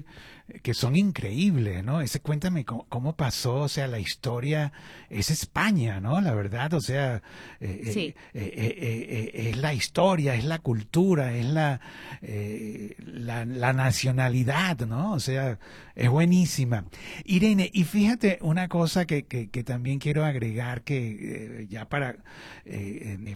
que 0.63 0.73
son 0.73 0.97
increíbles, 0.97 1.85
¿no? 1.85 2.01
Ese 2.01 2.21
cuéntame 2.21 2.65
cómo, 2.65 3.15
pasó, 3.15 3.57
o 3.57 3.69
sea, 3.69 3.87
la 3.87 3.99
historia 3.99 4.73
es 5.11 5.31
España, 5.31 6.01
¿no? 6.01 6.21
La 6.21 6.33
verdad, 6.35 6.73
o 6.75 6.81
sea, 6.81 7.23
eh, 7.61 7.93
eh, 7.95 8.15
eh, 8.35 9.31
es 9.51 9.57
la 9.59 9.75
historia, 9.75 10.35
es 10.35 10.45
la 10.45 10.59
cultura, 10.59 11.35
es 11.35 11.47
la, 11.47 11.81
la, 12.23 13.45
la, 13.45 13.73
nacionalidad, 13.75 14.79
¿no? 14.87 15.13
O 15.13 15.21
sea, 15.21 15.59
es 15.99 16.09
buenísima. 16.09 16.85
Irene, 17.25 17.71
y 17.73 17.85
fíjate 17.85 18.39
una 18.41 18.69
cosa 18.69 19.07
que, 19.07 19.27
que, 19.27 19.65
también 19.65 19.99
quiero 19.99 20.25
agregar, 20.25 20.83
que 20.83 21.67
ya 21.69 21.89
para 21.89 22.17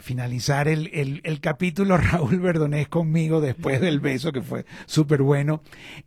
finalizar 0.00 0.68
el, 0.68 1.20
el, 1.24 1.40
capítulo, 1.40 1.96
Raúl 1.98 2.40
Verdonés 2.40 2.88
conmigo 2.88 3.40
después 3.40 3.80
del 3.80 4.00
beso, 4.00 4.32
que 4.32 4.42
fue 4.42 4.64
súper 4.86 5.22
bueno, 5.22 5.62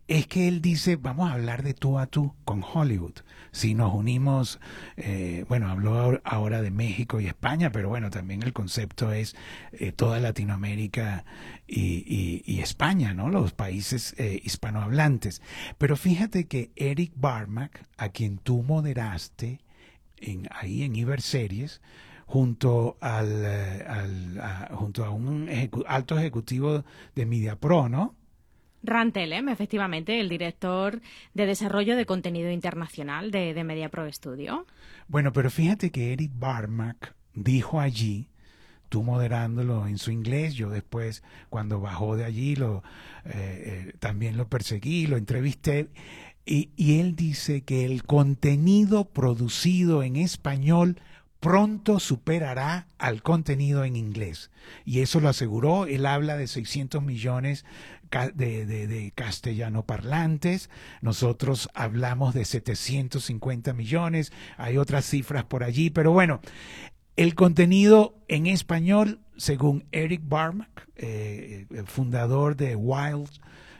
es 0.08 0.26
que 0.26 0.48
él 0.48 0.60
dice, 0.60 0.96
vamos 0.96 1.30
a 1.30 1.34
hablar 1.34 1.62
de 1.62 1.74
tú 1.74 1.98
a 1.98 2.06
tú 2.06 2.34
con 2.44 2.62
Hollywood. 2.62 3.14
Si 3.52 3.74
nos 3.74 3.94
unimos, 3.94 4.60
eh, 4.96 5.44
bueno, 5.48 5.68
habló 5.68 6.20
ahora 6.24 6.60
de 6.60 6.70
México 6.70 7.20
y 7.20 7.26
España, 7.26 7.72
pero 7.72 7.88
bueno, 7.88 8.10
también 8.10 8.42
el 8.42 8.52
concepto 8.52 9.12
es 9.12 9.34
eh, 9.72 9.92
toda 9.92 10.20
Latinoamérica 10.20 11.24
y, 11.66 12.60
España, 12.60 13.14
¿no? 13.14 13.28
Los 13.28 13.52
países 13.52 14.14
eh, 14.18 14.40
hispanohablantes. 14.44 15.42
Pero 15.78 15.96
fíjate 15.96 16.45
que 16.46 16.70
Eric 16.76 17.12
Barmack, 17.16 17.84
a 17.96 18.08
quien 18.08 18.38
tú 18.38 18.62
moderaste 18.62 19.60
en, 20.18 20.48
ahí 20.50 20.82
en 20.82 20.96
Iberseries, 20.96 21.80
junto 22.26 22.96
al, 23.00 23.44
al 23.44 24.68
junto 24.72 25.04
a 25.04 25.10
un 25.10 25.48
alto 25.86 26.18
ejecutivo 26.18 26.84
de 27.14 27.26
MediaPro, 27.26 27.88
¿no? 27.88 28.16
Rantelem, 28.82 29.48
efectivamente, 29.48 30.20
el 30.20 30.28
director 30.28 31.00
de 31.34 31.46
desarrollo 31.46 31.96
de 31.96 32.06
contenido 32.06 32.50
internacional 32.50 33.30
de, 33.30 33.52
de 33.52 33.64
Media 33.64 33.88
Pro 33.88 34.10
Studio. 34.12 34.66
Bueno, 35.08 35.32
pero 35.32 35.50
fíjate 35.50 35.90
que 35.90 36.12
Eric 36.12 36.32
Barmack 36.34 37.14
dijo 37.34 37.80
allí, 37.80 38.28
tú 38.88 39.02
moderándolo 39.02 39.86
en 39.86 39.98
su 39.98 40.12
inglés, 40.12 40.54
yo 40.54 40.70
después 40.70 41.22
cuando 41.48 41.80
bajó 41.80 42.16
de 42.16 42.24
allí 42.24 42.54
lo, 42.54 42.84
eh, 43.24 43.32
eh, 43.34 43.92
también 43.98 44.36
lo 44.36 44.48
perseguí, 44.48 45.06
lo 45.06 45.16
entrevisté, 45.16 45.88
y, 46.46 47.00
él 47.00 47.16
dice 47.16 47.62
que 47.62 47.84
el 47.84 48.04
contenido 48.04 49.04
producido 49.04 50.04
en 50.04 50.14
español 50.14 51.00
pronto 51.40 51.98
superará 51.98 52.86
al 52.98 53.22
contenido 53.22 53.84
en 53.84 53.96
inglés. 53.96 54.50
Y 54.84 55.00
eso 55.00 55.20
lo 55.20 55.28
aseguró. 55.28 55.86
Él 55.86 56.06
habla 56.06 56.36
de 56.36 56.46
600 56.46 57.02
millones 57.02 57.64
de, 58.34 58.64
de, 58.64 59.12
castellano 59.14 59.82
parlantes. 59.82 60.70
Nosotros 61.02 61.68
hablamos 61.74 62.32
de 62.32 62.44
750 62.44 63.72
millones. 63.72 64.32
Hay 64.56 64.78
otras 64.78 65.04
cifras 65.04 65.44
por 65.44 65.64
allí. 65.64 65.90
Pero 65.90 66.12
bueno, 66.12 66.40
el 67.16 67.34
contenido 67.34 68.14
en 68.28 68.46
español, 68.46 69.20
según 69.36 69.84
Eric 69.90 70.22
Barmack, 70.24 70.88
eh, 70.96 71.66
fundador 71.86 72.56
de 72.56 72.76
Wild 72.76 73.30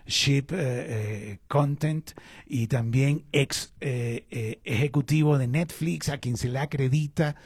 Ship 0.07 0.47
eh, 0.51 0.57
eh, 0.59 1.39
Content 1.49 2.13
y 2.47 2.67
también 2.69 3.25
ex 3.33 3.73
ejecutivo 3.81 5.39
de 5.39 5.49
Netflix, 5.49 6.09
a 6.09 6.19
quien 6.19 6.37
se 6.37 6.49
le 6.49 6.59
acredita 6.59 7.37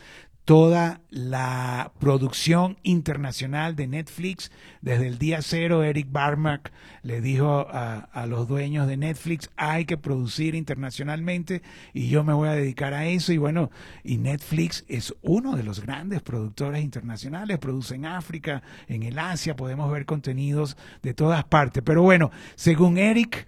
toda 0.45 1.01
la 1.11 1.93
producción 1.99 2.76
internacional 2.82 3.76
de 3.76 3.86
Netflix. 3.86 4.51
Desde 4.80 5.07
el 5.07 5.18
día 5.18 5.43
cero, 5.43 5.82
Eric 5.84 6.09
Barmack 6.11 6.72
le 7.03 7.20
dijo 7.20 7.66
a, 7.70 8.26
los 8.26 8.49
dueños 8.49 8.86
de 8.86 8.97
Netflix, 8.97 9.51
hay 9.57 9.84
que 9.84 9.97
producir 9.97 10.55
internacionalmente 10.55 11.62
y 11.93 12.09
yo 12.09 12.24
me 12.24 12.32
voy 12.32 12.49
a 12.49 12.53
dedicar 12.53 12.95
a 12.95 13.07
eso. 13.07 13.32
Y 13.32 13.38
bueno, 13.38 13.70
y 14.03 14.18
Netflix 14.18 14.84
es 14.88 15.14
uno 15.22 15.57
de 15.57 15.62
los 15.62 15.80
grandes 15.80 16.22
productores 16.22 16.82
internacionales, 16.82 17.59
produce 17.59 17.95
en 17.95 18.07
África, 18.07 18.62
en 18.88 19.03
el 19.03 19.18
Asia, 19.18 19.57
podemos 19.57 19.91
ver 19.91 20.05
contenidos 20.05 20.76
de 21.03 21.14
todas 21.14 21.45
partes. 21.45 21.82
Pero 21.84 22.03
bueno, 22.03 22.30
según 22.57 22.99
Eric, 22.99 23.47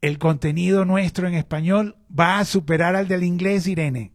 el 0.00 0.18
contenido 0.18 0.84
nuestro 0.84 1.28
en 1.28 1.34
español 1.34 1.96
va 2.18 2.38
a 2.38 2.44
superar 2.44 2.96
al 2.96 3.08
del 3.08 3.24
inglés, 3.24 3.66
Irene. 3.66 4.12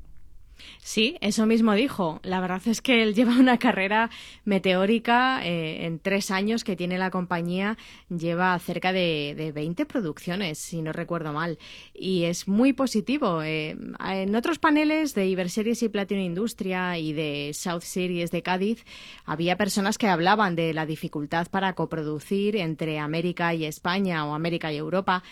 Sí, 0.80 1.18
eso 1.22 1.46
mismo 1.46 1.74
dijo. 1.74 2.20
La 2.24 2.40
verdad 2.40 2.62
es 2.66 2.82
que 2.82 3.04
él 3.04 3.14
lleva 3.16 3.38
una 3.38 3.58
carrera 3.58 4.10
meteórica 4.44 5.46
eh, 5.46 5.86
en 5.86 6.00
tres 6.00 6.32
años 6.32 6.64
que 6.64 6.76
tiene 6.76 6.98
la 6.98 7.12
compañía. 7.12 7.78
Lleva 8.10 8.58
cerca 8.60 8.92
de, 8.94 9.34
de 9.36 9.52
20 9.52 9.86
producciones, 9.86 10.58
si 10.60 10.82
no 10.82 10.94
recuerdo 10.94 11.34
mal. 11.34 11.58
Y 11.94 12.24
es 12.24 12.48
muy 12.48 12.74
positivo. 12.74 13.42
Eh, 13.42 13.78
en 14.00 14.36
otros 14.36 14.60
paneles 14.60 15.14
de 15.16 15.28
Iberseries 15.28 15.82
y 15.84 15.90
Platino 15.90 16.22
Industria 16.22 16.98
y 16.98 17.14
de 17.14 17.52
South 17.54 17.82
Series 17.82 18.32
de 18.32 18.42
Cádiz, 18.42 18.86
había 19.26 19.58
personas 19.58 19.98
que 19.98 20.08
hablaban 20.08 20.56
de 20.56 20.74
la 20.74 20.86
dificultad 20.86 21.48
para 21.50 21.74
coproducir 21.74 22.56
entre 22.56 23.00
América 23.00 23.54
y 23.54 23.66
España 23.66 24.26
o 24.26 24.34
América 24.34 24.72
y 24.72 24.78
Europa 24.78 25.24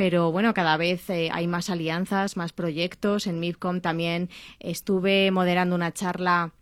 pero 0.00 0.32
bueno, 0.32 0.54
cada 0.54 0.78
vez 0.78 1.10
eh, 1.10 1.28
hay 1.30 1.46
más 1.46 1.68
alianzas, 1.68 2.38
más 2.38 2.54
proyectos. 2.54 3.26
En 3.26 3.38
MIPCOM 3.38 3.82
también 3.82 4.30
estuve 4.58 5.30
moderando 5.30 5.74
una 5.74 5.92
charla 5.92 6.54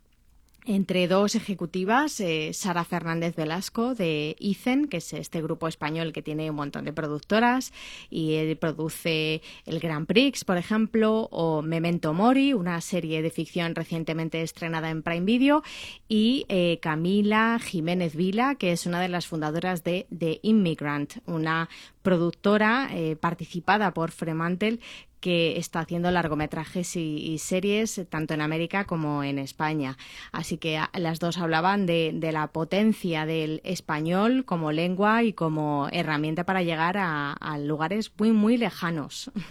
entre 0.65 1.07
dos 1.07 1.35
ejecutivas, 1.35 2.19
eh, 2.19 2.51
Sara 2.53 2.83
Fernández 2.83 3.35
Velasco 3.35 3.95
de 3.95 4.35
ICEN, 4.39 4.87
que 4.87 4.97
es 4.97 5.13
este 5.13 5.41
grupo 5.41 5.67
español 5.67 6.13
que 6.13 6.21
tiene 6.21 6.49
un 6.49 6.55
montón 6.55 6.85
de 6.85 6.93
productoras 6.93 7.73
y 8.09 8.33
él 8.33 8.57
produce 8.57 9.41
el 9.65 9.79
Grand 9.79 10.05
Prix, 10.05 10.43
por 10.43 10.57
ejemplo, 10.57 11.27
o 11.31 11.61
Memento 11.61 12.13
Mori, 12.13 12.53
una 12.53 12.81
serie 12.81 13.21
de 13.21 13.29
ficción 13.29 13.75
recientemente 13.75 14.41
estrenada 14.41 14.89
en 14.89 15.03
Prime 15.03 15.25
Video, 15.25 15.63
y 16.07 16.45
eh, 16.49 16.79
Camila 16.81 17.59
Jiménez 17.59 18.15
Vila, 18.15 18.55
que 18.55 18.71
es 18.71 18.85
una 18.85 19.01
de 19.01 19.09
las 19.09 19.27
fundadoras 19.27 19.83
de 19.83 20.07
The 20.15 20.39
Immigrant, 20.43 21.17
una 21.25 21.69
productora 22.01 22.89
eh, 22.91 23.15
participada 23.15 23.93
por 23.93 24.11
Fremantle 24.11 24.79
que 25.19 25.57
está 25.57 25.81
haciendo 25.81 26.11
largometrajes 26.11 26.95
y, 26.95 27.37
series 27.39 28.01
tanto 28.09 28.33
en 28.33 28.41
América 28.41 28.85
como 28.85 29.23
en 29.23 29.39
España. 29.39 29.97
Así 30.31 30.57
que 30.57 30.77
ah, 30.77 30.89
las 30.93 31.19
dos 31.19 31.37
hablaban 31.37 31.85
de, 31.85 32.17
la 32.31 32.47
potencia 32.47 33.25
del 33.25 33.61
español 33.63 34.45
como 34.45 34.71
lengua 34.71 35.23
y 35.23 35.33
como 35.33 35.87
herramienta 35.91 36.43
para 36.43 36.63
llegar 36.63 36.97
a, 36.97 37.35
lugares 37.59 38.11
muy, 38.17 38.31
muy 38.31 38.57
lejanos. 38.57 39.31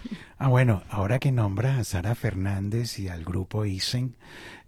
Ah, 0.40 0.46
bueno, 0.46 0.84
ahora 0.88 1.18
que 1.18 1.32
nombra 1.32 1.80
a 1.80 1.84
Sara 1.84 2.14
Fernández 2.14 3.00
y 3.00 3.08
al 3.08 3.24
grupo 3.24 3.64
ISEN, 3.64 4.14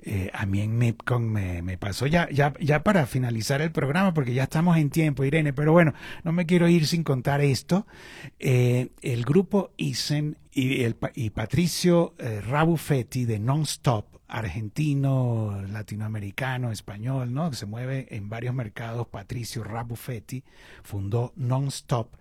eh, 0.02 0.30
a 0.32 0.46
mí 0.46 0.60
en 0.60 0.78
MIPCON 0.78 1.30
me, 1.30 1.78
pasó 1.78 2.06
ya, 2.06 2.28
ya, 2.30 2.54
ya 2.58 2.82
para 2.82 3.06
finalizar 3.06 3.60
el 3.60 3.70
programa, 3.70 4.14
porque 4.14 4.32
ya 4.32 4.44
estamos 4.44 4.78
en 4.78 4.90
tiempo, 4.90 5.24
Irene, 5.24 5.52
pero 5.52 5.72
bueno, 5.72 5.92
no 6.24 6.32
me 6.32 6.46
quiero 6.46 6.68
ir 6.68 6.86
sin 6.86 7.04
contar 7.04 7.40
esto. 7.40 7.86
Eh, 8.38 8.88
el 9.02 9.24
grupo 9.24 9.72
ISEN 9.76 10.38
y, 10.52 10.88
Patricio 11.30 12.14
eh, 12.18 12.40
Rabufetti 12.40 13.26
de 13.26 13.38
Nonstop, 13.38 14.06
argentino, 14.26 15.62
latinoamericano, 15.68 16.70
español, 16.72 17.34
¿no? 17.34 17.52
Se 17.52 17.66
mueve 17.66 18.06
en 18.10 18.28
varios 18.28 18.54
mercados, 18.54 19.06
Patricio 19.08 19.64
Rabufetti 19.64 20.44
fundó 20.82 21.32
Nonstop 21.36 22.14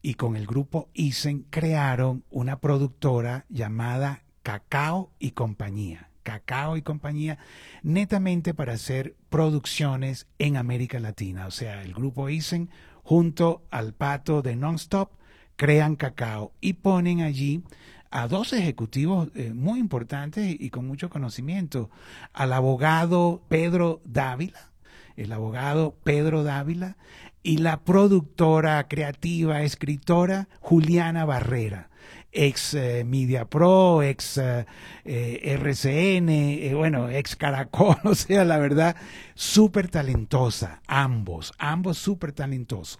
y 0.00 0.14
con 0.14 0.36
el 0.36 0.46
grupo 0.46 0.88
ISEN 0.94 1.44
crearon 1.50 2.24
una 2.30 2.58
productora 2.58 3.44
llamada 3.48 4.22
Cacao 4.42 5.12
y 5.18 5.32
Compañía 5.32 6.11
Cacao 6.22 6.76
y 6.76 6.82
compañía, 6.82 7.38
netamente 7.82 8.54
para 8.54 8.74
hacer 8.74 9.16
producciones 9.28 10.26
en 10.38 10.56
América 10.56 11.00
Latina. 11.00 11.46
O 11.46 11.50
sea, 11.50 11.82
el 11.82 11.94
grupo 11.94 12.28
Isen 12.28 12.70
junto 13.02 13.64
al 13.70 13.94
pato 13.94 14.42
de 14.42 14.56
Nonstop 14.56 15.12
crean 15.56 15.96
Cacao 15.96 16.52
y 16.60 16.74
ponen 16.74 17.20
allí 17.20 17.62
a 18.10 18.28
dos 18.28 18.52
ejecutivos 18.52 19.28
eh, 19.34 19.52
muy 19.54 19.80
importantes 19.80 20.54
y 20.58 20.70
con 20.70 20.86
mucho 20.86 21.08
conocimiento, 21.08 21.90
al 22.32 22.52
abogado 22.52 23.42
Pedro 23.48 24.02
Dávila, 24.04 24.70
el 25.16 25.32
abogado 25.32 25.96
Pedro 26.04 26.44
Dávila, 26.44 26.96
y 27.42 27.56
la 27.58 27.80
productora 27.80 28.86
creativa, 28.86 29.62
escritora 29.62 30.48
Juliana 30.60 31.24
Barrera 31.24 31.88
ex 32.32 32.74
eh, 32.74 33.04
Media 33.04 33.44
Pro, 33.44 34.02
ex 34.02 34.38
eh, 34.38 34.66
eh, 35.04 35.58
RCN, 35.60 36.76
bueno, 36.76 37.08
ex 37.08 37.36
Caracol, 37.36 37.96
o 38.04 38.14
sea, 38.14 38.44
la 38.44 38.58
verdad, 38.58 38.96
súper 39.34 39.88
talentosa, 39.88 40.80
ambos, 40.86 41.52
ambos 41.58 41.98
súper 41.98 42.32
talentosos. 42.32 42.98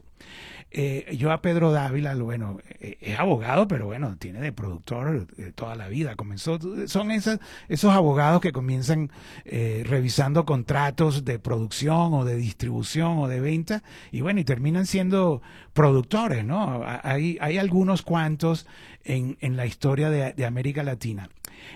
Eh, 0.74 1.14
yo 1.18 1.30
a 1.32 1.42
Pedro 1.42 1.70
Dávila, 1.70 2.14
bueno, 2.14 2.58
eh, 2.80 2.96
es 3.00 3.18
abogado, 3.18 3.68
pero 3.68 3.86
bueno, 3.86 4.16
tiene 4.16 4.40
de 4.40 4.52
productor 4.52 5.26
eh, 5.36 5.52
toda 5.54 5.74
la 5.76 5.88
vida. 5.88 6.16
Comenzó, 6.16 6.58
son 6.88 7.10
esas, 7.10 7.40
esos 7.68 7.92
abogados 7.92 8.40
que 8.40 8.52
comienzan 8.52 9.10
revisando 9.44 10.46
contratos 10.46 11.24
de 11.24 11.38
producción 11.38 12.14
o 12.14 12.24
de 12.24 12.36
distribución 12.36 13.18
o 13.18 13.28
de 13.28 13.40
venta 13.40 13.82
y 14.10 14.22
bueno, 14.22 14.40
y 14.40 14.44
terminan 14.44 14.86
siendo 14.86 15.42
productores, 15.74 16.44
¿no? 16.44 16.82
Hay, 17.02 17.36
hay 17.40 17.58
algunos 17.58 18.02
cuantos 18.02 18.66
en, 19.04 19.36
en 19.40 19.56
la 19.56 19.66
historia 19.66 20.08
de, 20.08 20.32
de 20.32 20.46
América 20.46 20.82
Latina. 20.82 21.28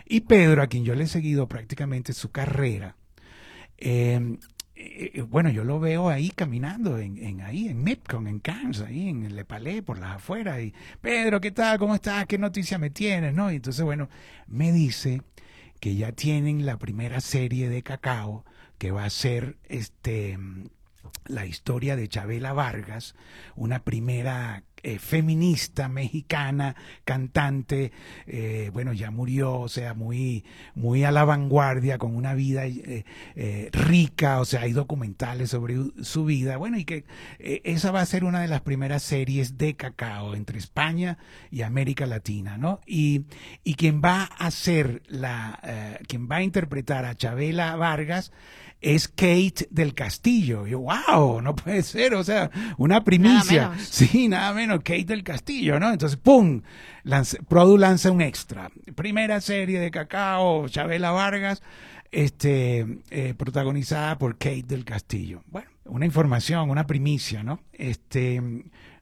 Y 0.06 0.20
Pedro, 0.22 0.62
a 0.62 0.66
quien 0.68 0.84
yo 0.84 0.94
le 0.94 1.04
he 1.04 1.08
seguido 1.08 1.48
prácticamente 1.48 2.12
su 2.12 2.30
carrera, 2.30 2.96
eh, 3.78 4.38
eh, 4.76 5.12
eh, 5.14 5.22
bueno, 5.22 5.48
yo 5.48 5.64
lo 5.64 5.80
veo 5.80 6.08
ahí 6.10 6.30
caminando, 6.30 6.98
en, 6.98 7.16
en 7.16 7.40
ahí, 7.40 7.68
en 7.68 7.82
Mipcon, 7.82 8.26
en 8.26 8.40
Cannes, 8.40 8.82
ahí 8.82 9.08
en 9.08 9.34
Le 9.34 9.44
Palais, 9.44 9.82
por 9.82 9.98
las 9.98 10.16
afueras, 10.16 10.60
y 10.60 10.74
Pedro, 11.00 11.40
¿qué 11.40 11.50
tal? 11.50 11.78
¿Cómo 11.78 11.94
estás? 11.94 12.26
¿Qué 12.26 12.36
noticia 12.36 12.76
me 12.76 12.90
tienes? 12.90 13.32
¿No? 13.32 13.50
Y 13.50 13.56
entonces, 13.56 13.82
bueno, 13.84 14.10
me 14.46 14.72
dice 14.72 15.22
que 15.80 15.94
ya 15.96 16.12
tienen 16.12 16.66
la 16.66 16.78
primera 16.78 17.20
serie 17.20 17.68
de 17.70 17.82
cacao 17.82 18.44
que 18.78 18.90
va 18.90 19.04
a 19.04 19.10
ser 19.10 19.56
este 19.64 20.38
la 21.26 21.46
historia 21.46 21.96
de 21.96 22.08
Chabela 22.08 22.52
Vargas, 22.52 23.14
una 23.54 23.82
primera 23.82 24.62
eh, 24.82 24.98
feminista 24.98 25.88
mexicana, 25.88 26.76
cantante, 27.04 27.92
eh, 28.26 28.70
bueno, 28.72 28.92
ya 28.92 29.10
murió, 29.10 29.54
o 29.54 29.68
sea, 29.68 29.94
muy, 29.94 30.44
muy 30.74 31.02
a 31.02 31.10
la 31.10 31.24
vanguardia, 31.24 31.98
con 31.98 32.14
una 32.14 32.34
vida 32.34 32.66
eh, 32.66 33.70
rica, 33.72 34.38
o 34.38 34.44
sea, 34.44 34.60
hay 34.60 34.72
documentales 34.72 35.50
sobre 35.50 35.76
su 36.02 36.24
vida, 36.24 36.56
bueno, 36.56 36.78
y 36.78 36.84
que 36.84 37.04
esa 37.38 37.90
va 37.90 38.00
a 38.00 38.06
ser 38.06 38.24
una 38.24 38.40
de 38.40 38.48
las 38.48 38.60
primeras 38.60 39.02
series 39.02 39.58
de 39.58 39.74
cacao 39.74 40.34
entre 40.34 40.58
España 40.58 41.18
y 41.50 41.62
América 41.62 42.06
Latina, 42.06 42.58
¿no? 42.58 42.80
Y, 42.86 43.24
y 43.64 43.74
quien 43.74 44.02
va 44.04 44.24
a 44.24 44.50
ser 44.50 45.02
la, 45.08 45.98
quien 46.06 46.28
va 46.30 46.36
a 46.36 46.42
interpretar 46.42 47.06
a 47.06 47.16
Chabela 47.16 47.76
Vargas, 47.76 48.30
es 48.80 49.08
Kate 49.08 49.68
del 49.70 49.94
Castillo. 49.94 50.66
yo, 50.66 50.80
wow, 50.80 51.40
no 51.40 51.56
puede 51.56 51.82
ser, 51.82 52.14
o 52.14 52.22
sea, 52.22 52.50
una 52.76 53.02
primicia. 53.02 53.72
sí, 53.78 54.28
nada 54.28 54.52
menos, 54.52 54.78
Kate 54.78 55.04
del 55.04 55.22
Castillo, 55.24 55.80
¿no? 55.80 55.92
Entonces, 55.92 56.18
¡pum! 56.18 56.62
Produ 57.48 57.78
lanza 57.78 58.10
un 58.10 58.20
extra. 58.20 58.70
Primera 58.94 59.40
serie 59.40 59.80
de 59.80 59.90
Cacao, 59.90 60.68
Chabela 60.68 61.10
Vargas, 61.10 61.62
este, 62.10 62.86
eh, 63.10 63.34
protagonizada 63.36 64.18
por 64.18 64.38
Kate 64.38 64.64
del 64.66 64.84
Castillo. 64.84 65.42
Bueno, 65.46 65.68
una 65.84 66.06
información, 66.06 66.70
una 66.70 66.86
primicia, 66.86 67.42
¿no? 67.42 67.60
Este, 67.72 68.42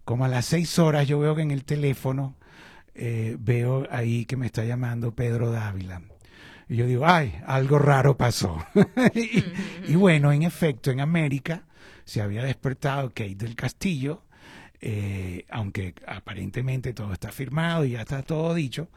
como 0.04 0.24
a 0.24 0.28
las 0.28 0.46
seis 0.46 0.78
horas 0.78 1.08
yo 1.08 1.18
veo 1.18 1.34
que 1.34 1.42
en 1.42 1.50
el 1.50 1.64
teléfono 1.64 2.36
eh, 2.94 3.36
veo 3.40 3.86
ahí 3.90 4.24
que 4.24 4.36
me 4.36 4.46
está 4.46 4.64
llamando 4.64 5.14
Pedro 5.14 5.50
Dávila 5.50 6.00
y 6.68 6.76
yo 6.76 6.86
digo, 6.86 7.06
ay, 7.06 7.34
algo 7.46 7.78
raro 7.78 8.16
pasó. 8.16 8.64
y, 9.86 9.94
bueno, 9.94 10.32
en 10.32 10.42
efecto, 10.42 10.90
en 10.90 11.00
América 11.00 11.64
se 12.04 12.22
había 12.22 12.44
despertado 12.44 13.08
Kate 13.10 13.34
del 13.34 13.54
Castillo, 13.54 14.22
eh, 14.80 15.46
aunque 15.50 15.94
aparentemente 16.06 16.92
todo 16.92 17.12
está 17.12 17.32
firmado 17.32 17.84
y 17.84 17.92
ya 17.92 18.02
está 18.02 18.22
todo 18.22 18.54
dicho, 18.54 18.88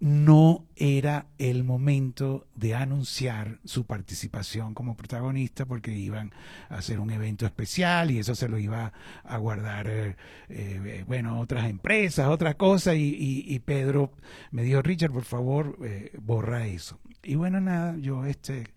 no 0.00 0.64
era 0.76 1.26
el 1.38 1.64
momento 1.64 2.46
de 2.54 2.74
anunciar 2.74 3.58
su 3.64 3.84
participación 3.84 4.74
como 4.74 4.96
protagonista 4.96 5.66
porque 5.66 5.92
iban 5.92 6.32
a 6.68 6.76
hacer 6.76 7.00
un 7.00 7.10
evento 7.10 7.46
especial 7.46 8.10
y 8.10 8.18
eso 8.18 8.34
se 8.34 8.48
lo 8.48 8.58
iba 8.58 8.92
a 9.24 9.38
guardar, 9.38 9.88
eh, 9.88 10.16
eh, 10.48 11.04
bueno, 11.06 11.40
otras 11.40 11.68
empresas, 11.68 12.28
otras 12.28 12.54
cosas 12.54 12.94
y, 12.94 13.44
y, 13.46 13.58
Pedro 13.58 14.12
me 14.52 14.62
dijo, 14.62 14.82
Richard, 14.82 15.12
por 15.12 15.24
favor, 15.24 15.78
eh, 15.82 16.12
borra 16.20 16.66
eso. 16.66 16.98
Y 17.22 17.34
bueno, 17.34 17.60
nada, 17.60 17.96
yo 17.98 18.24
este 18.24 18.68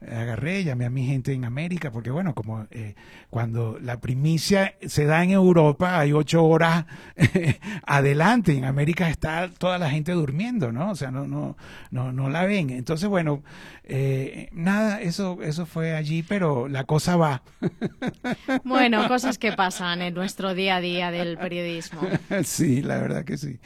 agarré, 0.00 0.64
llamé 0.64 0.84
a 0.84 0.90
mi 0.90 1.06
gente 1.06 1.32
en 1.32 1.44
América, 1.44 1.90
porque 1.90 2.10
bueno, 2.10 2.34
como 2.34 2.66
eh, 2.70 2.94
cuando 3.30 3.78
la 3.80 4.00
primicia 4.00 4.74
se 4.86 5.04
da 5.04 5.24
en 5.24 5.30
Europa, 5.30 5.98
hay 5.98 6.12
ocho 6.12 6.44
horas 6.44 6.86
adelante, 7.86 8.52
en 8.56 8.64
América 8.64 9.08
está 9.08 9.48
toda 9.48 9.78
la 9.78 9.90
gente 9.90 10.12
durmiendo, 10.12 10.72
¿no? 10.72 10.90
O 10.90 10.94
sea, 10.94 11.10
no, 11.10 11.26
no, 11.26 11.56
no, 11.90 12.12
no 12.12 12.28
la 12.28 12.44
ven. 12.44 12.70
Entonces, 12.70 13.08
bueno, 13.08 13.42
eh, 13.84 14.48
nada, 14.52 15.00
eso, 15.00 15.38
eso 15.42 15.66
fue 15.66 15.94
allí, 15.94 16.22
pero 16.22 16.68
la 16.68 16.84
cosa 16.84 17.16
va. 17.16 17.42
bueno, 18.64 19.06
cosas 19.08 19.38
que 19.38 19.52
pasan 19.52 20.02
en 20.02 20.14
nuestro 20.14 20.54
día 20.54 20.76
a 20.76 20.80
día 20.80 21.10
del 21.10 21.38
periodismo. 21.38 22.00
sí, 22.44 22.82
la 22.82 22.98
verdad 22.98 23.24
que 23.24 23.38
sí. 23.38 23.58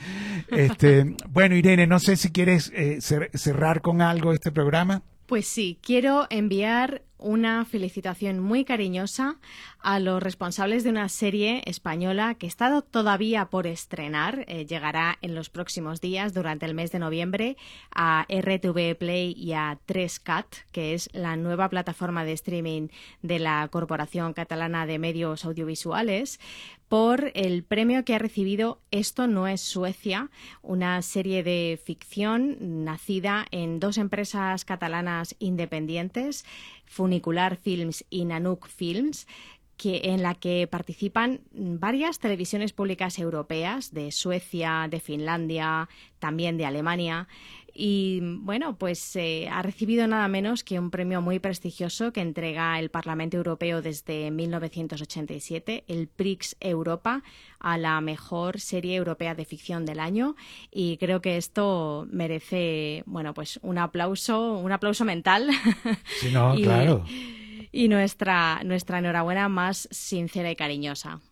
Este, 0.49 1.17
bueno, 1.29 1.55
Irene, 1.57 1.87
no 1.87 1.99
sé 1.99 2.17
si 2.17 2.31
quieres 2.31 2.73
eh, 2.75 3.01
cerrar 3.01 3.81
con 3.81 4.01
algo 4.03 4.33
este 4.33 4.53
programa. 4.53 5.03
Pues 5.31 5.47
sí, 5.47 5.79
quiero 5.81 6.27
enviar 6.29 7.05
una 7.21 7.65
felicitación 7.65 8.41
muy 8.41 8.65
cariñosa 8.65 9.37
a 9.79 9.99
los 9.99 10.23
responsables 10.23 10.85
de 10.85 10.91
una 10.91 11.09
serie 11.09 11.63
española 11.67 12.35
que 12.35 12.47
está 12.47 12.81
todavía 12.83 13.47
por 13.47 13.67
estrenar, 13.67 14.45
eh, 14.49 14.67
llegará 14.67 15.19
en 15.23 15.35
los 15.35 15.51
próximos 15.51 16.01
días 16.01 16.35
durante 16.35 16.67
el 16.67 16.75
mes 16.75 16.93
de 16.93 16.99
noviembre 16.99 17.57
a 17.95 18.27
RTV 18.29 18.97
Play 18.97 19.33
y 19.37 19.53
a 19.53 19.79
3CAT, 19.87 20.47
que 20.73 20.95
es 20.95 21.09
la 21.13 21.37
nueva 21.37 21.69
plataforma 21.69 22.25
de 22.25 22.33
streaming 22.33 22.89
de 23.23 23.39
la 23.39 23.69
Corporación 23.69 24.33
Catalana 24.33 24.87
de 24.87 24.99
Medios 24.99 25.45
Audiovisuales, 25.45 26.41
por 26.91 27.31
el 27.35 27.63
premio 27.63 28.05
que 28.05 28.17
ha 28.17 28.19
recibido 28.19 28.81
Esto 28.91 29.29
no 29.29 29.47
es 29.47 29.61
Suecia, 29.61 30.29
una 30.61 31.01
serie 31.03 31.45
de 31.45 31.81
ficción 31.83 32.85
nacida 32.85 33.47
en 33.53 33.79
dos 33.79 33.97
empresas 33.97 34.65
catalanas 34.65 35.37
independientes, 35.39 36.45
Funicular 36.91 37.57
Films 37.57 38.05
y 38.11 38.25
Nanook 38.25 38.67
Films, 38.67 39.29
que, 39.77 40.01
en 40.05 40.23
la 40.23 40.35
que 40.35 40.67
participan 40.67 41.41
varias 41.53 42.19
televisiones 42.19 42.73
públicas 42.73 43.19
europeas 43.19 43.95
de 43.95 44.11
Suecia, 44.11 44.89
de 44.91 44.99
Finlandia, 44.99 45.89
también 46.19 46.59
de 46.59 46.67
Alemania. 46.67 47.29
Y 47.83 48.21
bueno, 48.21 48.77
pues 48.77 49.17
eh, 49.17 49.49
ha 49.51 49.63
recibido 49.63 50.07
nada 50.07 50.29
menos 50.29 50.65
que 50.65 50.79
un 50.79 50.91
premio 50.91 51.23
muy 51.23 51.39
prestigioso 51.39 52.13
que 52.13 52.21
entrega 52.21 52.79
el 52.79 52.91
Parlamento 52.91 53.39
Europeo 53.39 53.81
desde 53.81 54.31
1987, 54.31 55.85
el 55.89 56.07
Prix 56.07 56.57
Europa, 56.61 57.23
a 57.59 57.79
la 57.79 57.99
mejor 58.03 58.61
serie 58.61 58.97
europea 58.97 59.35
de 59.35 59.47
ficción 59.47 59.87
del 59.87 59.99
año. 59.99 60.37
Y 60.71 60.99
creo 60.99 61.23
que 61.23 61.39
esto 61.39 62.07
merece, 62.11 63.03
bueno, 63.07 63.33
pues 63.33 63.59
un 63.63 63.79
aplauso, 63.79 64.59
un 64.59 64.73
aplauso 64.73 65.07
mental. 65.07 65.49
Sí, 66.21 66.31
no, 66.33 66.55
claro. 66.63 67.03
Y 67.73 67.89
nuestra, 67.89 68.61
nuestra 68.63 68.99
enhorabuena 68.99 69.49
más 69.49 69.89
sincera 69.91 70.51
y 70.51 70.57
cariñosa. 70.57 71.23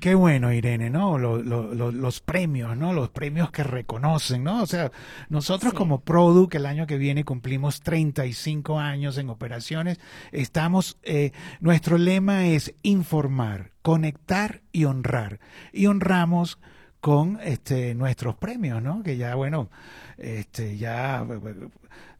Qué 0.00 0.14
bueno, 0.14 0.52
Irene, 0.52 0.90
¿no? 0.90 1.18
los 1.18 2.20
premios, 2.20 2.76
¿no? 2.76 2.92
Los 2.92 3.10
premios 3.10 3.50
que 3.50 3.64
reconocen, 3.64 4.44
¿no? 4.44 4.62
O 4.62 4.66
sea, 4.66 4.92
nosotros 5.28 5.72
como 5.72 6.00
Product 6.00 6.54
el 6.54 6.66
año 6.66 6.86
que 6.86 6.98
viene 6.98 7.24
cumplimos 7.24 7.80
35 7.80 8.78
años 8.78 9.18
en 9.18 9.28
operaciones. 9.28 9.98
Estamos, 10.30 10.98
eh, 11.02 11.32
nuestro 11.60 11.98
lema 11.98 12.46
es 12.46 12.74
informar, 12.82 13.72
conectar 13.82 14.62
y 14.70 14.84
honrar. 14.84 15.40
Y 15.72 15.86
honramos 15.86 16.58
con 17.00 17.40
este, 17.42 17.96
nuestros 17.96 18.36
premios, 18.36 18.80
¿no? 18.80 19.02
Que 19.02 19.16
ya, 19.16 19.34
bueno, 19.34 19.68
este, 20.16 20.76
ya 20.76 21.26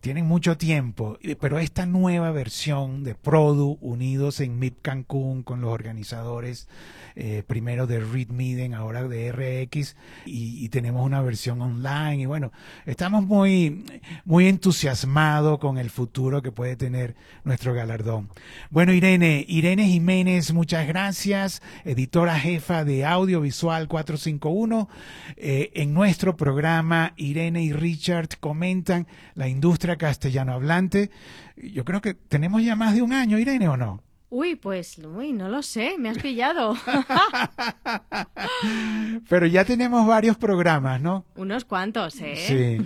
tienen 0.03 0.27
mucho 0.27 0.57
tiempo, 0.59 1.17
pero 1.41 1.61
esta 1.61 1.87
nueva 1.87 2.33
versión 2.33 3.05
de 3.05 3.15
Produ 3.15 3.79
unidos 3.81 4.41
en 4.41 4.59
MIP 4.59 4.83
Cancún 4.83 5.45
con 5.45 5.61
los 5.61 5.71
organizadores 5.71 6.67
eh, 7.15 7.45
primero 7.47 7.87
de 7.87 8.01
Read 8.01 8.29
Miden, 8.29 8.75
ahora 8.75 9.07
de 9.07 9.31
RX, 9.31 9.97
y, 10.25 10.69
tenemos 10.71 11.05
una 11.05 11.21
versión 11.21 11.61
online. 11.61 12.23
Y 12.23 12.27
bueno, 12.27 12.51
estamos 12.87 13.25
muy, 13.25 13.85
muy 14.25 14.49
entusiasmados 14.49 15.59
con 15.59 15.79
el 15.79 15.91
futuro 15.91 16.43
que 16.43 16.51
puede 16.51 16.75
tener 16.75 17.15
nuestro 17.45 17.75
galardón. 17.75 18.31
Bueno, 18.71 18.93
Irene, 18.93 19.45
Irene 19.47 19.87
Jiménez, 19.87 20.53
muchas 20.53 20.87
gracias, 20.89 21.63
editora 21.85 22.41
jefa 22.41 22.85
de 22.85 23.05
Audiovisual 23.05 23.87
451. 23.87 24.89
Eh, 25.37 25.71
en 25.75 25.93
nuestro 25.93 26.37
programa, 26.37 27.13
Irene 27.17 27.63
y 27.63 27.73
Richard 27.73 28.31
comentan 28.41 29.07
la 29.35 29.49
industria 29.49 29.92
castellano 29.97 30.53
hablante. 30.53 31.11
Yo 31.57 31.85
creo 31.85 32.01
que 32.01 32.15
tenemos 32.15 32.63
ya 32.63 32.77
más 32.77 32.95
de 32.95 33.03
un 33.03 33.13
año, 33.13 33.39
Irene, 33.39 33.69
¿o 33.69 33.77
no? 33.77 34.03
Uy, 34.35 34.57
pues, 34.57 34.97
uy, 34.97 35.35
no 35.35 35.51
lo 35.51 35.61
sé, 35.61 35.97
me 35.99 36.09
has 36.09 36.17
pillado. 36.17 36.75
Pero 39.29 39.45
ya 39.45 39.67
tenemos 39.67 40.07
varios 40.07 40.39
programas, 40.39 41.03
¿no? 41.03 41.27
Unos 41.37 41.67
cuantos, 41.67 42.19
¿eh? 42.19 42.37
Sí. 42.37 42.79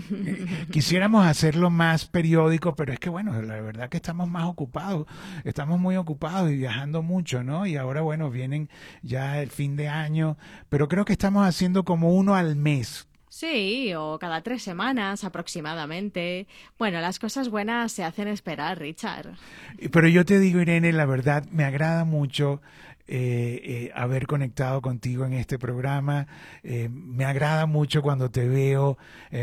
Quisiéramos 0.73 1.25
hacerlo 1.25 1.71
más 1.71 2.07
periódico, 2.07 2.75
pero 2.75 2.93
es 2.93 2.99
que, 2.99 3.11
bueno, 3.11 3.41
la 3.43 3.61
verdad 3.61 3.89
que 3.89 3.99
estamos 3.99 4.29
más 4.29 4.47
ocupados, 4.47 5.07
estamos 5.45 5.79
muy 5.79 5.97
ocupados 5.97 6.51
y 6.51 6.57
viajando 6.57 7.03
mucho, 7.03 7.45
¿no? 7.45 7.65
Y 7.65 7.77
ahora, 7.77 8.01
bueno, 8.01 8.29
vienen 8.29 8.69
ya 9.03 9.41
el 9.41 9.51
fin 9.51 9.77
de 9.77 9.87
año, 9.87 10.37
pero 10.69 10.89
creo 10.89 11.05
que 11.05 11.13
estamos 11.13 11.47
haciendo 11.47 11.85
como 11.85 12.13
uno 12.13 12.35
al 12.35 12.57
mes 12.57 13.07
Sí, 13.37 13.93
o 13.95 14.19
cada 14.19 14.41
tres 14.41 14.63
semanas 14.63 15.23
aproximadamente. 15.23 16.47
Bueno, 16.79 17.03
las 17.03 17.19
cosas 17.19 17.51
buenas 17.51 17.93
se 17.93 18.03
hacen 18.03 18.29
esperar, 18.29 18.79
Richard. 18.79 19.35
Pero 19.93 20.09
yo 20.09 20.25
te 20.25 20.39
digo, 20.39 20.59
Irene, 20.63 20.91
la 20.91 21.05
verdad, 21.05 21.45
me 21.51 21.65
agrada 21.65 22.07
mucho 22.07 22.63
eh, 23.07 23.61
eh, 23.63 23.93
haber 23.95 24.27
conectado 24.27 24.81
contigo 24.81 25.27
en 25.27 25.35
este 25.35 25.59
programa. 25.59 26.27
Eh, 26.63 26.89
me 26.89 27.27
agrada 27.27 27.67
mucho 27.67 28.01
cuando 28.01 28.31
te 28.31 28.49
veo 28.49 28.97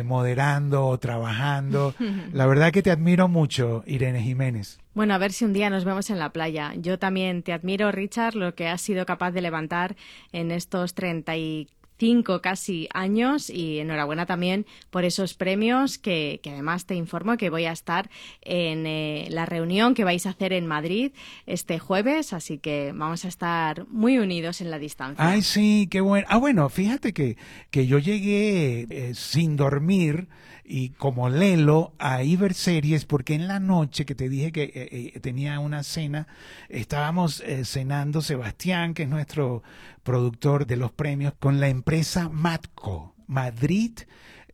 moderando 0.03 0.87
o 0.87 0.97
trabajando. 0.97 1.93
La 2.33 2.47
verdad 2.47 2.71
que 2.71 2.81
te 2.81 2.89
admiro 2.89 3.27
mucho, 3.27 3.83
Irene 3.85 4.23
Jiménez. 4.23 4.79
Bueno, 4.95 5.13
a 5.13 5.19
ver 5.19 5.33
si 5.33 5.45
un 5.45 5.53
día 5.53 5.69
nos 5.69 5.85
vemos 5.85 6.09
en 6.09 6.17
la 6.17 6.31
playa. 6.31 6.73
Yo 6.77 6.97
también 6.97 7.43
te 7.43 7.53
admiro, 7.53 7.91
Richard, 7.91 8.33
lo 8.33 8.55
que 8.55 8.69
has 8.69 8.81
sido 8.81 9.05
capaz 9.05 9.29
de 9.33 9.41
levantar 9.41 9.95
en 10.31 10.49
estos 10.49 10.95
treinta 10.95 11.37
y 11.37 11.67
cinco 11.97 12.41
casi 12.41 12.87
años 12.93 13.49
y 13.49 13.79
enhorabuena 13.79 14.25
también 14.25 14.65
por 14.89 15.05
esos 15.05 15.33
premios 15.33 15.97
que, 15.97 16.39
además 16.45 16.85
te 16.85 16.95
informo 16.95 17.37
que 17.37 17.49
voy 17.49 17.65
a 17.65 17.71
estar 17.71 18.09
en 18.41 18.85
eh, 18.85 19.27
la 19.29 19.45
reunión 19.45 19.93
que 19.93 20.03
vais 20.03 20.25
a 20.25 20.31
hacer 20.31 20.53
en 20.53 20.67
Madrid 20.67 21.11
este 21.45 21.79
jueves, 21.79 22.33
así 22.33 22.57
que 22.57 22.91
vamos 22.93 23.25
a 23.25 23.27
estar 23.27 23.87
muy 23.87 24.17
unidos 24.17 24.61
en 24.61 24.71
la 24.71 24.79
distancia. 24.79 25.25
Ay, 25.25 25.41
sí, 25.41 25.87
qué 25.89 26.01
bueno. 26.01 26.27
Ah, 26.29 26.37
bueno, 26.37 26.69
fíjate 26.69 27.13
que, 27.13 27.37
que 27.71 27.87
yo 27.87 27.99
llegué 27.99 28.87
eh, 28.89 29.13
sin 29.15 29.55
dormir 29.55 30.27
y 30.63 30.89
como 30.91 31.29
Lelo 31.29 31.93
a 31.99 32.17
ver 32.37 32.53
series 32.53 33.05
porque 33.05 33.35
en 33.35 33.47
la 33.47 33.59
noche 33.59 34.05
que 34.05 34.15
te 34.15 34.29
dije 34.29 34.51
que 34.51 34.63
eh, 34.63 35.11
eh, 35.15 35.19
tenía 35.19 35.59
una 35.59 35.83
cena, 35.83 36.27
estábamos 36.69 37.41
eh, 37.41 37.65
cenando 37.65 38.21
Sebastián, 38.21 38.93
que 38.93 39.03
es 39.03 39.09
nuestro 39.09 39.63
productor 40.03 40.65
de 40.65 40.77
los 40.77 40.91
premios, 40.91 41.33
con 41.39 41.59
la 41.59 41.67
empresa 41.67 42.29
Matco, 42.29 43.15
Madrid 43.27 43.99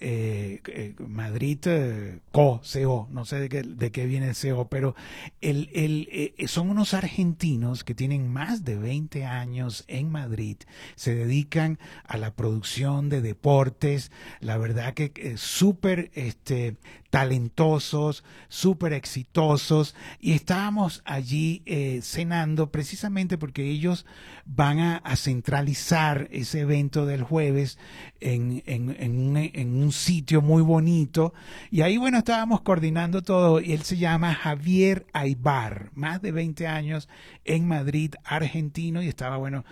eh, 0.02 0.62
eh, 0.68 0.96
Madrid 1.00 1.60
eh, 1.66 2.20
CO, 2.32 2.62
CO, 2.62 3.08
no 3.12 3.26
sé 3.26 3.40
de 3.40 3.50
qué, 3.50 3.64
de 3.64 3.92
qué 3.92 4.06
viene 4.06 4.30
el 4.30 4.36
CO, 4.36 4.70
pero 4.70 4.96
el, 5.42 5.70
el, 5.74 6.48
son 6.48 6.70
unos 6.70 6.94
argentinos 6.94 7.84
que 7.84 7.96
tienen 7.96 8.32
más 8.32 8.64
de 8.64 8.78
20 8.78 9.26
años 9.26 9.84
en 9.88 10.10
Madrid, 10.10 10.58
se 10.96 11.16
dedican 11.16 11.80
a 12.06 12.18
la 12.18 12.34
producción 12.34 13.10
de 13.10 13.22
deportes, 13.22 14.12
la 14.40 14.58
verdad 14.58 14.94
que 14.94 15.36
súper 15.38 16.12
este, 16.14 16.78
talentosos, 17.10 18.24
súper 18.48 18.94
exitosos, 18.94 19.96
y 20.22 20.32
estábamos 20.32 21.02
allí 21.04 21.64
cenando 22.02 22.72
precisamente 22.72 23.38
porque 23.38 23.70
ellos 23.70 24.06
van 24.46 24.80
a, 24.80 25.16
centralizar 25.16 26.28
ese 26.32 26.62
evento 26.62 27.06
del 27.06 27.24
jueves 27.24 27.78
en, 28.20 28.64
en, 28.66 28.96
en, 28.98 29.84
un, 29.84 29.89
sitio 29.92 30.42
muy 30.42 30.62
bonito. 30.62 31.34
Y 31.72 31.82
ahí, 31.82 31.98
bueno, 31.98 32.20
estábamos 32.20 32.62
coordinando 32.62 33.22
todo. 33.22 33.62
Y 33.62 33.74
él 33.74 33.84
se 33.84 33.98
llama 33.98 34.34
Javier 34.34 35.06
Aybar, 35.14 35.92
más 35.94 36.22
de 36.22 36.32
20 36.32 36.68
años 36.68 37.10
en 37.46 37.68
Madrid, 37.68 38.14
argentino, 38.24 39.02
y 39.02 39.08
estaba, 39.08 39.38
bueno, 39.38 39.64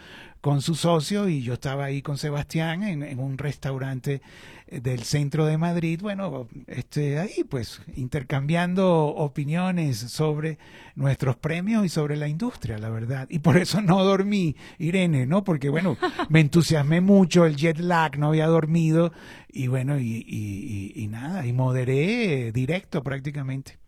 con 0.42 0.62
su 0.62 0.76
socio 0.76 1.28
y 1.28 1.42
yo 1.42 1.54
estaba 1.54 1.86
ahí 1.86 2.02
con 2.02 2.18
Sebastián 2.18 2.84
en, 2.84 3.20
un 3.20 3.38
restaurante 3.38 4.22
del 4.70 5.04
centro 5.04 5.46
de 5.46 5.58
Madrid, 5.58 6.00
bueno, 6.02 6.48
este, 6.68 7.20
ahí 7.20 7.44
pues 7.50 7.82
intercambiando 7.96 9.06
opiniones 9.06 9.98
sobre 9.98 10.58
nuestros 10.96 11.36
premios 11.38 11.86
y 11.86 11.90
sobre 11.90 12.18
la 12.18 12.28
industria, 12.28 12.78
la 12.78 12.90
verdad. 12.90 13.28
Y 13.30 13.40
por 13.40 13.58
eso 13.58 13.82
no 13.82 14.04
dormí, 14.04 14.56
Irene, 14.78 15.26
¿no? 15.26 15.44
Porque 15.44 15.70
bueno, 15.70 15.98
me 16.30 16.42
entusiasmé 16.42 17.02
mucho, 17.02 17.46
el 17.46 17.56
jet 17.56 17.80
lag, 17.80 18.18
no 18.18 18.28
había 18.28 18.48
dormido 18.48 19.12
y 19.50 19.68
bueno, 19.68 20.00
y, 20.00 20.26
y, 20.28 20.92
y 20.96 21.08
nada, 21.08 21.46
y 21.46 21.54
moderé 21.54 22.52
directo 22.52 23.04
prácticamente. 23.04 23.80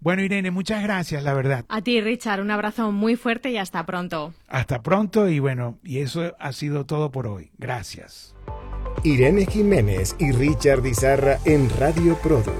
Bueno, 0.00 0.22
Irene, 0.22 0.50
muchas 0.50 0.82
gracias, 0.82 1.22
la 1.22 1.34
verdad. 1.34 1.64
A 1.68 1.82
ti, 1.82 2.00
Richard, 2.00 2.40
un 2.40 2.50
abrazo 2.50 2.90
muy 2.90 3.16
fuerte 3.16 3.50
y 3.50 3.58
hasta 3.58 3.84
pronto. 3.84 4.32
Hasta 4.48 4.82
pronto 4.82 5.28
y 5.28 5.38
bueno, 5.38 5.78
y 5.84 5.98
eso 5.98 6.34
ha 6.38 6.52
sido 6.52 6.86
todo 6.86 7.10
por 7.10 7.26
hoy. 7.26 7.50
Gracias. 7.58 8.34
Irene 9.02 9.46
Jiménez 9.46 10.14
y 10.18 10.32
Richard 10.32 10.84
Izarra 10.86 11.38
en 11.44 11.68
Radio 11.78 12.16
Produ. 12.22 12.52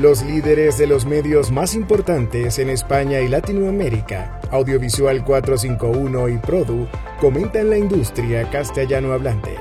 Los 0.00 0.22
líderes 0.22 0.76
de 0.76 0.86
los 0.86 1.06
medios 1.06 1.50
más 1.50 1.74
importantes 1.74 2.58
en 2.58 2.68
España 2.68 3.20
y 3.20 3.28
Latinoamérica, 3.28 4.40
Audiovisual 4.50 5.24
451 5.24 6.28
y 6.28 6.38
Produ, 6.38 6.86
comentan 7.20 7.70
la 7.70 7.78
industria 7.78 8.48
castellano 8.50 9.12
hablante. 9.12 9.54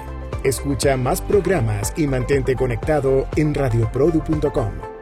Escucha 0.43 0.97
más 0.97 1.21
programas 1.21 1.93
y 1.95 2.07
mantente 2.07 2.55
conectado 2.55 3.27
en 3.35 3.53
radioprodu.com. 3.53 4.94